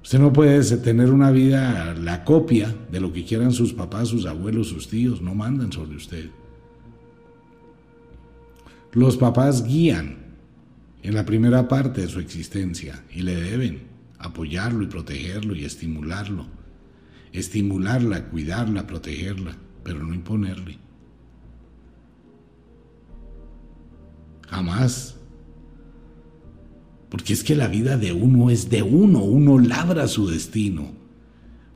Usted 0.06 0.20
no 0.20 0.32
puede 0.32 0.62
tener 0.76 1.10
una 1.10 1.32
vida, 1.32 1.92
la 1.94 2.22
copia 2.22 2.72
de 2.92 3.00
lo 3.00 3.12
que 3.12 3.24
quieran 3.24 3.50
sus 3.50 3.72
papás, 3.72 4.06
sus 4.06 4.24
abuelos, 4.24 4.68
sus 4.68 4.86
tíos. 4.86 5.20
No 5.20 5.34
mandan 5.34 5.72
sobre 5.72 5.96
usted. 5.96 6.30
Los 8.92 9.16
papás 9.16 9.64
guían 9.64 10.18
en 11.02 11.12
la 11.12 11.26
primera 11.26 11.66
parte 11.66 12.02
de 12.02 12.06
su 12.06 12.20
existencia 12.20 13.02
y 13.12 13.22
le 13.22 13.34
deben 13.34 13.82
apoyarlo 14.20 14.84
y 14.84 14.86
protegerlo 14.86 15.56
y 15.56 15.64
estimularlo. 15.64 16.46
Estimularla, 17.32 18.26
cuidarla, 18.26 18.86
protegerla, 18.86 19.56
pero 19.82 20.04
no 20.04 20.14
imponerle. 20.14 20.78
Jamás. 24.48 25.16
Porque 27.08 27.32
es 27.32 27.44
que 27.44 27.54
la 27.54 27.68
vida 27.68 27.96
de 27.96 28.12
uno 28.12 28.50
es 28.50 28.68
de 28.68 28.82
uno, 28.82 29.22
uno 29.22 29.58
labra 29.58 30.08
su 30.08 30.28
destino, 30.28 30.90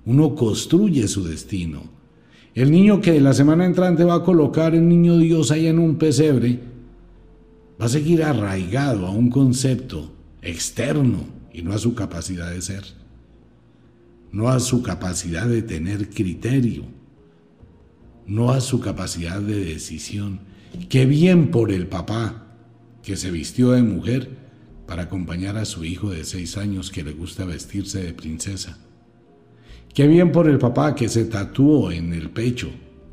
uno 0.04 0.34
construye 0.34 1.06
su 1.06 1.24
destino. 1.24 1.82
El 2.54 2.70
niño 2.72 3.00
que 3.00 3.20
la 3.20 3.32
semana 3.32 3.64
entrante 3.64 4.02
va 4.02 4.16
a 4.16 4.24
colocar 4.24 4.74
el 4.74 4.88
niño 4.88 5.18
Dios 5.18 5.50
ahí 5.52 5.66
en 5.66 5.78
un 5.78 5.96
pesebre, 5.96 6.58
va 7.80 7.86
a 7.86 7.88
seguir 7.88 8.24
arraigado 8.24 9.06
a 9.06 9.10
un 9.10 9.30
concepto 9.30 10.12
externo 10.42 11.24
y 11.52 11.62
no 11.62 11.72
a 11.72 11.78
su 11.78 11.94
capacidad 11.94 12.50
de 12.50 12.60
ser, 12.60 12.84
no 14.32 14.48
a 14.48 14.58
su 14.58 14.82
capacidad 14.82 15.46
de 15.46 15.62
tener 15.62 16.10
criterio, 16.10 16.84
no 18.26 18.50
a 18.50 18.60
su 18.60 18.80
capacidad 18.80 19.40
de 19.40 19.64
decisión. 19.64 20.40
Qué 20.88 21.06
bien 21.06 21.50
por 21.50 21.70
el 21.70 21.86
papá 21.86 22.46
que 23.02 23.16
se 23.16 23.30
vistió 23.30 23.70
de 23.72 23.82
mujer 23.82 24.39
para 24.90 25.04
acompañar 25.04 25.56
a 25.56 25.66
su 25.66 25.84
hijo 25.84 26.10
de 26.10 26.24
seis 26.24 26.56
años 26.56 26.90
que 26.90 27.04
le 27.04 27.12
gusta 27.12 27.44
vestirse 27.44 28.02
de 28.02 28.12
princesa. 28.12 28.76
Qué 29.94 30.08
bien 30.08 30.32
por 30.32 30.48
el 30.48 30.58
papá 30.58 30.96
que 30.96 31.08
se 31.08 31.26
tatuó 31.26 31.92
en 31.92 32.12
el 32.12 32.30
pecho 32.30 32.68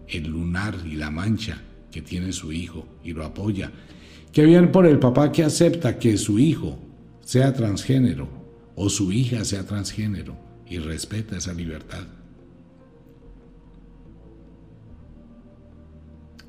el 0.07 0.23
lunar 0.23 0.73
y 0.83 0.95
la 0.95 1.11
mancha 1.11 1.61
que 1.91 2.01
tiene 2.01 2.33
su 2.33 2.51
hijo 2.51 2.87
y 3.03 3.13
lo 3.13 3.23
apoya 3.23 3.71
Qué 4.31 4.43
bien 4.43 4.71
por 4.71 4.87
el 4.87 4.97
papá 4.97 5.31
que 5.31 5.43
acepta 5.43 5.99
que 5.99 6.17
su 6.17 6.39
hijo 6.39 6.79
sea 7.21 7.53
transgénero 7.53 8.27
o 8.75 8.89
su 8.89 9.11
hija 9.11 9.45
sea 9.45 9.63
transgénero 9.63 10.35
y 10.67 10.79
respeta 10.79 11.37
esa 11.37 11.53
libertad. 11.53 12.07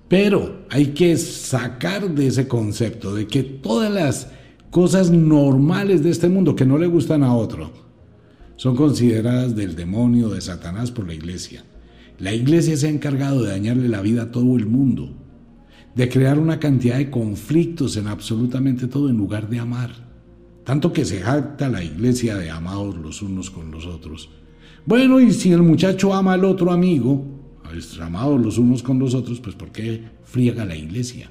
Pero 0.09 0.65
hay 0.71 0.87
que 0.95 1.19
sacar 1.19 2.09
de 2.15 2.29
ese 2.29 2.49
concepto 2.49 3.15
de 3.15 3.27
que 3.27 3.43
todas 3.43 3.93
las 3.93 4.38
cosas 4.71 5.11
normales 5.11 6.03
de 6.03 6.11
este 6.11 6.29
mundo 6.29 6.55
que 6.55 6.67
no 6.67 6.79
le 6.79 6.87
gustan 6.87 7.23
a 7.23 7.35
otro 7.35 7.71
son 8.57 8.75
consideradas 8.75 9.55
del 9.55 9.77
demonio, 9.77 10.31
de 10.31 10.41
Satanás 10.41 10.91
por 10.91 11.07
la 11.07 11.15
iglesia. 11.15 11.65
La 12.19 12.35
iglesia 12.35 12.77
se 12.77 12.89
ha 12.89 12.91
encargado 12.91 13.43
de 13.43 13.51
dañarle 13.51 13.89
la 13.89 14.01
vida 14.01 14.23
a 14.23 14.31
todo 14.33 14.57
el 14.57 14.67
mundo 14.67 15.15
de 15.95 16.09
crear 16.09 16.39
una 16.39 16.59
cantidad 16.61 16.99
de 16.99 17.11
conflictos 17.11 17.97
en 17.97 18.07
absolutamente 18.07 18.87
todo 18.87 19.09
en 19.09 19.17
lugar 19.17 19.49
de 19.49 19.59
amar. 19.59 19.91
Tanto 20.65 20.93
que 20.93 21.05
se 21.05 21.21
jacta 21.21 21.69
la 21.69 21.83
iglesia 21.83 22.37
de 22.37 22.51
amados 22.51 22.97
los 22.97 23.23
unos 23.23 23.51
con 23.51 23.71
los 23.71 23.87
otros. 23.87 24.29
Bueno, 24.87 25.19
y 25.19 25.33
si 25.33 25.51
el 25.51 25.63
muchacho 25.63 26.15
ama 26.15 26.35
al 26.35 26.45
otro 26.45 26.71
amigo, 26.71 27.25
amados 28.01 28.41
los 28.41 28.59
unos 28.59 28.83
con 28.83 28.99
los 28.99 29.15
otros, 29.15 29.41
pues 29.41 29.55
¿por 29.55 29.71
qué 29.71 30.05
friega 30.25 30.65
la 30.65 30.77
iglesia? 30.77 31.31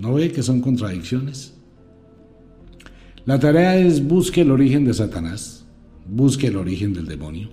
¿No 0.00 0.14
ve 0.14 0.32
que 0.32 0.42
son 0.42 0.60
contradicciones? 0.60 1.54
La 3.24 3.38
tarea 3.38 3.78
es 3.78 4.06
busque 4.06 4.42
el 4.42 4.50
origen 4.50 4.84
de 4.84 4.94
Satanás, 4.94 5.64
busque 6.06 6.48
el 6.48 6.56
origen 6.56 6.92
del 6.92 7.06
demonio, 7.06 7.48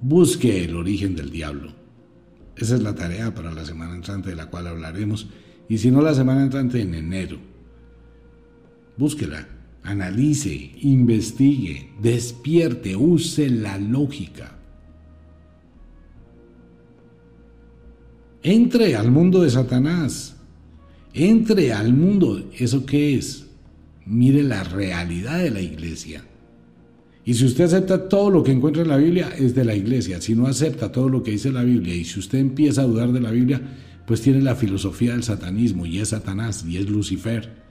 busque 0.00 0.64
el 0.64 0.76
origen 0.76 1.14
del 1.14 1.30
diablo 1.30 1.82
esa 2.56 2.76
es 2.76 2.82
la 2.82 2.94
tarea 2.94 3.34
para 3.34 3.52
la 3.52 3.64
semana 3.64 3.94
entrante 3.94 4.30
de 4.30 4.36
la 4.36 4.46
cual 4.46 4.66
hablaremos. 4.66 5.28
Y 5.68 5.78
si 5.78 5.90
no, 5.90 6.02
la 6.02 6.14
semana 6.14 6.42
entrante 6.42 6.80
en 6.80 6.94
enero. 6.94 7.38
Búsquela, 8.96 9.48
analice, 9.82 10.72
investigue, 10.82 11.90
despierte, 12.00 12.94
use 12.94 13.48
la 13.48 13.78
lógica. 13.78 14.58
Entre 18.42 18.96
al 18.96 19.10
mundo 19.10 19.42
de 19.42 19.50
Satanás. 19.50 20.36
Entre 21.14 21.72
al 21.72 21.92
mundo. 21.92 22.50
¿Eso 22.58 22.86
qué 22.86 23.16
es? 23.16 23.46
Mire 24.06 24.42
la 24.42 24.64
realidad 24.64 25.38
de 25.38 25.50
la 25.50 25.60
iglesia. 25.60 26.24
Y 27.24 27.34
si 27.34 27.44
usted 27.44 27.64
acepta 27.64 28.08
todo 28.08 28.30
lo 28.30 28.42
que 28.42 28.50
encuentra 28.50 28.82
en 28.82 28.88
la 28.88 28.96
Biblia, 28.96 29.30
es 29.38 29.54
de 29.54 29.64
la 29.64 29.74
iglesia. 29.74 30.20
Si 30.20 30.34
no 30.34 30.46
acepta 30.46 30.90
todo 30.90 31.08
lo 31.08 31.22
que 31.22 31.32
dice 31.32 31.52
la 31.52 31.62
Biblia 31.62 31.94
y 31.94 32.04
si 32.04 32.18
usted 32.18 32.38
empieza 32.38 32.82
a 32.82 32.86
dudar 32.86 33.12
de 33.12 33.20
la 33.20 33.30
Biblia, 33.30 33.60
pues 34.06 34.20
tiene 34.20 34.40
la 34.42 34.56
filosofía 34.56 35.12
del 35.12 35.22
satanismo 35.22 35.86
y 35.86 35.98
es 35.98 36.08
Satanás 36.08 36.64
y 36.68 36.78
es 36.78 36.88
Lucifer. 36.88 37.62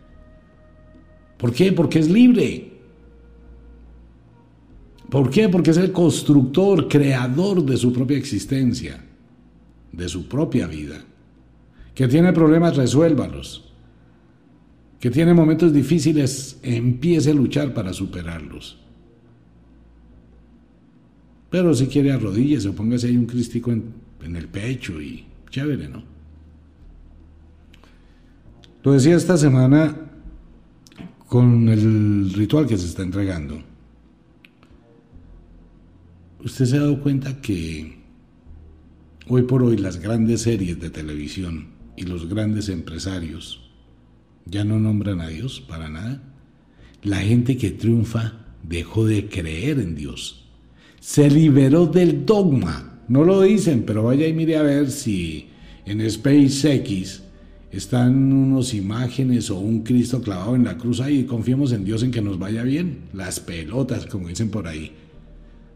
¿Por 1.38 1.52
qué? 1.52 1.74
Porque 1.74 2.00
es 2.00 2.10
libre. 2.10 2.72
¿Por 5.10 5.30
qué? 5.30 5.50
Porque 5.50 5.72
es 5.72 5.78
el 5.78 5.92
constructor, 5.92 6.88
creador 6.88 7.66
de 7.66 7.76
su 7.76 7.92
propia 7.92 8.18
existencia, 8.18 9.04
de 9.92 10.08
su 10.08 10.30
propia 10.30 10.68
vida. 10.68 11.04
Que 11.96 12.08
tiene 12.08 12.34
problemas, 12.34 12.78
resuélvalos. 12.78 13.72
Que 15.00 15.10
tiene 15.10 15.34
momentos 15.34 15.74
difíciles, 15.74 16.60
empiece 16.64 17.32
a 17.32 17.34
luchar 17.34 17.74
para 17.74 17.92
superarlos. 17.94 18.78
Pero 21.50 21.74
si 21.74 21.88
quiere 21.88 22.12
arrodíllese 22.12 22.70
o 22.70 22.74
póngase 22.74 23.08
ahí 23.08 23.18
un 23.18 23.26
crístico 23.26 23.72
en, 23.72 23.94
en 24.24 24.36
el 24.36 24.48
pecho 24.48 25.02
y 25.02 25.26
chévere, 25.50 25.89
¿no? 25.89 26.04
Lo 28.84 28.94
decía 28.94 29.16
esta 29.16 29.38
semana 29.38 29.96
con 31.28 31.70
el 31.70 32.32
ritual 32.34 32.68
que 32.68 32.78
se 32.78 32.88
está 32.88 33.04
entregando. 33.04 33.62
Usted 36.44 36.66
se 36.66 36.78
ha 36.78 36.82
dado 36.82 37.02
cuenta 37.02 37.42
que 37.42 38.00
hoy 39.28 39.44
por 39.44 39.62
hoy 39.62 39.78
las 39.78 39.98
grandes 39.98 40.42
series 40.42 40.80
de 40.80 40.89
televisión 40.89 41.68
y 42.02 42.04
los 42.04 42.28
grandes 42.28 42.68
empresarios 42.70 43.62
ya 44.45 44.64
no 44.64 44.80
nombran 44.80 45.22
a 45.22 45.28
Dios 45.28 45.62
para 45.62 45.88
nada. 45.88 46.24
La 47.04 47.18
gente 47.18 47.58
que 47.58 47.70
triunfa 47.70 48.34
dejó 48.64 49.06
de 49.06 49.28
creer 49.28 49.80
en 49.80 49.95
Dios 49.95 50.49
se 50.99 51.30
liberó 51.30 51.86
del 51.86 52.26
dogma. 52.26 53.02
No 53.08 53.24
lo 53.24 53.41
dicen, 53.41 53.84
pero 53.86 54.04
vaya 54.04 54.28
y 54.28 54.34
mire 54.34 54.58
a 54.58 54.64
ver 54.64 54.89
si 54.89 55.47
en 55.86 56.10
SpaceX 56.10 57.24
están 57.72 58.34
unas 58.34 58.74
imágenes 58.74 59.49
o 59.52 59.60
un 59.60 59.82
Cristo 59.82 60.22
clavado 60.22 60.56
en 60.56 60.66
la 60.66 60.78
cruz 60.78 60.99
ahí 60.99 61.24
confiemos 61.24 61.72
en 61.72 61.86
Dios 61.86 62.04
en 62.04 62.12
que 62.12 62.22
nos 62.22 62.39
vaya 62.39 62.64
bien. 62.64 62.99
Las 63.14 63.39
pelotas, 63.39 64.08
como 64.08 64.28
dicen 64.28 64.49
por 64.49 64.68
ahí. 64.68 64.91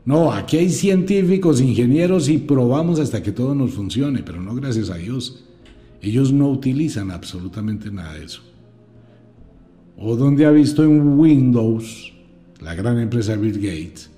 No, 0.06 0.32
aquí 0.32 0.58
hay 0.58 0.70
científicos, 0.70 1.62
ingenieros 1.62 2.30
y 2.30 2.38
probamos 2.38 3.00
hasta 3.00 3.22
que 3.22 3.32
todo 3.32 3.54
nos 3.56 3.72
funcione, 3.72 4.24
pero 4.24 4.42
no 4.42 4.56
gracias 4.56 4.90
a 4.90 4.96
Dios. 4.98 5.44
Ellos 6.02 6.32
no 6.32 6.50
utilizan 6.50 7.12
absolutamente 7.12 7.92
nada 7.92 8.14
de 8.14 8.26
eso. 8.26 8.42
O 9.98 10.16
donde 10.16 10.46
ha 10.46 10.52
visto 10.52 10.84
en 10.84 11.18
Windows, 11.18 12.14
la 12.62 12.76
gran 12.76 13.00
empresa 13.00 13.36
Bill 13.36 13.56
Gates, 13.56 14.10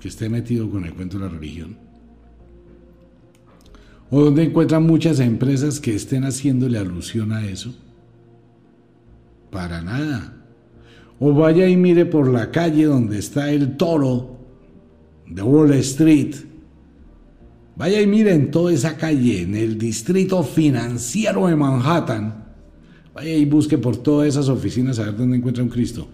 que 0.00 0.08
esté 0.08 0.28
metido 0.28 0.70
con 0.70 0.84
el 0.84 0.94
cuento 0.94 1.18
de 1.18 1.24
la 1.24 1.30
religión. 1.30 1.76
O 4.10 4.22
donde 4.22 4.44
encuentran 4.44 4.84
muchas 4.84 5.20
empresas 5.20 5.80
que 5.80 5.94
estén 5.94 6.24
haciéndole 6.24 6.78
alusión 6.78 7.32
a 7.32 7.46
eso. 7.46 7.74
Para 9.50 9.82
nada. 9.82 10.34
O 11.18 11.32
vaya 11.32 11.68
y 11.68 11.76
mire 11.76 12.06
por 12.06 12.28
la 12.28 12.50
calle 12.50 12.84
donde 12.84 13.18
está 13.18 13.50
el 13.50 13.76
toro 13.76 14.38
de 15.26 15.42
Wall 15.42 15.72
Street. 15.74 16.34
Vaya 17.76 18.00
y 18.00 18.06
mire 18.06 18.32
en 18.32 18.50
toda 18.50 18.72
esa 18.72 18.96
calle, 18.96 19.42
en 19.42 19.56
el 19.56 19.78
distrito 19.78 20.42
financiero 20.44 21.48
de 21.48 21.56
Manhattan. 21.56 22.44
Vaya 23.14 23.34
y 23.34 23.44
busque 23.44 23.78
por 23.78 23.96
todas 23.96 24.28
esas 24.28 24.48
oficinas 24.48 24.98
a 24.98 25.04
ver 25.04 25.16
dónde 25.16 25.36
encuentra 25.36 25.64
un 25.64 25.70
Cristo. 25.70 26.08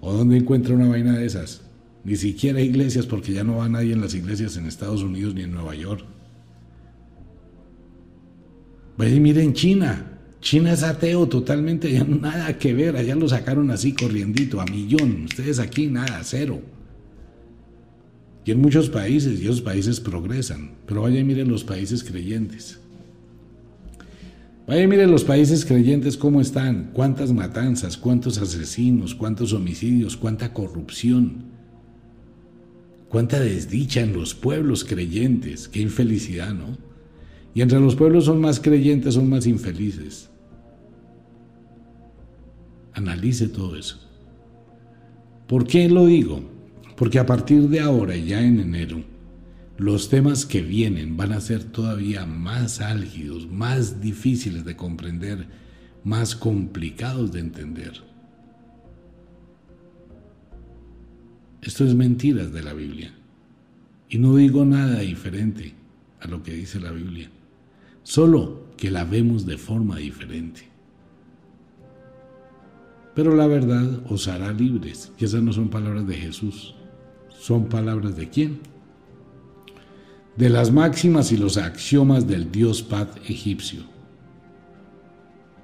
O 0.00 0.12
dónde 0.12 0.36
encuentra 0.36 0.74
una 0.74 0.88
vaina 0.88 1.16
de 1.16 1.24
esas. 1.24 1.62
Ni 2.04 2.16
siquiera 2.16 2.60
iglesias, 2.60 3.06
porque 3.06 3.32
ya 3.32 3.44
no 3.44 3.56
va 3.56 3.68
nadie 3.68 3.94
en 3.94 4.02
las 4.02 4.14
iglesias 4.14 4.56
en 4.58 4.66
Estados 4.66 5.02
Unidos 5.02 5.34
ni 5.34 5.42
en 5.42 5.52
Nueva 5.52 5.74
York. 5.74 6.04
Vaya 8.98 9.14
y 9.14 9.20
mire 9.20 9.42
en 9.42 9.54
China. 9.54 10.10
China 10.40 10.74
es 10.74 10.82
ateo 10.82 11.26
totalmente, 11.26 11.90
ya 11.90 12.04
nada 12.04 12.58
que 12.58 12.74
ver, 12.74 12.96
allá 12.96 13.14
lo 13.14 13.26
sacaron 13.26 13.70
así 13.70 13.94
corriendito, 13.94 14.60
a 14.60 14.66
millón. 14.66 15.24
Ustedes 15.24 15.58
aquí 15.58 15.86
nada, 15.86 16.20
cero. 16.22 16.60
Y 18.44 18.50
en 18.50 18.60
muchos 18.60 18.90
países, 18.90 19.40
y 19.40 19.44
esos 19.44 19.62
países 19.62 20.00
progresan. 20.00 20.72
Pero 20.86 21.02
vaya 21.02 21.20
y 21.20 21.24
miren 21.24 21.48
los 21.48 21.64
países 21.64 22.04
creyentes. 22.04 22.78
Vaya 24.66 24.82
y 24.82 24.86
miren 24.86 25.10
los 25.10 25.24
países 25.24 25.64
creyentes 25.64 26.16
cómo 26.16 26.40
están, 26.40 26.90
cuántas 26.92 27.32
matanzas, 27.32 27.96
cuántos 27.96 28.38
asesinos, 28.38 29.14
cuántos 29.14 29.52
homicidios, 29.52 30.16
cuánta 30.16 30.52
corrupción, 30.52 31.44
cuánta 33.08 33.40
desdicha 33.40 34.00
en 34.00 34.14
los 34.14 34.34
pueblos 34.34 34.84
creyentes, 34.84 35.68
qué 35.68 35.80
infelicidad, 35.80 36.54
¿no? 36.54 36.78
Y 37.54 37.60
entre 37.60 37.78
los 37.78 37.94
pueblos 37.94 38.24
son 38.24 38.40
más 38.40 38.58
creyentes, 38.58 39.14
son 39.14 39.28
más 39.28 39.46
infelices. 39.46 40.30
Analice 42.94 43.48
todo 43.48 43.76
eso. 43.76 43.98
¿Por 45.46 45.66
qué 45.66 45.88
lo 45.88 46.06
digo? 46.06 46.53
Porque 46.96 47.18
a 47.18 47.26
partir 47.26 47.68
de 47.68 47.80
ahora, 47.80 48.16
ya 48.16 48.40
en 48.40 48.60
enero, 48.60 49.02
los 49.76 50.08
temas 50.08 50.46
que 50.46 50.62
vienen 50.62 51.16
van 51.16 51.32
a 51.32 51.40
ser 51.40 51.64
todavía 51.64 52.26
más 52.26 52.80
álgidos, 52.80 53.50
más 53.50 54.00
difíciles 54.00 54.64
de 54.64 54.76
comprender, 54.76 55.48
más 56.04 56.36
complicados 56.36 57.32
de 57.32 57.40
entender. 57.40 57.92
Esto 61.62 61.84
es 61.84 61.94
mentiras 61.94 62.52
de 62.52 62.62
la 62.62 62.74
Biblia. 62.74 63.12
Y 64.08 64.18
no 64.18 64.36
digo 64.36 64.64
nada 64.64 65.00
diferente 65.00 65.74
a 66.20 66.28
lo 66.28 66.42
que 66.42 66.52
dice 66.52 66.78
la 66.78 66.92
Biblia, 66.92 67.30
solo 68.02 68.68
que 68.76 68.90
la 68.90 69.04
vemos 69.04 69.46
de 69.46 69.58
forma 69.58 69.96
diferente. 69.96 70.68
Pero 73.14 73.34
la 73.34 73.46
verdad 73.46 74.02
os 74.08 74.28
hará 74.28 74.52
libres, 74.52 75.10
y 75.18 75.24
esas 75.24 75.42
no 75.42 75.52
son 75.52 75.68
palabras 75.68 76.06
de 76.06 76.14
Jesús, 76.14 76.74
son 77.44 77.66
palabras 77.66 78.16
de 78.16 78.30
quién? 78.30 78.60
De 80.34 80.48
las 80.48 80.72
máximas 80.72 81.30
y 81.30 81.36
los 81.36 81.58
axiomas 81.58 82.26
del 82.26 82.50
dios 82.50 82.82
Pat 82.82 83.18
egipcio. 83.28 83.82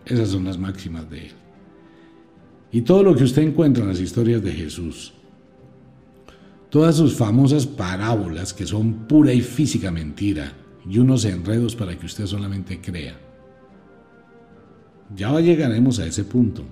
Esas 0.05 0.29
son 0.29 0.45
las 0.45 0.59
máximas 0.59 1.09
de 1.09 1.29
él. 1.29 1.33
Y 2.71 2.83
todo 2.83 3.03
lo 3.03 3.17
que 3.17 3.25
usted 3.25 3.41
encuentra 3.41 3.83
en 3.83 3.89
las 3.89 3.99
historias 3.99 4.43
de 4.43 4.53
Jesús, 4.53 5.15
todas 6.69 6.97
sus 6.97 7.15
famosas 7.15 7.65
parábolas 7.65 8.53
que 8.53 8.67
son 8.67 9.09
pura 9.09 9.33
y 9.33 9.41
física 9.41 9.91
mentira 9.91 10.53
y 10.87 10.99
unos 10.99 11.25
enredos 11.25 11.75
para 11.75 11.99
que 11.99 12.05
usted 12.05 12.27
solamente 12.27 12.79
crea. 12.83 13.19
Ya 15.17 15.41
llegaremos 15.41 15.99
a 15.99 16.05
ese 16.05 16.25
punto, 16.25 16.63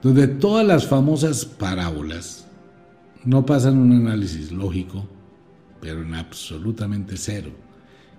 donde 0.00 0.28
todas 0.28 0.64
las 0.64 0.86
famosas 0.86 1.44
parábolas 1.44 2.45
no 3.26 3.44
pasan 3.44 3.76
un 3.76 3.92
análisis 3.92 4.52
lógico, 4.52 5.04
pero 5.80 6.02
en 6.02 6.14
absolutamente 6.14 7.16
cero, 7.16 7.50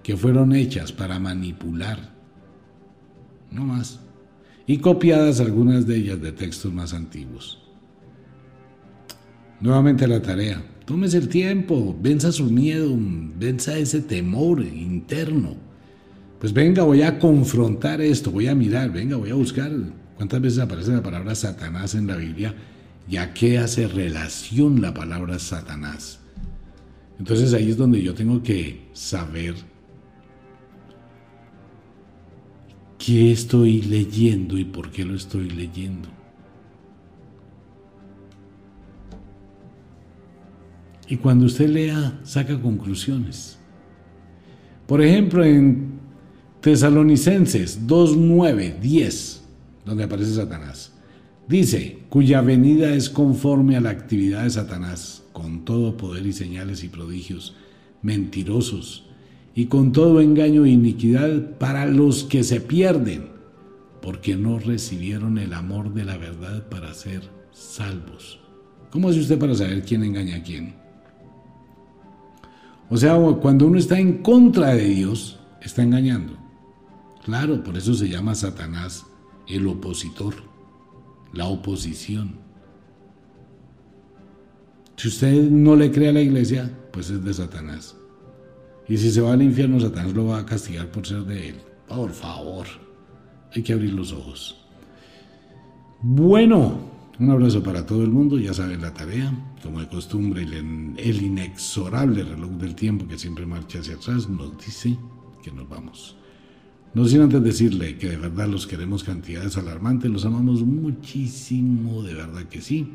que 0.03 0.17
fueron 0.17 0.53
hechas 0.53 0.91
para 0.91 1.17
manipular, 1.17 2.13
no 3.49 3.65
más, 3.65 4.01
y 4.67 4.77
copiadas 4.79 5.39
algunas 5.39 5.87
de 5.87 5.95
ellas 5.95 6.21
de 6.21 6.33
textos 6.33 6.73
más 6.73 6.93
antiguos. 6.93 7.63
Nuevamente 9.61 10.07
la 10.07 10.21
tarea, 10.21 10.61
tómese 10.85 11.17
el 11.17 11.29
tiempo, 11.29 11.97
venza 11.99 12.33
su 12.33 12.51
miedo, 12.51 12.93
venza 13.39 13.77
ese 13.77 14.01
temor 14.01 14.61
interno. 14.61 15.55
Pues 16.39 16.51
venga, 16.51 16.83
voy 16.83 17.01
a 17.01 17.17
confrontar 17.17 18.01
esto, 18.01 18.29
voy 18.29 18.47
a 18.47 18.55
mirar, 18.55 18.91
venga, 18.91 19.15
voy 19.15 19.29
a 19.29 19.35
buscar 19.35 19.71
cuántas 20.17 20.41
veces 20.41 20.59
aparece 20.59 20.91
la 20.91 21.01
palabra 21.01 21.33
Satanás 21.33 21.95
en 21.95 22.07
la 22.07 22.17
Biblia 22.17 22.53
¿Y 23.09 23.17
a 23.17 23.33
qué 23.33 23.57
hace 23.57 23.87
relación 23.87 24.81
la 24.81 24.93
palabra 24.93 25.39
Satanás? 25.39 26.19
Entonces 27.19 27.53
ahí 27.53 27.71
es 27.71 27.77
donde 27.77 28.01
yo 28.01 28.13
tengo 28.13 28.43
que 28.43 28.89
saber 28.93 29.55
qué 32.97 33.31
estoy 33.31 33.81
leyendo 33.81 34.57
y 34.57 34.65
por 34.65 34.91
qué 34.91 35.05
lo 35.05 35.15
estoy 35.15 35.49
leyendo. 35.49 36.09
Y 41.07 41.15
cuando 41.17 41.45
usted 41.45 41.69
lea, 41.69 42.19
saca 42.23 42.59
conclusiones. 42.61 43.57
Por 44.85 45.01
ejemplo, 45.01 45.43
en 45.43 45.99
Tesalonicenses 46.59 47.87
2, 47.87 48.17
9, 48.17 48.77
10, 48.81 49.43
donde 49.85 50.03
aparece 50.03 50.33
Satanás. 50.33 50.96
Dice, 51.47 51.99
cuya 52.09 52.41
venida 52.41 52.93
es 52.93 53.09
conforme 53.09 53.77
a 53.77 53.81
la 53.81 53.91
actividad 53.91 54.43
de 54.43 54.49
Satanás, 54.49 55.23
con 55.31 55.63
todo 55.63 55.95
poder 55.95 56.25
y 56.25 56.33
señales 56.33 56.83
y 56.83 56.89
prodigios, 56.89 57.55
mentirosos, 58.01 59.05
y 59.55 59.67
con 59.67 59.93
todo 59.93 60.19
engaño 60.19 60.65
e 60.65 60.71
iniquidad 60.71 61.57
para 61.57 61.85
los 61.85 62.25
que 62.25 62.43
se 62.43 62.59
pierden, 62.59 63.29
porque 64.01 64.35
no 64.35 64.59
recibieron 64.59 65.37
el 65.37 65.53
amor 65.53 65.93
de 65.93 66.03
la 66.03 66.17
verdad 66.17 66.67
para 66.67 66.93
ser 66.93 67.21
salvos. 67.53 68.41
¿Cómo 68.91 69.07
hace 69.07 69.21
usted 69.21 69.39
para 69.39 69.55
saber 69.55 69.83
quién 69.83 70.03
engaña 70.03 70.37
a 70.37 70.43
quién? 70.43 70.75
O 72.89 72.97
sea, 72.97 73.17
cuando 73.41 73.67
uno 73.67 73.79
está 73.79 73.97
en 73.97 74.17
contra 74.21 74.73
de 74.73 74.85
Dios, 74.85 75.39
está 75.61 75.81
engañando. 75.81 76.33
Claro, 77.23 77.63
por 77.63 77.77
eso 77.77 77.93
se 77.93 78.09
llama 78.09 78.35
Satanás 78.35 79.05
el 79.47 79.65
opositor 79.67 80.56
la 81.33 81.45
oposición. 81.45 82.35
Si 84.95 85.07
usted 85.09 85.49
no 85.49 85.75
le 85.75 85.91
cree 85.91 86.09
a 86.09 86.13
la 86.13 86.21
iglesia, 86.21 86.71
pues 86.91 87.09
es 87.09 87.23
de 87.23 87.33
Satanás. 87.33 87.95
Y 88.87 88.97
si 88.97 89.11
se 89.11 89.21
va 89.21 89.33
al 89.33 89.41
infierno, 89.41 89.79
Satanás 89.79 90.13
lo 90.13 90.27
va 90.27 90.39
a 90.39 90.45
castigar 90.45 90.89
por 90.89 91.05
ser 91.05 91.23
de 91.23 91.49
él. 91.49 91.55
Por 91.87 92.11
favor, 92.11 92.65
hay 93.53 93.61
que 93.61 93.73
abrir 93.73 93.93
los 93.93 94.11
ojos. 94.11 94.65
Bueno, 96.01 96.79
un 97.19 97.29
abrazo 97.29 97.61
para 97.61 97.85
todo 97.85 98.03
el 98.03 98.09
mundo, 98.09 98.39
ya 98.39 98.53
saben 98.53 98.81
la 98.81 98.93
tarea, 98.93 99.33
como 99.61 99.81
de 99.81 99.87
costumbre, 99.87 100.43
el, 100.43 100.95
el 100.97 101.21
inexorable 101.21 102.23
reloj 102.23 102.51
del 102.51 102.75
tiempo 102.75 103.07
que 103.07 103.17
siempre 103.17 103.45
marcha 103.45 103.79
hacia 103.79 103.95
atrás 103.95 104.29
nos 104.29 104.57
dice 104.57 104.97
que 105.43 105.51
nos 105.51 105.67
vamos. 105.67 106.15
No 106.97 107.05
sin 107.05 107.21
antes 107.21 107.43
decirle 107.43 107.95
que 107.99 108.09
de 108.09 108.17
verdad 108.17 108.47
los 108.47 108.65
queremos 108.65 109.03
cantidades 109.03 109.55
alarmantes, 109.55 110.09
los 110.09 110.25
amamos 110.25 110.63
muchísimo, 110.63 112.01
de 112.01 112.15
verdad 112.15 112.45
que 112.45 112.59
sí. 112.59 112.91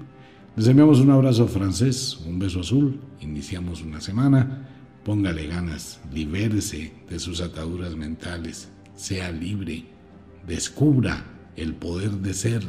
Les 0.57 0.66
enviamos 0.66 0.98
un 0.98 1.11
abrazo 1.11 1.46
francés, 1.46 2.18
un 2.26 2.40
beso 2.40 2.59
azul, 2.59 2.98
iniciamos 3.20 3.80
una 3.80 4.00
semana, 4.00 4.68
póngale 5.05 5.46
ganas, 5.46 6.00
libérese 6.12 6.92
de 7.09 7.20
sus 7.20 7.40
ataduras 7.40 7.94
mentales, 7.94 8.72
sea 8.96 9.30
libre, 9.30 9.84
descubra 10.48 11.24
el 11.55 11.72
poder 11.72 12.11
de 12.11 12.34
ser 12.34 12.64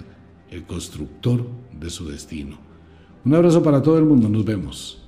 el 0.51 0.65
constructor 0.65 1.49
de 1.79 1.89
su 1.89 2.07
destino. 2.07 2.59
Un 3.25 3.34
abrazo 3.34 3.63
para 3.63 3.81
todo 3.81 3.97
el 3.97 4.05
mundo, 4.05 4.29
nos 4.29 4.45
vemos. 4.45 5.03